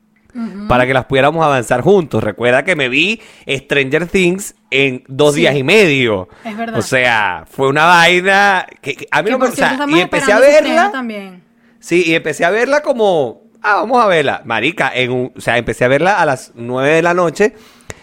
para 0.68 0.86
que 0.86 0.94
las 0.94 1.06
pudiéramos 1.06 1.46
avanzar 1.46 1.80
juntos. 1.80 2.22
Recuerda 2.22 2.66
que 2.66 2.76
me 2.76 2.90
vi 2.90 3.22
Stranger 3.48 4.06
Things 4.08 4.54
en 4.70 5.04
dos 5.08 5.34
Sí. 5.36 5.42
días 5.42 5.56
y 5.56 5.64
medio. 5.64 6.28
Es 6.44 6.58
verdad. 6.58 6.78
O 6.78 6.82
sea, 6.82 7.46
fue 7.50 7.70
una 7.70 7.86
vaina 7.86 8.66
que, 8.82 8.96
que 8.96 9.08
a 9.12 9.22
mí 9.22 9.28
Que 9.28 9.32
no 9.32 9.40
me 9.40 9.48
estamos 9.48 9.90
y 9.98 10.02
empecé 10.02 10.34
a 10.34 10.40
verla. 10.40 10.92
también. 10.92 11.42
Sí, 11.80 12.04
y 12.06 12.16
empecé 12.16 12.44
a 12.44 12.50
verla 12.50 12.82
como, 12.82 13.44
ah, 13.62 13.76
vamos 13.76 14.04
a 14.04 14.08
verla. 14.08 14.42
Marica, 14.44 14.92
en 14.94 15.12
un- 15.12 15.32
o 15.38 15.40
sea, 15.40 15.58
empecé 15.58 15.86
a 15.86 15.88
verla 15.88 16.20
a 16.20 16.26
las 16.26 16.52
9 16.56 16.90
de 16.96 17.02
la 17.02 17.14
noche 17.14 17.54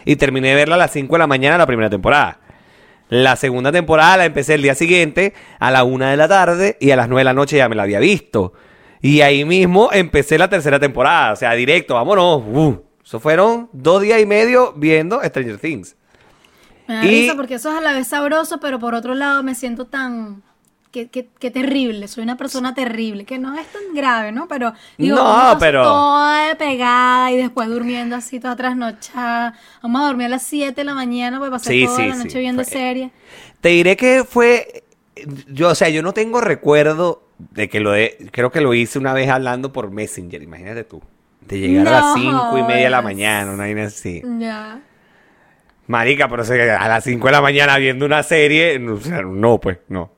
y 0.06 0.16
terminé 0.16 0.48
de 0.48 0.54
verla 0.54 0.76
a 0.76 0.78
las 0.78 0.90
5 0.92 1.14
de 1.16 1.18
la 1.18 1.26
mañana 1.26 1.58
la 1.58 1.66
primera 1.66 1.90
temporada. 1.90 2.38
La 3.14 3.36
segunda 3.36 3.70
temporada 3.70 4.16
la 4.16 4.24
empecé 4.24 4.54
el 4.54 4.62
día 4.62 4.74
siguiente 4.74 5.34
a 5.58 5.70
la 5.70 5.84
1 5.84 6.06
de 6.06 6.16
la 6.16 6.28
tarde 6.28 6.78
y 6.80 6.92
a 6.92 6.96
las 6.96 7.08
9 7.10 7.20
de 7.20 7.24
la 7.24 7.34
noche 7.34 7.58
ya 7.58 7.68
me 7.68 7.74
la 7.76 7.82
había 7.82 7.98
visto. 7.98 8.54
Y 9.02 9.20
ahí 9.20 9.44
mismo 9.44 9.90
empecé 9.92 10.38
la 10.38 10.48
tercera 10.48 10.80
temporada, 10.80 11.34
o 11.34 11.36
sea, 11.36 11.52
directo, 11.52 11.92
vámonos. 11.94 12.42
Uh, 12.46 12.80
eso 13.04 13.20
fueron 13.20 13.68
dos 13.74 14.00
días 14.00 14.18
y 14.18 14.24
medio 14.24 14.72
viendo 14.76 15.22
Stranger 15.22 15.58
Things. 15.58 15.94
Me 16.88 16.94
da 16.94 17.04
Y- 17.04 17.08
risa 17.08 17.34
porque 17.36 17.56
eso 17.56 17.70
es 17.70 17.76
a 17.76 17.80
la 17.82 17.92
vez 17.92 18.08
sabroso, 18.08 18.60
pero 18.60 18.78
por 18.78 18.94
otro 18.94 19.14
lado 19.14 19.42
me 19.42 19.54
siento 19.54 19.84
tan... 19.86 20.42
Qué, 20.92 21.08
qué- 21.08 21.30
qué 21.38 21.50
terrible, 21.50 22.06
soy 22.06 22.22
una 22.22 22.36
persona 22.36 22.74
terrible, 22.74 23.24
que 23.24 23.38
no 23.38 23.58
es 23.58 23.66
tan 23.68 23.82
grave, 23.94 24.30
¿no? 24.30 24.46
Pero 24.46 24.74
digo, 24.98 25.16
No, 25.16 25.22
¿cómo 25.22 25.34
paso 25.34 25.58
pero- 25.58 25.82
toda 25.84 26.54
pegada 26.56 27.32
y 27.32 27.38
después 27.38 27.66
durmiendo 27.68 28.14
así 28.14 28.38
toda 28.38 28.54
trasnochada. 28.56 29.54
Vamos 29.82 30.02
a 30.02 30.06
dormir 30.08 30.26
a 30.26 30.28
las 30.28 30.42
7 30.42 30.82
de 30.82 30.84
la 30.84 30.94
mañana 30.94 31.38
porque 31.38 31.50
pasar 31.50 31.72
Sí, 31.72 31.84
toda 31.86 31.96
sí, 31.96 32.08
la 32.08 32.16
noche 32.16 32.30
sí, 32.30 32.38
viendo 32.38 32.62
fue- 32.62 32.72
series. 32.72 33.10
Te 33.62 33.70
diré 33.70 33.96
que 33.96 34.24
fue. 34.28 34.84
Yo, 35.48 35.70
o 35.70 35.74
sea, 35.74 35.88
yo 35.88 36.02
no 36.02 36.12
tengo 36.12 36.40
recuerdo 36.42 37.22
de 37.38 37.70
que 37.70 37.80
lo 37.80 37.92
de. 37.92 38.28
Creo 38.30 38.50
que 38.52 38.60
lo 38.60 38.74
hice 38.74 38.98
una 38.98 39.14
vez 39.14 39.30
hablando 39.30 39.72
por 39.72 39.90
Messenger, 39.90 40.42
imagínate 40.42 40.84
tú. 40.84 41.00
De 41.40 41.58
llegar 41.58 41.88
a 41.88 41.90
las 41.90 42.14
cinco 42.14 42.58
y 42.58 42.62
media 42.64 42.84
de 42.84 42.90
la 42.90 43.00
mañana, 43.02 43.50
una 43.50 43.62
vaina 43.64 43.84
así. 43.84 44.22
Ya. 44.38 44.78
Marica, 45.86 46.28
pero 46.28 46.42
o 46.42 46.44
sea, 46.44 46.76
a 46.80 46.88
las 46.88 47.02
5 47.04 47.26
de 47.26 47.32
la 47.32 47.40
mañana 47.40 47.76
viendo 47.78 48.06
una 48.06 48.22
serie. 48.22 48.78
no, 48.78 48.94
O 48.94 49.00
sea, 49.00 49.22
no, 49.22 49.58
pues, 49.58 49.78
no. 49.88 50.10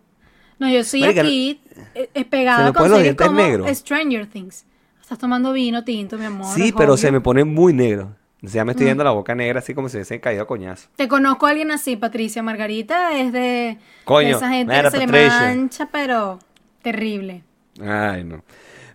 No, 0.58 0.68
yo 0.70 0.84
soy 0.84 1.00
Marica, 1.00 1.20
aquí 1.22 1.60
eh, 1.94 2.08
eh, 2.14 2.24
pegada 2.24 2.72
con 2.72 2.88
series 2.88 3.14
como 3.16 3.32
negros. 3.40 3.76
Stranger 3.76 4.26
Things. 4.26 4.64
Estás 5.00 5.18
tomando 5.18 5.52
vino 5.52 5.84
tinto, 5.84 6.16
mi 6.16 6.24
amor. 6.24 6.54
Sí, 6.54 6.72
pero 6.72 6.92
obvio. 6.94 6.96
se 6.96 7.12
me 7.12 7.20
pone 7.20 7.44
muy 7.44 7.72
negro. 7.72 8.14
O 8.42 8.48
sea, 8.48 8.64
me 8.64 8.68
Mm. 8.68 8.72
estoy 8.72 8.84
viendo 8.86 9.04
la 9.04 9.10
boca 9.10 9.34
negra 9.34 9.58
así 9.58 9.74
como 9.74 9.88
si 9.88 9.96
hubiesen 9.96 10.20
caído 10.20 10.42
a 10.42 10.46
coñazo. 10.46 10.88
Te 10.96 11.08
conozco 11.08 11.46
a 11.46 11.50
alguien 11.50 11.70
así, 11.70 11.96
Patricia 11.96 12.42
Margarita, 12.42 13.16
es 13.18 13.32
de, 13.32 13.78
Coño, 14.04 14.28
de 14.28 14.34
esa 14.34 14.48
gente 14.50 14.82
que 14.82 14.90
se 14.90 14.98
le 15.06 15.28
mancha, 15.28 15.88
pero 15.90 16.38
terrible. 16.82 17.42
Ay, 17.82 18.22
no. 18.24 18.42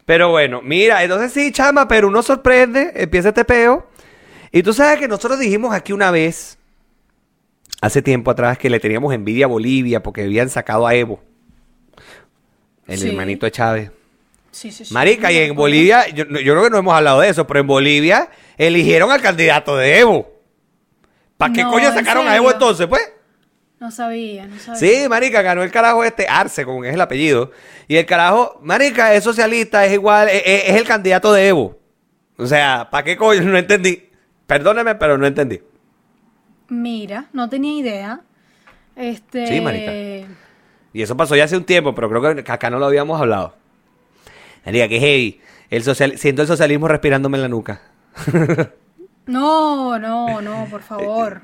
Pero 0.06 0.30
bueno, 0.30 0.62
mira, 0.64 1.04
entonces 1.04 1.32
sí, 1.34 1.52
chama, 1.52 1.88
pero 1.88 2.08
uno 2.08 2.22
sorprende, 2.24 2.92
empieza 2.96 3.30
este 3.30 3.44
peo. 3.46 3.88
Y 4.52 4.64
tú 4.64 4.74
sabes 4.74 5.00
que 5.00 5.08
nosotros 5.08 5.40
dijimos 5.40 5.74
aquí 5.74 5.94
una 5.94 6.10
vez, 6.12 6.58
hace 7.82 8.02
tiempo 8.02 8.32
atrás, 8.32 8.58
que 8.58 8.70
le 8.70 8.80
teníamos 8.80 9.14
envidia 9.14 9.46
a 9.46 9.50
Bolivia 9.50 10.02
porque 10.02 10.24
habían 10.24 10.50
sacado 10.50 10.86
a 10.88 10.96
Evo, 10.96 11.20
el 12.90 12.98
Sí. 13.00 13.10
hermanito 13.10 13.46
de 13.46 13.52
Chávez. 13.52 13.92
Sí, 14.52 14.72
sí, 14.72 14.84
sí. 14.86 14.94
Marica, 14.94 15.32
y 15.32 15.38
en 15.38 15.56
Bolivia, 15.56 16.08
yo, 16.10 16.26
yo 16.26 16.54
creo 16.54 16.64
que 16.64 16.70
no 16.72 16.78
hemos 16.80 16.94
hablado 16.94 17.22
de 17.22 17.30
eso, 17.30 17.46
pero 17.46 17.60
en 17.60 17.68
Bolivia 17.68 18.30
eligieron 18.58 19.12
al 19.12 19.22
candidato 19.22 19.78
de 19.78 20.00
Evo. 20.00 20.32
¿Para 21.38 21.54
qué 21.54 21.64
No, 21.64 21.72
coño 21.72 21.88
¿en 21.90 21.94
sacaron 21.94 22.28
a? 22.28 22.36
Evo 22.36 22.52
entonces, 22.52 22.88
pues? 22.88 23.02
No 23.80 23.92
sabía, 23.92 24.46
no 24.48 24.60
sabía. 24.60 24.76
Sí, 24.80 25.08
marica, 25.08 25.42
ganó 25.42 25.64
el 25.64 25.72
carajo 25.72 26.04
este 26.04 26.28
Arce, 26.28 26.66
como 26.66 26.84
es 26.84 26.94
el 26.94 27.00
apellido. 27.00 27.52
Y 27.88 27.96
el 27.96 28.06
carajo, 28.06 28.60
marica, 28.62 29.14
es 29.14 29.24
socialista, 29.24 29.86
es 29.86 29.94
igual, 29.94 30.28
es, 30.28 30.42
es- 30.46 30.64
es 30.70 30.76
el 30.76 30.84
candidato 30.86 31.32
de 31.32 31.48
Evo. 31.48 31.80
O 32.38 32.46
sea, 32.46 32.90
¿para 32.92 33.04
qué 33.04 33.16
coño? 33.16 33.42
No 33.44 33.58
entendí. 33.58 34.10
Perdóneme, 34.48 34.96
pero 34.96 35.18
no 35.18 35.28
entendí. 35.28 35.62
Mira, 36.70 37.26
no 37.34 37.48
tenía 37.50 37.80
idea. 37.80 38.22
Este. 38.96 39.48
Sí, 39.48 39.62
marica. 39.62 39.92
Y 40.94 41.02
eso 41.02 41.16
pasó 41.16 41.36
ya 41.36 41.44
hace 41.44 41.58
un 41.58 41.64
tiempo, 41.66 41.94
pero 41.96 42.10
creo 42.10 42.44
que 42.44 42.52
acá 42.52 42.70
no 42.70 42.80
lo 42.80 42.86
habíamos 42.88 43.20
hablado. 43.22 43.54
Marica, 44.66 44.88
que 44.88 45.00
heavy. 45.00 45.42
El 45.70 45.84
social... 45.84 46.18
Siento 46.18 46.42
el 46.42 46.48
socialismo 46.48 46.88
respirándome 46.88 47.38
en 47.38 47.42
la 47.44 47.48
nuca. 47.50 47.82
No, 49.26 50.00
no, 50.00 50.42
no, 50.42 50.66
por 50.72 50.82
favor. 50.82 51.44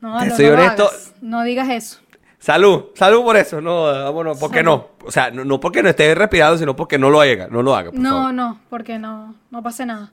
No, 0.00 0.18
Te 0.20 0.26
no, 0.26 0.36
soy 0.36 0.46
no 0.46 0.52
honesto. 0.54 0.88
hagas. 0.88 1.14
No 1.20 1.42
digas 1.44 1.68
eso. 1.68 2.00
Salud, 2.38 2.84
salud 2.94 3.22
por 3.22 3.36
eso. 3.36 3.60
No, 3.60 3.82
vámonos, 3.84 4.38
¿por 4.38 4.50
qué 4.50 4.62
no? 4.62 4.88
O 5.04 5.10
sea, 5.10 5.30
no, 5.30 5.44
no 5.44 5.60
porque 5.60 5.82
no 5.82 5.90
esté 5.90 6.14
respirando, 6.14 6.56
sino 6.56 6.74
porque 6.74 6.96
no 6.98 7.10
lo 7.10 7.20
haga. 7.20 7.48
No 7.50 7.62
lo 7.62 7.76
haga, 7.76 7.90
por 7.90 8.00
No, 8.00 8.10
favor. 8.10 8.32
no, 8.32 8.60
porque 8.70 8.98
no, 8.98 9.34
no 9.50 9.62
pase 9.62 9.84
nada. 9.84 10.12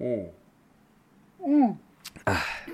Mm. 0.00 1.70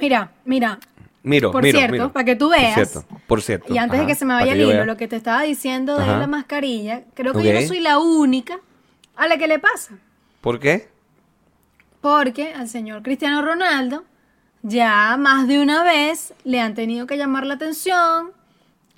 Mira, 0.01 0.31
mira. 0.47 0.79
Miro, 1.25 1.53
Por 1.53 1.63
miro, 1.63 1.79
cierto, 1.79 1.93
miro. 1.93 2.13
para 2.13 2.25
que 2.25 2.35
tú 2.37 2.49
Por 2.49 2.59
veas. 2.59 2.75
cierto, 2.75 3.05
por 3.29 3.43
cierto. 3.43 3.73
Y 3.73 3.79
antes 3.79 4.01
de 4.01 4.07
que 4.07 4.15
se 4.17 4.25
me 4.25 4.35
vaya 4.35 4.53
el 4.53 4.61
hilo, 4.61 4.85
lo 4.85 4.97
que 4.97 5.07
te 5.07 5.17
estaba 5.17 5.43
diciendo 5.43 5.97
de 5.99 6.07
la 6.07 6.27
mascarilla, 6.27 7.05
creo 7.15 7.33
que 7.33 7.45
yo 7.45 7.53
no 7.53 7.61
soy 7.67 7.81
la 7.81 7.99
única 7.99 8.59
a 9.17 9.29
la 9.29 9.37
que 9.37 9.47
le 9.47 9.59
pasa. 9.61 9.95
¿Por 10.41 10.59
qué? 10.59 10.89
Porque 12.01 12.53
al 12.55 12.69
señor 12.69 13.03
Cristiano 13.03 13.43
Ronaldo 13.43 14.05
ya 14.63 15.17
más 15.17 15.47
de 15.47 15.61
una 15.61 15.83
vez 15.85 16.35
le 16.45 16.61
han 16.61 16.75
tenido 16.75 17.07
que 17.07 17.17
llamar 17.17 17.47
la 17.47 17.55
atención. 17.55 18.33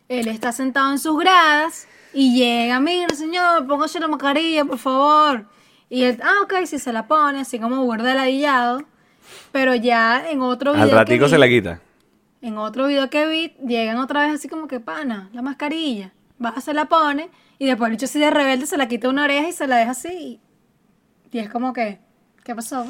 Él 0.09 0.29
está 0.29 0.53
sentado 0.53 0.91
en 0.93 0.99
sus 0.99 1.18
gradas 1.18 1.87
y 2.14 2.35
llega, 2.39 2.81
mira 2.81 3.14
señor, 3.14 3.66
póngase 3.66 4.01
la 4.01 4.09
mascarilla, 4.09 4.64
por 4.64 4.79
favor. 4.79 5.47
Y 5.91 6.05
él, 6.05 6.18
ah, 6.22 6.43
ok, 6.45 6.64
si 6.66 6.79
se 6.79 6.93
la 6.93 7.07
pone, 7.07 7.41
así 7.41 7.59
como 7.59 7.83
guarda 7.85 8.14
ladillado. 8.14 8.83
Pero 9.53 9.75
ya 9.75 10.29
en 10.31 10.41
otro 10.43 10.72
video 10.72 10.85
Al 10.85 10.91
ratico 10.91 11.25
vi- 11.27 11.31
se 11.31 11.39
la 11.39 11.49
quita. 11.49 11.81
En 12.47 12.59
otro 12.59 12.87
video 12.87 13.09
que 13.11 13.27
vi, 13.27 13.57
llegan 13.67 13.99
otra 13.99 14.27
vez 14.27 14.35
así 14.35 14.49
como 14.49 14.69
que, 14.69 14.81
pana, 14.81 15.31
la 15.33 15.43
mascarilla. 15.43 16.13
Baja, 16.39 16.61
se 16.61 16.75
la 16.75 16.85
pone 16.87 17.31
y 17.59 17.67
después 17.67 17.89
el 17.89 17.97
bicho 17.97 18.07
así 18.07 18.19
de 18.19 18.31
rebelde 18.31 18.67
se 18.67 18.77
la 18.77 18.87
quita 18.89 19.09
una 19.09 19.25
oreja 19.25 19.49
y 19.49 19.53
se 19.53 19.67
la 19.67 19.77
deja 19.77 19.93
así. 19.93 20.41
Y, 21.33 21.37
y 21.37 21.39
es 21.41 21.49
como 21.49 21.73
que, 21.73 22.01
¿qué 22.45 22.55
pasó? 22.55 22.87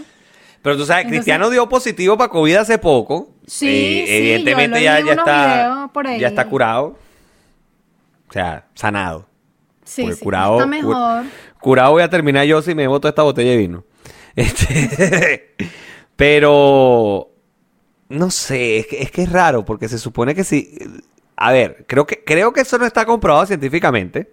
Pero 0.62 0.76
tú 0.76 0.86
sabes, 0.86 1.02
Entonces- 1.04 1.18
Cristiano 1.20 1.50
dio 1.50 1.68
positivo 1.68 2.16
para 2.16 2.30
COVID 2.30 2.56
hace 2.56 2.78
poco. 2.78 3.30
Sí, 3.46 4.04
sí, 4.06 4.12
evidentemente 4.12 4.82
yo 4.82 4.90
lo 4.90 4.98
ya, 4.98 5.00
ya 5.04 5.12
está, 5.12 6.16
ya 6.18 6.28
está 6.28 6.48
curado. 6.48 6.98
O 8.28 8.32
sea, 8.32 8.66
sanado. 8.74 9.26
Sí, 9.84 10.02
Porque 10.02 10.16
sí, 10.16 10.24
curado, 10.24 10.54
está 10.54 10.64
cur- 10.66 10.70
mejor. 10.70 11.24
curado 11.60 11.92
voy 11.92 12.02
a 12.02 12.08
terminar 12.08 12.46
yo 12.46 12.62
si 12.62 12.74
me 12.74 12.86
boto 12.88 13.06
esta 13.06 13.22
botella 13.22 13.50
de 13.50 13.56
vino. 13.58 13.84
Este, 14.36 15.54
pero 16.16 17.28
no 18.08 18.30
sé, 18.30 18.78
es 18.78 18.86
que, 18.86 19.02
es 19.02 19.10
que 19.10 19.22
es 19.22 19.32
raro 19.32 19.64
porque 19.64 19.88
se 19.88 19.98
supone 19.98 20.34
que 20.34 20.44
si 20.44 20.76
a 21.36 21.50
ver, 21.52 21.84
creo 21.88 22.06
que 22.06 22.22
creo 22.24 22.52
que 22.52 22.60
eso 22.60 22.78
no 22.78 22.86
está 22.86 23.04
comprobado 23.06 23.46
científicamente, 23.46 24.30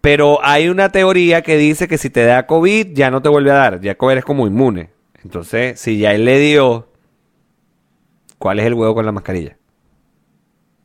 pero 0.00 0.38
hay 0.44 0.68
una 0.68 0.90
teoría 0.90 1.42
que 1.42 1.56
dice 1.56 1.86
que 1.88 1.98
si 1.98 2.10
te 2.10 2.24
da 2.24 2.46
COVID 2.46 2.88
ya 2.92 3.10
no 3.10 3.22
te 3.22 3.28
vuelve 3.28 3.50
a 3.50 3.54
dar, 3.54 3.80
ya 3.80 3.96
eres 4.00 4.24
como 4.24 4.46
inmune. 4.46 4.90
Entonces, 5.22 5.78
si 5.80 5.98
ya 5.98 6.12
él 6.14 6.24
le 6.24 6.38
dio 6.38 6.88
¿cuál 8.38 8.60
es 8.60 8.66
el 8.66 8.74
huevo 8.74 8.94
con 8.94 9.04
la 9.06 9.12
mascarilla? 9.12 9.56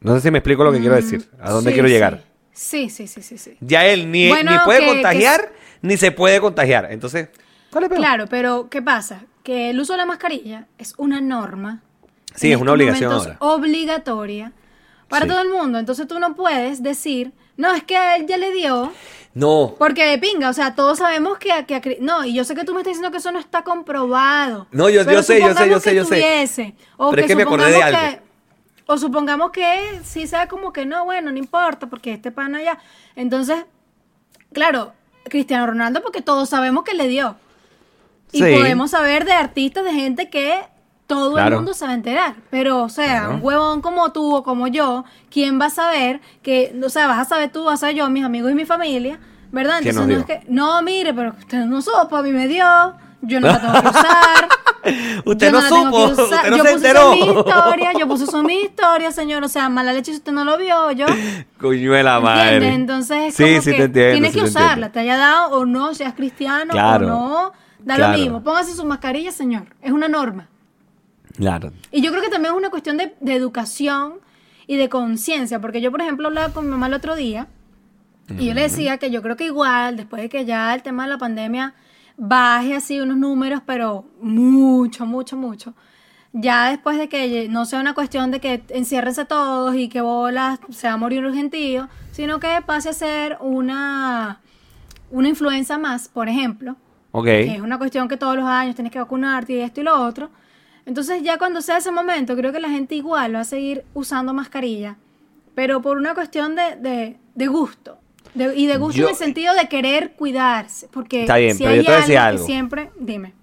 No 0.02 0.16
sé 0.16 0.22
si 0.22 0.32
me 0.32 0.40
explico 0.40 0.64
lo 0.64 0.72
que 0.72 0.80
quiero 0.80 0.96
decir, 0.96 1.30
a 1.40 1.52
dónde 1.52 1.70
Mm, 1.70 1.72
Sí, 1.72 1.74
quiero 1.76 1.88
llegar. 1.90 2.24
Sí, 2.52 2.90
sí, 2.90 3.08
sí, 3.08 3.22
sí, 3.22 3.38
sí. 3.38 3.58
Ya 3.62 3.86
él 3.88 4.12
ni, 4.12 4.28
Bueno, 4.28 4.52
ni 4.52 4.58
puede 4.66 4.82
que- 4.82 4.86
contagiar, 4.88 5.52
ni 5.82 5.98
se 5.98 6.12
puede 6.12 6.40
contagiar. 6.42 6.88
Entonces, 6.92 7.30
¿cuál 7.72 7.86
es 7.86 7.90
peor? 7.90 8.00
Claro, 8.02 8.26
pero 8.28 8.68
¿qué 8.70 8.82
pasa? 8.82 9.22
Que 9.44 9.70
el 9.70 9.80
uso 9.80 9.94
de 9.94 9.98
la 9.98 10.06
mascarilla 10.06 10.68
es 10.78 10.94
una 10.98 11.22
norma. 11.22 11.82
Sí, 12.36 12.48
en 12.48 12.54
es 12.54 12.62
una 12.62 12.72
obligación 12.74 13.12
ahora. 13.12 13.36
obligatoria 13.40 14.52
para 15.10 15.26
Sí. 15.26 15.32
todo 15.32 15.42
el 15.42 15.50
mundo. 15.50 15.78
Entonces 15.80 16.08
tú 16.08 16.20
no 16.20 16.36
puedes 16.36 16.82
decir, 16.82 17.32
no, 17.58 17.74
es 17.74 17.84
que 17.84 17.96
a 17.98 18.16
él 18.16 18.26
ya 18.28 18.38
le 18.38 18.52
dio, 18.52 18.92
No, 19.36 19.76
porque 19.80 20.06
de 20.06 20.18
pinga, 20.20 20.50
o 20.50 20.54
sea, 20.54 20.76
todos 20.76 21.00
sabemos 21.00 21.38
que 21.40 21.52
a, 21.52 21.66
que 21.66 21.98
No, 22.02 22.24
y 22.24 22.34
yo 22.36 22.44
sé 22.44 22.54
que 22.56 22.64
tú 22.64 22.74
me 22.74 22.82
estás 22.82 22.92
diciendo 22.92 23.10
que 23.12 23.18
eso 23.18 23.32
no 23.32 23.40
está 23.40 23.64
comprobado. 23.64 24.68
No, 24.72 24.90
yo- 24.90 25.04
yo 25.04 25.24
sé, 25.24 25.40
yo 25.40 25.54
sé, 25.56 25.70
yo 25.70 25.80
sé, 25.80 25.90
que 25.92 25.96
yo 25.96 26.06
sé. 26.06 26.76
o 26.98 27.10
Pero 27.10 27.22
es 27.24 27.28
que 27.28 27.36
me 27.36 27.44
acordé 27.44 27.66
de 27.66 27.74
supongamos 27.74 28.00
algo. 28.04 28.18
que- 28.18 28.24
o 28.86 28.98
supongamos 28.98 29.52
que 29.52 30.00
sí 30.04 30.28
sea 30.28 30.48
como 30.48 30.72
que 30.74 30.86
no, 30.86 31.06
bueno, 31.06 31.32
no 31.32 31.38
importa, 31.38 31.88
porque 31.88 32.14
este 32.14 32.32
pana 32.32 32.62
ya. 32.62 32.78
Entonces, 33.16 33.66
claro, 34.52 34.94
Cristiano 35.30 35.66
Ronaldo, 35.68 36.02
porque 36.04 36.22
todos 36.22 36.50
sabemos 36.50 36.84
que 36.84 36.94
le 36.94 37.08
dio. 37.08 37.36
Y 38.32 38.40
Sí. 38.44 38.54
podemos 38.56 38.92
saber 38.92 39.26
de 39.26 39.34
artistas, 39.34 39.84
de 39.86 39.94
gente 39.94 40.30
que 40.30 40.60
todo 41.14 41.34
Claro. 41.34 41.48
el 41.50 41.56
mundo 41.56 41.74
se 41.74 41.86
va 41.86 41.92
a 41.92 41.96
enterar. 41.96 42.36
Pero, 42.50 42.84
o 42.84 42.90
sea, 42.90 43.20
Claro. 43.22 43.36
un 43.36 43.40
huevón 43.44 43.82
como 43.82 44.12
tú 44.12 44.36
o 44.36 44.44
como 44.44 44.68
yo, 44.68 45.04
¿quién 45.32 45.60
va 45.60 45.66
a 45.66 45.70
saber 45.70 46.22
que, 46.42 46.76
o 46.84 46.90
sea, 46.90 47.08
vas 47.08 47.20
a 47.20 47.26
saber 47.26 47.52
tú, 47.52 47.64
vas 47.66 47.76
a 47.76 47.78
saber 47.78 47.96
yo, 47.96 48.10
mis 48.10 48.24
amigos 48.24 48.52
y 48.52 48.56
mi 48.56 48.66
familia, 48.66 49.20
¿verdad? 49.52 49.80
¿Quién 49.82 49.90
Entonces 49.90 49.96
nos 49.96 50.08
no 50.08 50.26
dio? 50.26 50.36
es 50.36 50.42
que, 50.46 50.52
no, 50.52 50.82
mire, 50.82 51.14
pero 51.14 51.34
usted 51.38 51.60
no 51.66 51.82
supo, 51.82 52.16
a 52.18 52.22
mí 52.24 52.32
me 52.32 52.48
dio, 52.48 52.66
yo 53.22 53.40
no 53.40 53.48
la 53.48 53.62
tengo 53.62 53.82
que 53.82 53.88
usar. 53.90 54.50
usted 55.26 55.46
yo 55.48 55.52
no 55.54 55.62
la 55.62 55.70
tengo 55.70 55.86
supo, 55.86 56.16
que 56.16 56.22
usar. 56.24 56.38
usted 56.40 56.50
no 56.52 56.58
yo 56.58 56.64
se 56.64 56.74
puse 56.74 56.88
enteró. 56.88 57.00
eso 57.00 57.14
en 57.14 57.20
mi 57.34 57.40
historia, 57.40 57.92
yo 57.98 58.08
puse 58.08 58.24
eso 58.26 58.40
en 58.42 58.46
mi 58.46 58.62
historia, 58.62 59.12
señor, 59.12 59.44
o 59.44 59.48
sea, 59.48 59.70
mala 59.70 59.94
leche 59.94 60.12
si 60.12 60.18
usted 60.18 60.32
no 60.34 60.44
lo 60.44 60.58
vio, 60.58 60.92
yo. 60.92 61.06
Coño 61.60 61.94
de 61.94 62.04
la 62.04 62.20
madre. 62.20 62.56
¿Entiendes? 62.56 62.80
Entonces 62.80 63.18
es 63.30 63.36
sí, 63.36 63.44
como 63.44 63.62
sí 63.62 63.72
que 63.72 63.78
te 63.78 63.84
entiendo. 63.84 64.12
tienes 64.14 64.34
sí 64.34 64.40
que 64.40 64.46
usarla, 64.46 64.92
te 64.92 65.00
haya 65.00 65.18
dado 65.18 65.52
o 65.58 65.66
no, 65.66 65.94
seas 65.94 66.14
cristiano 66.16 66.72
Claro. 66.74 67.06
o 67.06 67.10
no, 67.10 67.52
da 67.80 67.96
Claro. 67.96 68.12
lo 68.14 68.18
mismo. 68.20 68.44
Póngase 68.44 68.74
su 68.74 68.84
mascarilla, 68.86 69.32
señor. 69.32 69.64
Es 69.82 69.92
una 69.94 70.08
norma. 70.10 70.48
Claro. 71.36 71.72
Y 71.92 72.02
yo 72.02 72.12
creo 72.12 72.22
que 72.24 72.30
también 72.30 72.54
es 72.54 72.58
una 72.58 72.70
cuestión 72.70 72.98
de, 72.98 73.16
de 73.20 73.34
educación 73.36 74.16
y 74.68 74.78
de 74.78 74.90
conciencia, 74.90 75.60
porque 75.60 75.82
yo, 75.82 75.92
por 75.92 76.02
ejemplo, 76.02 76.28
hablaba 76.28 76.54
con 76.54 76.66
mi 76.66 76.72
mamá 76.72 76.88
el 76.88 76.94
otro 76.94 77.16
día 77.16 77.48
y 78.40 78.46
yo 78.48 78.54
le 78.54 78.62
decía 78.62 78.98
que 78.98 79.12
yo 79.12 79.22
creo 79.22 79.36
que 79.36 79.46
igual, 79.46 79.98
después 79.98 80.22
de 80.22 80.30
que 80.30 80.46
ya 80.46 80.74
el 80.74 80.82
tema 80.82 81.04
de 81.04 81.10
la 81.10 81.18
pandemia 81.18 81.74
baje 82.16 82.74
así 82.76 83.00
unos 83.00 83.18
números, 83.18 83.62
pero 83.66 84.06
mucho, 84.22 85.06
mucho, 85.06 85.36
mucho, 85.36 85.74
ya 86.32 86.70
después 86.70 86.98
de 86.98 87.10
que 87.10 87.48
no 87.50 87.66
sea 87.66 87.80
una 87.82 87.94
cuestión 87.94 88.32
de 88.32 88.40
que 88.40 88.64
enciérrense 88.70 89.26
todos 89.26 89.76
y 89.76 89.90
que 89.90 90.02
bolas 90.02 90.60
se 90.70 90.88
va 90.88 90.94
a 90.94 90.98
morir 90.98 91.26
un 91.26 91.34
gentío, 91.36 91.90
sino 92.12 92.40
que 92.40 92.48
pase 92.66 92.90
a 92.90 92.94
ser 92.94 93.38
una, 93.42 94.40
una 95.12 95.28
influenza 95.28 95.78
más, 95.78 96.08
por 96.08 96.30
ejemplo, 96.30 96.76
Ok. 97.12 97.26
que 97.26 97.56
es 97.56 97.62
una 97.62 97.78
cuestión 97.78 98.08
que 98.08 98.18
todos 98.18 98.36
los 98.36 98.46
años 98.46 98.76
tienes 98.76 98.92
que 98.94 99.00
vacunarte 99.00 99.54
y 99.54 99.60
esto 99.60 99.82
y 99.82 99.84
lo 99.84 100.02
otro. 100.02 100.30
Entonces 100.86 101.22
ya 101.24 101.38
cuando 101.38 101.62
sea 101.62 101.78
ese 101.78 101.92
momento, 101.92 102.36
creo 102.36 102.52
que 102.52 102.60
la 102.60 102.70
gente 102.70 102.96
igual 102.96 103.36
va 103.36 103.42
a 103.42 103.46
seguir 103.46 103.86
usando 103.94 104.34
mascarilla, 104.34 104.98
pero 105.56 105.82
por 105.82 105.98
una 105.98 106.14
cuestión 106.14 106.56
de, 106.56 106.76
de, 106.78 107.18
de 107.36 107.48
gusto. 107.48 108.00
de- 108.34 108.56
y 108.56 108.66
de 108.68 108.78
gusto 108.78 108.98
Yo- 109.00 109.06
en 109.06 109.12
el 109.12 109.16
sentido 109.16 109.54
de 109.54 109.68
querer 109.70 110.14
cuidarse. 110.14 110.88
Porque 110.92 111.22
Está 111.22 111.38
bien, 111.38 111.56
si 111.56 111.64
pero 111.64 111.72
hay 111.72 111.78
yo 111.78 111.84
te 111.86 111.92
voy 111.92 111.98
a 111.98 112.02
decir 112.02 112.18
algo 112.18 112.30
algo. 112.30 112.46
que 112.48 112.52
siempre... 112.54 112.92
Dime. 113.00 113.34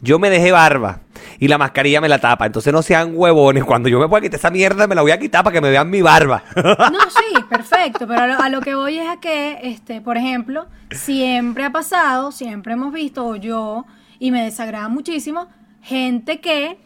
Yo 0.00 0.20
me 0.20 0.30
dejé 0.30 0.52
barba 0.52 1.00
y 1.40 1.48
la 1.48 1.58
mascarilla 1.58 2.00
me 2.00 2.08
la 2.08 2.20
tapa. 2.20 2.46
Entonces 2.46 2.72
no 2.72 2.82
sean 2.82 3.10
huevones. 3.14 3.64
Cuando 3.64 3.88
yo 3.88 3.98
me 3.98 4.08
pueda 4.08 4.20
quitar 4.22 4.38
esa 4.38 4.50
mierda, 4.50 4.86
me 4.86 4.94
la 4.94 5.02
voy 5.02 5.10
a 5.10 5.18
quitar 5.18 5.42
para 5.42 5.52
que 5.54 5.60
me 5.60 5.70
vean 5.70 5.90
mi 5.90 6.00
barba. 6.02 6.44
No, 6.54 6.62
sí, 7.10 7.42
perfecto, 7.50 8.06
pero 8.06 8.20
a 8.22 8.26
lo, 8.28 8.40
a 8.40 8.48
lo 8.48 8.60
que 8.60 8.76
voy 8.76 8.98
es 8.98 9.08
a 9.08 9.18
que, 9.18 9.58
este, 9.64 10.00
por 10.00 10.16
ejemplo, 10.16 10.66
siempre 10.92 11.64
ha 11.64 11.72
pasado, 11.72 12.30
siempre 12.30 12.74
hemos 12.74 12.92
visto, 12.92 13.26
o 13.26 13.34
yo, 13.34 13.86
y 14.20 14.30
me 14.30 14.44
desagrada 14.44 14.88
muchísimo, 14.88 15.48
gente 15.82 16.40
que 16.40 16.78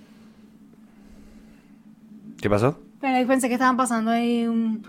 ¿Qué 2.40 2.51
pasó? 2.51 2.78
Pero 3.01 3.26
pensé 3.28 3.49
que 3.49 3.55
estaban 3.55 3.76
pasando 3.76 4.11
ahí 4.11 4.47
un- 4.47 4.84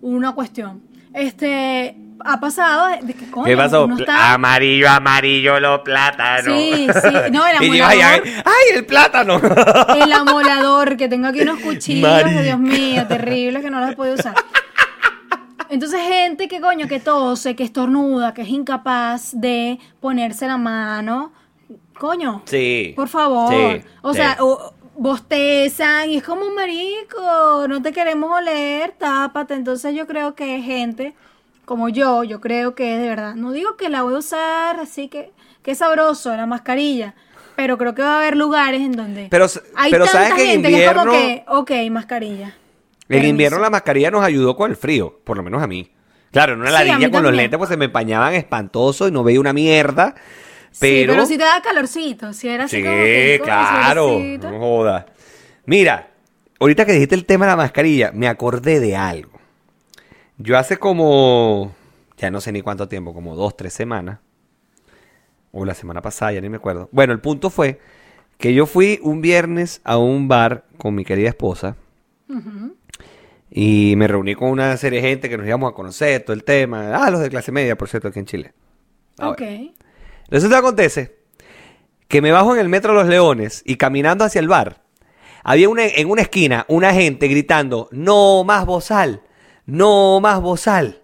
una 0.00 0.32
cuestión. 0.32 0.82
Este, 1.12 1.96
ha 2.24 2.40
pasado 2.40 2.86
de, 2.88 3.02
de 3.06 3.14
que 3.14 3.30
coño, 3.30 3.44
¿Qué 3.46 3.56
pasó? 3.56 3.84
uno 3.84 3.98
está- 3.98 4.32
Amarillo, 4.34 4.88
amarillo, 4.90 5.60
lo 5.60 5.84
plátano. 5.84 6.54
Sí, 6.56 6.88
sí, 7.02 7.08
no, 7.30 7.46
el 7.46 7.56
Y 7.62 7.76
yo, 7.78 7.86
ay, 7.86 8.00
ay, 8.00 8.18
amolador. 8.20 8.44
¡ay, 8.46 8.76
el 8.76 8.86
plátano! 8.86 9.40
el 10.04 10.12
amolador, 10.12 10.96
que 10.96 11.08
tengo 11.08 11.28
aquí 11.28 11.42
unos 11.42 11.60
cuchillos. 11.60 12.42
Dios 12.42 12.58
mío, 12.58 13.06
terribles 13.06 13.62
que 13.62 13.70
no 13.70 13.80
los 13.80 13.90
he 13.90 13.96
podido 13.96 14.14
usar. 14.14 14.34
Entonces, 15.70 16.00
gente 16.08 16.48
que 16.48 16.60
coño, 16.60 16.86
que 16.88 17.00
tose, 17.00 17.54
que 17.56 17.64
estornuda, 17.64 18.32
que 18.34 18.42
es 18.42 18.48
incapaz 18.48 19.32
de 19.38 19.78
ponerse 20.00 20.46
la 20.46 20.56
mano. 20.56 21.32
Coño, 21.98 22.42
Sí. 22.44 22.92
por 22.96 23.08
favor. 23.08 23.50
Sí, 23.52 23.82
o 24.02 24.12
sí. 24.12 24.18
sea, 24.20 24.36
o- 24.40 24.72
bostezan 24.96 26.10
y 26.10 26.16
es 26.18 26.22
como 26.22 26.46
un 26.46 26.54
marico, 26.54 27.66
no 27.68 27.82
te 27.82 27.92
queremos 27.92 28.30
oler, 28.38 28.92
tápate. 28.98 29.54
Entonces 29.54 29.94
yo 29.94 30.06
creo 30.06 30.34
que 30.34 30.60
gente 30.62 31.14
como 31.64 31.88
yo, 31.88 32.24
yo 32.24 32.40
creo 32.40 32.74
que 32.74 32.98
de 32.98 33.08
verdad, 33.08 33.34
no 33.34 33.50
digo 33.52 33.76
que 33.76 33.88
la 33.88 34.02
voy 34.02 34.14
a 34.14 34.18
usar, 34.18 34.78
así 34.78 35.08
que, 35.08 35.32
es 35.64 35.78
sabroso 35.78 36.36
la 36.36 36.44
mascarilla, 36.46 37.14
pero 37.56 37.78
creo 37.78 37.94
que 37.94 38.02
va 38.02 38.16
a 38.16 38.18
haber 38.18 38.36
lugares 38.36 38.82
en 38.82 38.92
donde 38.92 39.28
Pero, 39.30 39.46
hay 39.74 39.90
pero 39.90 40.04
tanta 40.04 40.18
sabes 40.28 40.34
que 40.34 40.42
en 40.42 40.48
gente 40.62 40.68
que 40.68 40.84
es 40.84 40.92
como 40.92 41.04
invierno, 41.04 41.12
que, 41.12 41.44
ok, 41.86 41.90
mascarilla. 41.90 42.54
en 43.08 43.24
invierno 43.24 43.58
la 43.60 43.70
mascarilla 43.70 44.10
nos 44.10 44.22
ayudó 44.22 44.56
con 44.56 44.70
el 44.70 44.76
frío, 44.76 45.18
por 45.24 45.36
lo 45.38 45.42
menos 45.42 45.62
a 45.62 45.66
mí. 45.66 45.90
Claro, 46.32 46.52
en 46.52 46.60
una 46.60 46.68
Sí, 46.68 46.88
ladilla 46.88 47.10
con 47.10 47.22
los 47.22 47.32
lentes 47.32 47.56
pues 47.56 47.70
se 47.70 47.76
me 47.78 47.86
empañaban 47.86 48.34
espantoso 48.34 49.08
y 49.08 49.10
no 49.12 49.22
veía 49.24 49.40
una 49.40 49.52
mierda. 49.54 50.14
Sí, 50.74 50.80
Pero, 50.80 51.24
si 51.24 51.38
te 51.38 51.44
da 51.44 51.62
calorcito, 51.62 52.32
si 52.32 52.48
era 52.48 52.64
así 52.64 52.78
Sí, 52.78 52.82
como 52.82 52.96
que, 52.96 53.36
coño, 53.38 53.44
claro, 53.44 54.18
no 54.18 54.58
joda. 54.58 55.06
Mira, 55.66 56.10
ahorita 56.58 56.84
que 56.84 56.92
dijiste 56.94 57.14
el 57.14 57.26
tema 57.26 57.44
de 57.44 57.52
la 57.52 57.56
mascarilla, 57.56 58.10
me 58.12 58.26
acordé 58.26 58.80
de 58.80 58.96
algo. 58.96 59.38
Yo 60.36 60.58
hace 60.58 60.76
como, 60.78 61.72
ya 62.16 62.32
no 62.32 62.40
sé 62.40 62.50
ni 62.50 62.60
cuánto 62.60 62.88
tiempo, 62.88 63.14
como 63.14 63.36
dos, 63.36 63.56
tres 63.56 63.72
semanas, 63.72 64.18
o 65.52 65.64
la 65.64 65.74
semana 65.74 66.02
pasada, 66.02 66.32
ya 66.32 66.40
ni 66.40 66.48
me 66.48 66.56
acuerdo. 66.56 66.88
Bueno, 66.90 67.12
el 67.12 67.20
punto 67.20 67.50
fue 67.50 67.78
que 68.36 68.52
yo 68.52 68.66
fui 68.66 68.98
un 69.00 69.20
viernes 69.20 69.80
a 69.84 69.96
un 69.96 70.26
bar 70.26 70.64
con 70.76 70.96
mi 70.96 71.04
querida 71.04 71.28
esposa 71.28 71.76
y 73.48 73.94
me 73.96 74.08
reuní 74.08 74.34
con 74.34 74.50
una 74.50 74.76
serie 74.76 75.00
de 75.00 75.08
gente 75.08 75.28
que 75.28 75.38
nos 75.38 75.46
íbamos 75.46 75.70
a 75.70 75.74
conocer, 75.76 76.24
todo 76.24 76.34
el 76.34 76.42
tema. 76.42 76.96
Ah, 76.96 77.12
los 77.12 77.20
de 77.20 77.30
clase 77.30 77.52
media, 77.52 77.78
por 77.78 77.88
cierto, 77.88 78.08
aquí 78.08 78.18
en 78.18 78.26
Chile. 78.26 78.52
Ok. 79.20 79.42
Resulta 80.28 80.56
que 80.56 80.58
acontece 80.58 81.18
que 82.08 82.22
me 82.22 82.32
bajo 82.32 82.54
en 82.54 82.60
el 82.60 82.68
metro 82.68 82.94
Los 82.94 83.08
Leones 83.08 83.62
y 83.64 83.76
caminando 83.76 84.24
hacia 84.24 84.40
el 84.40 84.48
bar, 84.48 84.82
había 85.42 85.68
una, 85.68 85.84
en 85.84 86.10
una 86.10 86.22
esquina 86.22 86.64
una 86.68 86.92
gente 86.92 87.28
gritando, 87.28 87.88
no 87.92 88.44
más 88.44 88.64
bozal, 88.66 89.22
no 89.66 90.20
más 90.20 90.40
bozal. 90.40 91.02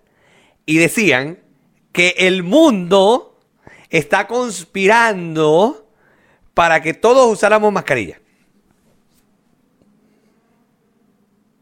Y 0.67 0.79
decían 0.79 1.41
que 1.93 2.15
el 2.19 2.43
mundo 2.43 3.39
está 3.91 4.27
conspirando 4.27 5.91
para 6.55 6.81
que 6.81 6.95
todos 6.95 7.31
usáramos 7.31 7.73
mascarilla. 7.73 8.21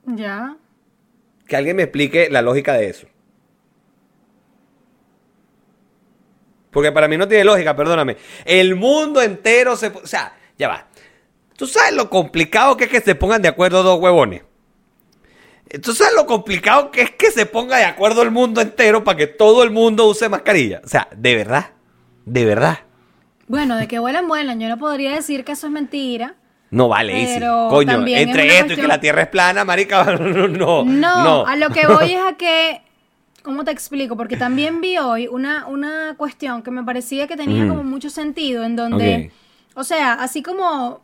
Ya. 0.05 0.57
Que 1.47 1.57
alguien 1.57 1.77
me 1.77 1.85
explique 1.85 2.29
la 2.31 2.43
lógica 2.43 2.75
de 2.75 2.89
eso. 2.89 3.07
Porque 6.71 6.93
para 6.93 7.09
mí 7.09 7.17
no 7.17 7.27
tiene 7.27 7.45
lógica, 7.45 7.75
perdóname. 7.75 8.17
El 8.45 8.77
mundo 8.77 9.23
entero 9.23 9.77
se... 9.77 9.89
O 9.89 10.07
sea, 10.07 10.35
ya 10.59 10.69
va. 10.69 10.87
¿Tú 11.57 11.67
sabes 11.67 11.95
lo 11.95 12.09
complicado 12.09 12.77
que 12.77 12.85
es 12.85 12.91
que 12.91 13.01
se 13.01 13.15
pongan 13.15 13.43
de 13.43 13.49
acuerdo 13.49 13.83
dos 13.83 14.01
huevones? 14.01 14.43
¿Tú 15.83 15.93
sabes 15.93 16.15
lo 16.15 16.27
complicado 16.27 16.91
que 16.91 17.03
es 17.03 17.11
que 17.11 17.31
se 17.31 17.47
ponga 17.47 17.77
de 17.77 17.85
acuerdo 17.85 18.23
el 18.23 18.31
mundo 18.31 18.61
entero 18.61 19.05
para 19.05 19.19
que 19.19 19.27
todo 19.27 19.63
el 19.63 19.71
mundo 19.71 20.07
use 20.07 20.29
mascarilla? 20.29 20.81
O 20.85 20.89
sea, 20.89 21.09
de 21.15 21.35
verdad. 21.35 21.73
De 22.25 22.45
verdad. 22.45 22.79
Bueno, 23.49 23.77
de 23.77 23.89
que 23.89 23.99
vuelan, 23.99 24.29
vuelan. 24.29 24.61
Yo 24.61 24.69
no 24.69 24.79
podría 24.79 25.15
decir 25.15 25.45
que 25.45 25.53
eso 25.53 25.67
es 25.67 25.73
mentira. 25.73 26.37
No 26.71 26.89
vale. 26.89 27.25
Pero 27.35 27.69
Coño, 27.71 28.05
es 28.07 28.21
entre 28.21 28.59
esto 28.59 28.75
y 28.75 28.77
que 28.77 28.87
la 28.87 29.01
Tierra 29.01 29.23
es 29.23 29.29
plana, 29.29 29.65
marica, 29.65 30.05
no, 30.19 30.49
no. 30.49 30.85
No, 30.85 31.47
a 31.47 31.57
lo 31.57 31.71
que 31.71 31.87
voy 31.87 32.13
es 32.13 32.21
a 32.21 32.37
que, 32.37 32.83
¿cómo 33.49 33.65
te 33.65 33.71
explico? 33.71 34.15
Porque 34.15 34.37
también 34.37 34.83
vi 34.83 34.99
hoy 34.99 35.27
una, 35.27 35.67
una 35.69 36.15
cuestión 36.19 36.63
que 36.63 36.71
me 36.71 36.85
parecía 36.85 37.27
que 37.27 37.35
tenía 37.35 37.67
como 37.67 37.83
mucho 37.83 38.11
sentido, 38.11 38.63
en 38.63 38.77
donde, 38.77 39.33
o 39.75 39.85
sea, 39.85 40.13
así 40.13 40.43
como 40.43 41.01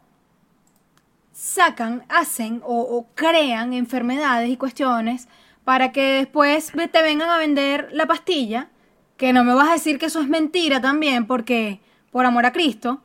sacan, 1.32 2.05
hacen 2.11 2.61
o, 2.62 2.82
o 2.82 3.07
crean 3.14 3.72
enfermedades 3.72 4.51
y 4.51 4.59
cuestiones 4.59 5.26
para 5.64 5.90
que 5.90 6.03
después 6.18 6.70
te 6.92 7.03
vengan 7.03 7.30
a 7.30 7.38
vender 7.38 7.88
la 7.92 8.05
pastilla, 8.05 8.68
que 9.16 9.32
no 9.32 9.42
me 9.42 9.55
vas 9.55 9.70
a 9.70 9.72
decir 9.72 9.99
que 9.99 10.05
eso 10.05 10.20
es 10.20 10.28
mentira 10.28 10.82
también, 10.82 11.26
porque 11.26 11.80
por 12.12 12.26
amor 12.26 12.45
a 12.45 12.53
Cristo, 12.53 13.01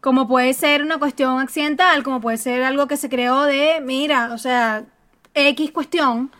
como 0.00 0.26
puede 0.26 0.54
ser 0.54 0.82
una 0.82 0.96
cuestión 0.96 1.38
accidental, 1.38 2.02
como 2.02 2.22
puede 2.22 2.38
ser 2.38 2.62
algo 2.62 2.88
que 2.88 2.96
se 2.96 3.10
creó 3.10 3.42
de, 3.42 3.82
mira, 3.82 4.32
o 4.32 4.38
sea, 4.38 4.86
X 5.34 5.70
cuestión, 5.70 6.30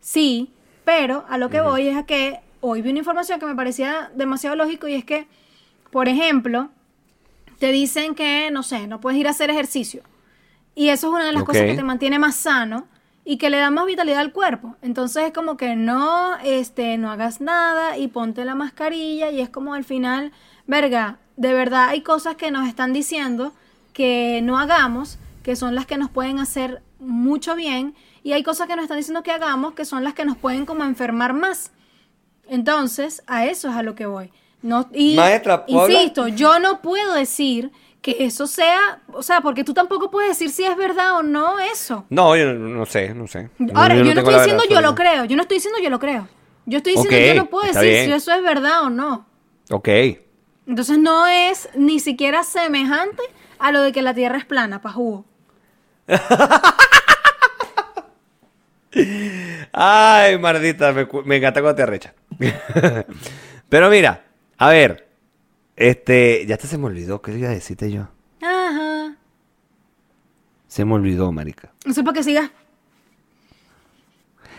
sí, 0.00 0.53
pero 0.84 1.24
a 1.28 1.38
lo 1.38 1.50
que 1.50 1.60
voy 1.60 1.88
es 1.88 1.96
a 1.96 2.06
que 2.06 2.40
hoy 2.60 2.82
vi 2.82 2.90
una 2.90 2.98
información 2.98 3.40
que 3.40 3.46
me 3.46 3.54
parecía 3.54 4.10
demasiado 4.14 4.56
lógico 4.56 4.88
y 4.88 4.94
es 4.94 5.04
que, 5.04 5.26
por 5.90 6.08
ejemplo, 6.08 6.70
te 7.58 7.72
dicen 7.72 8.14
que, 8.14 8.50
no 8.50 8.62
sé, 8.62 8.86
no 8.86 9.00
puedes 9.00 9.18
ir 9.18 9.26
a 9.26 9.30
hacer 9.30 9.50
ejercicio. 9.50 10.02
Y 10.74 10.88
eso 10.88 11.08
es 11.08 11.14
una 11.14 11.26
de 11.26 11.32
las 11.32 11.44
cosas 11.44 11.62
que 11.62 11.74
te 11.74 11.82
mantiene 11.82 12.18
más 12.18 12.36
sano 12.36 12.86
y 13.24 13.38
que 13.38 13.48
le 13.48 13.58
da 13.58 13.70
más 13.70 13.86
vitalidad 13.86 14.20
al 14.20 14.32
cuerpo. 14.32 14.76
Entonces 14.82 15.24
es 15.24 15.32
como 15.32 15.56
que 15.56 15.76
no, 15.76 16.36
este, 16.42 16.98
no 16.98 17.10
hagas 17.10 17.40
nada 17.40 17.96
y 17.96 18.08
ponte 18.08 18.44
la 18.44 18.54
mascarilla 18.54 19.30
y 19.30 19.40
es 19.40 19.48
como 19.48 19.74
al 19.74 19.84
final, 19.84 20.32
verga, 20.66 21.18
de 21.36 21.54
verdad 21.54 21.88
hay 21.88 22.02
cosas 22.02 22.36
que 22.36 22.50
nos 22.50 22.68
están 22.68 22.92
diciendo 22.92 23.54
que 23.92 24.40
no 24.42 24.58
hagamos, 24.58 25.18
que 25.42 25.56
son 25.56 25.74
las 25.74 25.86
que 25.86 25.96
nos 25.96 26.10
pueden 26.10 26.38
hacer 26.38 26.82
mucho 26.98 27.54
bien 27.54 27.94
y 28.24 28.32
hay 28.32 28.42
cosas 28.42 28.66
que 28.66 28.74
nos 28.74 28.84
están 28.84 28.96
diciendo 28.96 29.22
que 29.22 29.30
hagamos 29.30 29.74
que 29.74 29.84
son 29.84 30.02
las 30.02 30.14
que 30.14 30.24
nos 30.24 30.38
pueden 30.38 30.64
como 30.64 30.82
enfermar 30.82 31.34
más. 31.34 31.70
Entonces, 32.48 33.22
a 33.26 33.44
eso 33.44 33.68
es 33.68 33.76
a 33.76 33.82
lo 33.82 33.94
que 33.94 34.06
voy. 34.06 34.32
No, 34.62 34.88
y 34.94 35.14
Maestra, 35.14 35.64
insisto, 35.68 36.26
yo 36.28 36.58
no 36.58 36.80
puedo 36.80 37.14
decir 37.14 37.70
que 38.00 38.24
eso 38.24 38.46
sea, 38.46 39.02
o 39.12 39.22
sea, 39.22 39.42
porque 39.42 39.62
tú 39.62 39.74
tampoco 39.74 40.10
puedes 40.10 40.30
decir 40.30 40.50
si 40.50 40.64
es 40.64 40.74
verdad 40.74 41.18
o 41.18 41.22
no 41.22 41.58
eso. 41.58 42.06
No, 42.08 42.34
yo 42.34 42.54
no, 42.54 42.86
sé, 42.86 43.14
no 43.14 43.26
sé. 43.26 43.50
Ahora, 43.74 43.94
yo 43.94 44.04
no, 44.04 44.10
estoy 44.10 44.34
diciendo 44.34 44.62
verdad 44.62 44.74
yo 44.74 44.80
lo 44.80 44.94
creo, 44.94 45.24
yo 45.26 45.36
no 45.36 45.42
estoy 45.42 45.58
diciendo 45.58 45.78
yo 45.82 45.90
lo 45.90 45.98
creo. 45.98 46.26
Yo 46.64 46.78
estoy 46.78 46.94
diciendo 46.94 47.16
Ok, 47.16 47.26
yo 47.26 47.34
no 47.34 47.50
puedo 47.50 47.66
decir 47.66 47.82
bien. 47.82 48.06
si 48.06 48.12
eso 48.12 48.32
es 48.32 48.42
verdad 48.42 48.84
o 48.84 48.90
no. 48.90 49.26
Ok. 49.70 49.88
Entonces 50.66 50.96
no 50.96 51.26
es 51.26 51.68
ni 51.74 52.00
siquiera 52.00 52.42
semejante 52.42 53.22
a 53.58 53.70
lo 53.70 53.82
de 53.82 53.92
que 53.92 54.00
la 54.00 54.14
Tierra 54.14 54.38
es 54.38 54.46
plana, 54.46 54.80
pa' 54.80 54.92
jugo. 54.92 55.26
Ay, 59.72 60.38
maldita, 60.38 60.92
me, 60.92 61.36
encanta 61.36 61.60
cuando 61.60 61.74
te 61.74 61.82
arrecha. 61.82 62.14
Pero 63.68 63.90
mira, 63.90 64.24
a 64.58 64.68
ver, 64.68 65.08
este, 65.76 66.44
ya 66.46 66.54
hasta 66.54 66.68
se 66.68 66.78
me 66.78 66.86
olvidó, 66.86 67.20
¿qué 67.22 67.32
iba 67.32 67.48
a 67.48 67.52
decirte 67.52 67.90
yo? 67.90 68.08
Ajá. 68.40 69.16
Se 70.68 70.84
me 70.84 70.94
olvidó, 70.94 71.32
marica. 71.32 71.72
No 71.84 71.92
sé 71.92 72.02
para 72.04 72.14
qué 72.14 72.22
sigas. 72.22 72.50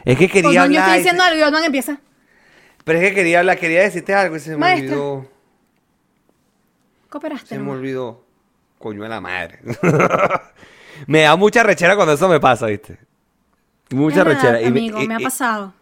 Es 0.03 0.17
que 0.17 0.27
quería 0.29 0.49
Osman, 0.49 0.71
yo 0.71 0.79
hablar, 0.81 0.83
estoy 0.83 0.93
y 0.93 0.97
diciendo 0.99 1.23
se- 1.23 1.29
algo 1.29 1.39
y 1.39 1.43
Osman 1.43 1.63
empieza. 1.63 1.99
pero 2.83 2.99
es 2.99 3.09
que 3.09 3.15
quería 3.15 3.39
hablar, 3.39 3.57
quería 3.57 3.81
decirte 3.81 4.13
algo 4.13 4.35
y 4.35 4.39
se 4.39 4.51
me 4.51 4.57
Maestra. 4.57 4.95
olvidó. 4.97 5.31
Cooperaste. 7.09 7.47
Se 7.49 7.59
me 7.59 7.71
olvidó. 7.71 8.23
Coño 8.77 9.03
de 9.03 9.09
la 9.09 9.21
madre. 9.21 9.59
me 11.07 11.21
da 11.21 11.35
mucha 11.37 11.63
rechera 11.63 11.95
cuando 11.95 12.13
eso 12.13 12.27
me 12.27 12.39
pasa, 12.39 12.67
¿viste? 12.67 12.99
Mucha 13.91 14.19
Es 14.19 14.25
verdad, 14.25 14.41
rechera. 14.41 14.61
Y 14.61 14.63
me- 14.71 14.79
amigo, 14.79 15.01
y- 15.01 15.07
me 15.07 15.15
ha 15.15 15.19
y- 15.21 15.23
pasado. 15.23 15.73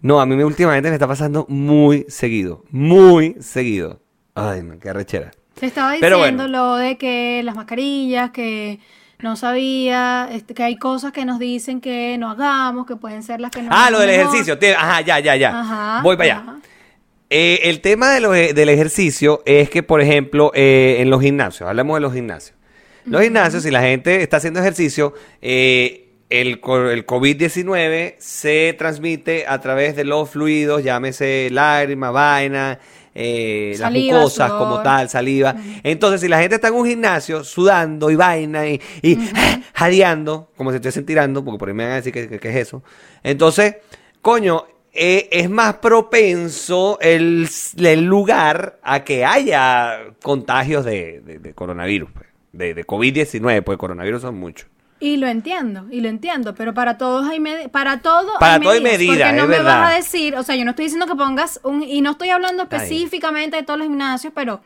No, 0.00 0.20
a 0.20 0.26
mí 0.26 0.36
me, 0.36 0.44
últimamente 0.44 0.88
me 0.90 0.94
está 0.94 1.06
pasando 1.08 1.44
muy 1.48 2.04
seguido. 2.08 2.64
Muy 2.70 3.36
seguido. 3.40 4.00
Ay, 4.34 4.62
man, 4.62 4.78
qué 4.78 4.92
rechera. 4.92 5.30
Te 5.58 5.66
estaba 5.66 5.92
diciendo 5.94 6.18
bueno. 6.18 6.46
lo 6.48 6.76
de 6.76 6.96
que 6.98 7.42
las 7.44 7.56
mascarillas, 7.56 8.30
que 8.30 8.78
no 9.20 9.34
sabía, 9.34 10.28
este, 10.32 10.54
que 10.54 10.62
hay 10.62 10.76
cosas 10.76 11.10
que 11.12 11.24
nos 11.24 11.40
dicen 11.40 11.80
que 11.80 12.16
no 12.18 12.30
hagamos, 12.30 12.86
que 12.86 12.94
pueden 12.94 13.24
ser 13.24 13.40
las 13.40 13.50
que 13.50 13.62
no 13.62 13.70
Ah, 13.72 13.90
lo 13.90 13.98
del 13.98 14.10
ejercicio. 14.10 14.56
Ajá, 14.78 15.00
ya, 15.00 15.18
ya, 15.18 15.34
ya. 15.34 15.60
Ajá, 15.60 16.00
Voy 16.04 16.16
para 16.16 16.34
allá. 16.36 16.54
Eh, 17.30 17.60
el 17.64 17.80
tema 17.80 18.10
de 18.12 18.20
lo- 18.20 18.30
del 18.30 18.68
ejercicio 18.68 19.42
es 19.44 19.68
que, 19.68 19.82
por 19.82 20.00
ejemplo, 20.00 20.52
eh, 20.54 20.98
en 21.00 21.10
los 21.10 21.20
gimnasios, 21.20 21.68
hablemos 21.68 21.96
de 21.96 22.00
los 22.00 22.12
gimnasios. 22.14 22.56
Los 23.04 23.22
gimnasios, 23.22 23.62
si 23.64 23.70
la 23.72 23.80
gente 23.82 24.22
está 24.22 24.36
haciendo 24.36 24.60
ejercicio, 24.60 25.12
eh, 25.42 26.07
el, 26.30 26.48
el 26.48 27.06
COVID-19 27.06 28.16
se 28.18 28.74
transmite 28.78 29.46
a 29.46 29.60
través 29.60 29.96
de 29.96 30.04
los 30.04 30.28
fluidos, 30.30 30.82
llámese 30.84 31.48
lágrima, 31.50 32.10
vaina, 32.10 32.78
eh, 33.14 33.74
las 33.78 33.90
mucosas 34.18 34.48
sudor. 34.48 34.58
como 34.58 34.82
tal, 34.82 35.08
saliva. 35.08 35.56
Entonces, 35.82 36.20
si 36.20 36.28
la 36.28 36.38
gente 36.40 36.56
está 36.56 36.68
en 36.68 36.74
un 36.74 36.86
gimnasio 36.86 37.42
sudando 37.44 38.10
y 38.10 38.16
vaina 38.16 38.66
y, 38.68 38.80
y 39.02 39.16
jadeando, 39.74 40.50
como 40.56 40.70
si 40.70 40.76
estuviesen 40.76 41.06
tirando, 41.06 41.44
porque 41.44 41.58
por 41.58 41.68
ahí 41.68 41.74
me 41.74 41.84
van 41.84 41.92
a 41.94 41.96
decir 41.96 42.12
que, 42.12 42.28
que- 42.28 42.38
que 42.38 42.50
es 42.50 42.56
eso. 42.56 42.82
Entonces, 43.22 43.76
coño, 44.20 44.66
eh, 44.92 45.28
es 45.32 45.48
más 45.50 45.74
propenso 45.76 46.98
el, 47.00 47.48
el 47.78 48.04
lugar 48.04 48.78
a 48.82 49.02
que 49.04 49.24
haya 49.24 50.10
contagios 50.22 50.84
de, 50.84 51.20
de- 51.24 51.38
de 51.38 51.54
coronavirus, 51.54 52.10
pues, 52.12 52.26
de, 52.52 52.74
de 52.74 52.86
COVID-19, 52.86 53.62
pues 53.64 53.78
coronavirus 53.78 54.22
son 54.22 54.36
muchos. 54.36 54.68
Y 55.00 55.16
lo 55.16 55.28
entiendo, 55.28 55.86
y 55.92 56.00
lo 56.00 56.08
entiendo, 56.08 56.54
pero 56.56 56.74
para 56.74 56.98
todos 56.98 57.28
hay 57.28 57.38
medidas, 57.38 57.68
para 57.70 58.00
todo 58.00 58.32
Para 58.40 58.58
todo 58.58 58.72
hay 58.72 58.80
medidas, 58.80 59.16
porque 59.18 59.32
no 59.36 59.42
es 59.44 59.48
me 59.48 59.56
verdad. 59.58 59.80
vas 59.82 59.92
a 59.92 59.96
decir, 59.96 60.34
o 60.36 60.42
sea, 60.42 60.56
yo 60.56 60.64
no 60.64 60.70
estoy 60.70 60.86
diciendo 60.86 61.06
que 61.06 61.14
pongas 61.14 61.60
un, 61.62 61.84
y 61.84 62.00
no 62.00 62.10
estoy 62.12 62.30
hablando 62.30 62.64
específicamente 62.64 63.56
de 63.56 63.62
todos 63.62 63.78
los 63.78 63.86
gimnasios, 63.86 64.32
pero, 64.34 64.60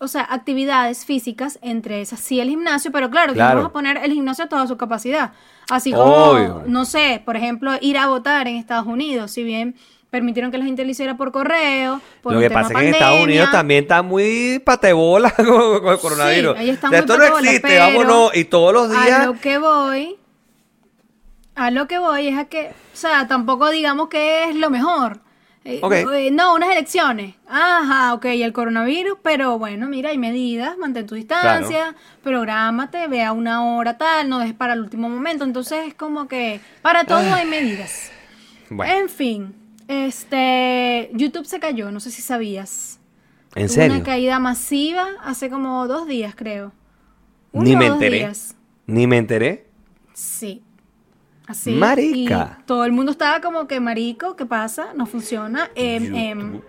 o 0.00 0.06
sea, 0.06 0.26
actividades 0.30 1.06
físicas, 1.06 1.58
entre 1.62 2.02
esas 2.02 2.20
sí 2.20 2.40
el 2.40 2.50
gimnasio, 2.50 2.92
pero 2.92 3.08
claro, 3.10 3.32
que 3.32 3.38
Claro. 3.38 3.56
vamos 3.56 3.70
a 3.70 3.72
poner 3.72 3.96
el 4.04 4.12
gimnasio 4.12 4.44
a 4.44 4.48
toda 4.48 4.66
su 4.66 4.76
capacidad. 4.76 5.32
Así 5.70 5.92
como, 5.92 6.04
Obvio. 6.12 6.62
no 6.66 6.84
sé, 6.84 7.22
por 7.24 7.36
ejemplo, 7.36 7.72
ir 7.80 7.96
a 7.96 8.06
votar 8.08 8.48
en 8.48 8.56
Estados 8.56 8.86
Unidos, 8.86 9.30
si 9.30 9.44
bien 9.44 9.76
permitieron 10.10 10.50
que 10.50 10.58
la 10.58 10.64
gente 10.64 10.84
lo 10.84 10.90
hiciera 10.90 11.16
por 11.16 11.32
correo, 11.32 12.00
por 12.22 12.32
Lo 12.34 12.40
que 12.40 12.50
pasa 12.50 12.72
es 12.72 12.78
que 12.78 12.88
en 12.88 12.94
Estados. 12.94 13.20
Unidos 13.24 13.50
también 13.50 13.84
está 13.84 14.02
muy 14.02 14.58
patebola 14.64 15.30
con, 15.36 15.80
con 15.80 15.92
el 15.92 15.98
coronavirus. 15.98 16.56
ahí 16.56 16.70
está 16.70 16.88
O 16.88 16.90
sea, 16.90 17.02
muy 17.02 17.10
esto 17.12 17.18
no 17.18 17.38
existe, 17.38 17.60
pero 17.60 17.84
vámonos. 17.84 18.36
Y 18.36 18.44
todos 18.44 18.72
los 18.72 18.96
A 18.96 19.04
días. 19.04 19.26
lo 19.26 19.34
que 19.34 19.58
voy, 19.58 20.16
a 21.54 21.70
lo 21.70 21.88
que 21.88 21.98
voy 21.98 22.28
es 22.28 22.38
a 22.38 22.44
que, 22.46 22.68
o 22.68 22.96
sea, 22.96 23.26
tampoco 23.28 23.68
digamos 23.70 24.08
que 24.08 24.44
es 24.50 24.56
lo 24.56 24.70
mejor. 24.70 25.20
Eh, 25.64 25.80
Ok. 25.82 25.92
eh, 26.14 26.30
no, 26.32 26.54
unas 26.54 26.70
elecciones. 26.70 27.34
Ajá, 27.46 28.14
ok, 28.14 28.24
el 28.26 28.52
coronavirus, 28.54 29.18
pero 29.22 29.58
bueno, 29.58 29.86
mira, 29.88 30.08
hay 30.10 30.16
medidas, 30.16 30.78
mantén 30.78 31.06
tu 31.06 31.14
distancia, 31.16 31.94
prográmate, 32.22 33.06
ve 33.08 33.22
a 33.22 33.32
una 33.32 33.64
hora 33.76 33.98
tal, 33.98 34.28
no 34.30 34.38
dejes 34.38 34.54
para 34.54 34.72
el 34.72 34.80
último 34.80 35.08
momento. 35.10 35.44
Entonces 35.44 35.88
es 35.88 35.94
como 35.94 36.26
que 36.28 36.60
para 36.80 37.04
todo 37.04 37.34
hay 37.34 37.44
medidas. 37.44 38.10
Bueno, 38.70 38.92
En 38.94 39.08
fin, 39.10 39.54
este, 39.88 41.10
YouTube 41.14 41.46
se 41.46 41.58
cayó, 41.58 41.90
no 41.90 42.00
sé 42.00 42.10
si 42.10 42.22
sabías. 42.22 43.00
¿en 43.54 43.66
Tuvo 43.66 43.74
serio? 43.74 43.96
Una 43.96 44.04
caída 44.04 44.38
masiva 44.38 45.06
hace 45.22 45.50
como 45.50 45.88
dos 45.88 46.06
días, 46.06 46.34
creo. 46.36 46.72
Uno 47.52 47.64
Ni 47.64 47.74
o 47.74 47.78
me 47.78 47.86
dos 47.88 47.94
enteré. 47.94 48.18
días. 48.18 48.54
Ni 48.86 49.06
me 49.06 49.16
enteré. 49.18 49.66
Sí. 50.12 50.62
Así. 51.46 51.72
Marica. 51.72 52.58
Y 52.60 52.64
todo 52.66 52.84
el 52.84 52.92
mundo 52.92 53.10
estaba 53.12 53.40
como 53.40 53.66
que, 53.66 53.80
marico, 53.80 54.36
¿qué 54.36 54.44
pasa? 54.44 54.92
No 54.94 55.06
funciona. 55.06 55.70
Em, 55.74 56.14
em, 56.14 56.52
YouTube. 56.52 56.60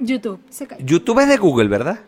YouTube 0.00 0.40
se 0.48 0.66
cayó. 0.66 0.84
YouTube 0.84 1.20
es 1.20 1.28
de 1.28 1.36
Google, 1.36 1.68
¿verdad? 1.68 2.00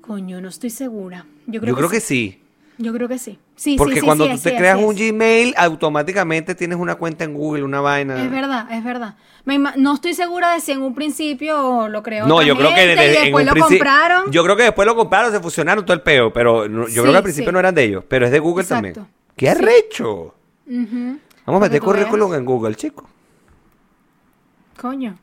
Coño, 0.00 0.40
no 0.40 0.48
estoy 0.48 0.70
segura. 0.70 1.26
Yo 1.46 1.60
creo, 1.60 1.74
Yo 1.74 1.76
creo 1.76 1.90
que 1.90 2.00
sí. 2.00 2.40
Yo 2.78 2.92
creo 2.92 3.08
que 3.08 3.18
sí. 3.18 3.38
Sí, 3.60 3.76
Porque 3.76 3.96
sí, 3.96 4.00
sí, 4.00 4.06
cuando 4.06 4.26
tú 4.26 4.38
te 4.38 4.56
creas 4.56 4.78
un. 4.78 4.96
Gmail, 4.96 5.52
automáticamente 5.54 6.54
tienes 6.54 6.78
una 6.78 6.94
cuenta 6.94 7.24
en 7.24 7.34
Google, 7.34 7.62
una 7.64 7.82
vaina. 7.82 8.24
Es 8.24 8.30
verdad, 8.30 8.66
es 8.72 8.82
verdad. 8.82 9.16
Me 9.44 9.58
no 9.58 9.92
estoy 9.92 10.14
segura 10.14 10.54
de 10.54 10.60
si 10.60 10.72
en 10.72 10.80
un 10.80 10.94
principio 10.94 11.86
lo 11.88 12.02
creó 12.02 12.26
No, 12.26 12.40
yo 12.40 12.56
creo 12.56 12.74
que 12.74 12.90
en 12.90 12.96
después 12.96 13.46
un 13.46 13.54
lo 13.54 13.62
compraron. 13.66 14.32
Yo 14.32 14.42
creo 14.44 14.56
que 14.56 14.62
después 14.62 14.86
lo 14.86 14.96
compraron, 14.96 15.30
se 15.30 15.40
fusionaron 15.40 15.84
todo 15.84 15.92
el 15.92 16.00
peo, 16.00 16.32
pero 16.32 16.70
no- 16.70 16.88
yo 16.88 17.02
creo 17.02 17.12
que 17.12 17.18
al 17.18 17.22
principio 17.22 17.52
no 17.52 17.58
eran 17.58 17.74
de 17.74 17.84
ellos, 17.84 18.04
pero 18.08 18.24
es 18.24 18.32
de 18.32 18.38
Google 18.38 18.62
Exacto. 18.62 18.82
también. 18.94 19.06
¡Qué 19.36 19.50
arrecho! 19.50 20.34
Ujú. 20.66 21.18
Vamos 21.44 21.60
a 21.60 21.64
meter 21.66 21.82
currículum 21.82 22.32
en 22.32 22.44
Google, 22.46 22.74
chicos. 22.76 23.04
Coño, 24.80 25.18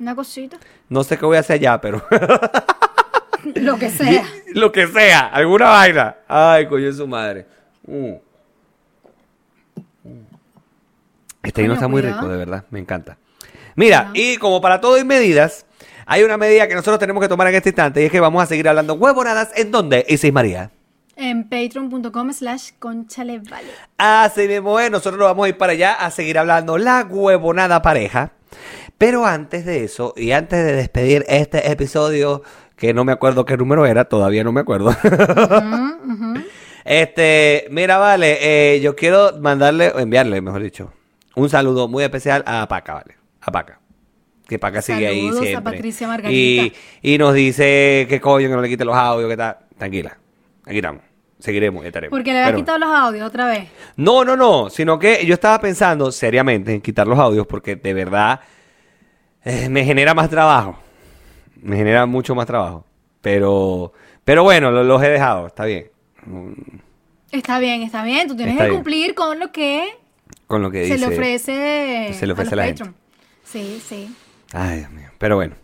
una 0.00 0.14
cosita. 0.14 0.56
No 0.88 1.04
sé 1.04 1.18
qué 1.18 1.26
voy 1.26 1.36
a 1.36 1.40
hacer 1.40 1.56
allá, 1.56 1.78
pero 1.78 2.02
lo 3.56 3.76
que 3.78 3.90
sea. 3.98 4.24
lo 4.54 4.72
que 4.72 4.86
sea, 4.86 5.26
alguna 5.26 5.66
vaina. 5.68 6.16
Ay, 6.26 6.66
coño, 6.66 6.90
su 6.90 7.06
madre. 7.06 7.46
Mm. 7.86 8.14
Este 11.42 11.62
vino 11.62 11.74
está 11.74 11.88
muy 11.88 12.02
rico, 12.02 12.28
de 12.28 12.36
verdad, 12.36 12.64
me 12.70 12.78
encanta. 12.78 13.18
Mira, 13.74 14.10
y 14.14 14.36
como 14.36 14.60
para 14.60 14.80
todo 14.80 14.94
hay 14.94 15.04
medidas, 15.04 15.66
hay 16.06 16.22
una 16.22 16.36
medida 16.36 16.68
que 16.68 16.74
nosotros 16.74 16.98
tenemos 16.98 17.22
que 17.22 17.28
tomar 17.28 17.48
en 17.48 17.54
este 17.56 17.70
instante 17.70 18.02
y 18.02 18.06
es 18.06 18.12
que 18.12 18.20
vamos 18.20 18.42
a 18.42 18.46
seguir 18.46 18.68
hablando 18.68 18.94
huevonadas. 18.94 19.50
¿En 19.56 19.70
dónde? 19.70 20.04
Isis 20.08 20.32
María. 20.32 20.70
En 21.16 21.48
patreon.com 21.48 22.32
slash 22.32 22.70
conchalevale. 22.78 23.68
Así 23.98 24.48
mismo 24.48 24.78
es, 24.80 24.90
nosotros 24.90 25.18
nos 25.18 25.28
vamos 25.28 25.46
a 25.46 25.48
ir 25.48 25.56
para 25.56 25.72
allá 25.72 25.94
a 25.94 26.10
seguir 26.10 26.38
hablando 26.38 26.78
la 26.78 27.06
huevonada 27.08 27.82
pareja. 27.82 28.32
Pero 28.98 29.26
antes 29.26 29.64
de 29.64 29.84
eso, 29.84 30.14
y 30.16 30.32
antes 30.32 30.64
de 30.64 30.74
despedir 30.74 31.24
este 31.28 31.70
episodio, 31.70 32.42
que 32.76 32.94
no 32.94 33.04
me 33.04 33.12
acuerdo 33.12 33.44
qué 33.44 33.56
número 33.56 33.84
era, 33.86 34.04
todavía 34.04 34.44
no 34.44 34.52
me 34.52 34.60
acuerdo. 34.60 34.94
Este, 36.84 37.66
mira, 37.70 37.98
vale, 37.98 38.38
eh, 38.40 38.80
yo 38.80 38.96
quiero 38.96 39.38
mandarle, 39.40 39.90
o 39.90 39.98
enviarle, 40.00 40.40
mejor 40.40 40.62
dicho, 40.62 40.92
un 41.36 41.48
saludo 41.48 41.88
muy 41.88 42.02
especial 42.04 42.42
a 42.46 42.66
Paca, 42.68 42.94
vale, 42.94 43.16
a 43.40 43.50
Paca. 43.52 43.78
Que 44.48 44.58
Paca 44.58 44.82
sigue 44.82 45.06
ahí 45.06 45.20
Saludos 45.22 45.40
a 45.40 45.44
siempre. 45.46 45.72
Patricia 45.72 46.08
Margarita. 46.08 46.32
Y, 46.32 46.72
y 47.14 47.18
nos 47.18 47.32
dice 47.34 48.06
que 48.08 48.20
coño, 48.20 48.48
que 48.48 48.54
no 48.54 48.60
le 48.60 48.68
quite 48.68 48.84
los 48.84 48.96
audios, 48.96 49.30
que 49.30 49.36
tal. 49.36 49.56
Tranquila, 49.78 50.18
aquí 50.66 50.76
estamos. 50.76 51.02
Seguiremos 51.38 51.84
estaremos. 51.84 52.10
Porque 52.16 52.32
le 52.32 52.40
había 52.40 52.54
quitado 52.54 52.78
los 52.78 52.88
audios 52.88 53.26
otra 53.26 53.46
vez. 53.46 53.68
no, 53.96 54.24
no, 54.24 54.36
no, 54.36 54.68
sino 54.70 54.98
que 54.98 55.24
yo 55.26 55.34
estaba 55.34 55.60
pensando 55.60 56.12
seriamente 56.12 56.72
en 56.74 56.80
quitar 56.80 57.06
los 57.06 57.18
audios 57.18 57.46
porque 57.48 57.74
de 57.76 57.94
verdad 57.94 58.40
eh, 59.44 59.68
me 59.68 59.84
genera 59.84 60.14
más 60.14 60.28
trabajo. 60.30 60.78
Me 61.60 61.76
genera 61.76 62.06
mucho 62.06 62.34
más 62.34 62.46
trabajo. 62.46 62.84
Pero, 63.22 63.92
pero 64.24 64.42
bueno, 64.44 64.70
lo- 64.70 64.84
los 64.84 65.02
he 65.02 65.08
dejado, 65.08 65.46
está 65.46 65.64
bien. 65.64 65.86
Está 67.30 67.58
bien, 67.58 67.82
está 67.82 68.04
bien. 68.04 68.28
Tú 68.28 68.36
tienes 68.36 68.54
Está 68.54 68.64
que 68.64 68.70
bien. 68.70 68.80
cumplir 68.82 69.14
con 69.14 69.38
lo 69.38 69.52
que 69.52 69.88
Con 70.46 70.62
lo 70.62 70.70
que 70.70 70.86
se 70.86 70.94
dice. 70.94 71.06
le 71.08 71.14
ofrece, 71.14 72.14
se 72.18 72.26
le 72.26 72.32
ofrece 72.32 72.50
a 72.50 72.52
a 72.52 72.56
la 72.56 72.64
gente. 72.64 72.84
Patreon. 72.84 72.96
Sí, 73.44 73.82
sí. 73.86 74.14
Ay, 74.52 74.80
Dios 74.80 74.90
mío. 74.90 75.08
Pero 75.18 75.36
bueno. 75.36 75.54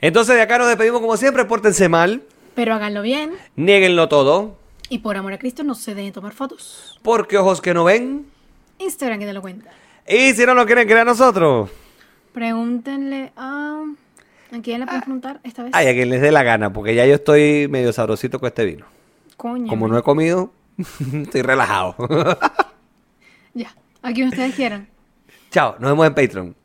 Entonces 0.00 0.34
de 0.36 0.42
acá 0.42 0.58
nos 0.58 0.68
despedimos 0.68 1.00
como 1.00 1.16
siempre. 1.16 1.44
Pórtense 1.44 1.88
mal. 1.88 2.22
Pero 2.54 2.74
háganlo 2.74 3.02
bien. 3.02 3.32
Nieguenlo 3.56 4.08
todo. 4.08 4.56
Y 4.88 4.98
por 4.98 5.16
amor 5.16 5.32
a 5.32 5.38
Cristo, 5.38 5.64
no 5.64 5.74
se 5.74 5.94
dejen 5.94 6.12
tomar 6.12 6.32
fotos. 6.34 6.98
Porque 7.02 7.38
ojos 7.38 7.60
que 7.60 7.72
no 7.74 7.84
ven. 7.84 8.26
Instagram 8.78 9.18
que 9.20 9.26
te 9.26 9.32
lo 9.32 9.40
cuenta. 9.40 9.70
Y 10.06 10.32
si 10.32 10.44
no 10.44 10.54
nos 10.54 10.66
quieren 10.66 10.84
creer 10.84 11.00
a 11.00 11.04
nosotros. 11.04 11.70
Pregúntenle 12.32 13.32
a... 13.36 13.84
¿A 14.52 14.60
quién 14.60 14.80
le 14.80 14.86
pueden 14.86 15.00
preguntar 15.02 15.40
esta 15.44 15.62
vez? 15.62 15.72
Ay, 15.74 15.86
a 15.88 15.92
quien 15.94 16.10
les 16.10 16.20
dé 16.20 16.30
la 16.30 16.42
gana. 16.42 16.72
Porque 16.72 16.94
ya 16.94 17.06
yo 17.06 17.14
estoy 17.14 17.68
medio 17.68 17.92
sabrosito 17.92 18.38
con 18.38 18.48
este 18.48 18.64
vino. 18.66 18.84
Coño. 19.42 19.66
Como 19.66 19.88
no 19.88 19.98
he 19.98 20.02
comido, 20.04 20.52
estoy 21.12 21.42
relajado. 21.42 21.96
Ya. 23.54 23.74
A 24.00 24.12
quien 24.14 24.28
ustedes 24.28 24.54
quieran. 24.54 24.88
Chao, 25.50 25.76
nos 25.78 25.90
vemos 25.90 26.06
en 26.06 26.14
Patreon. 26.14 26.56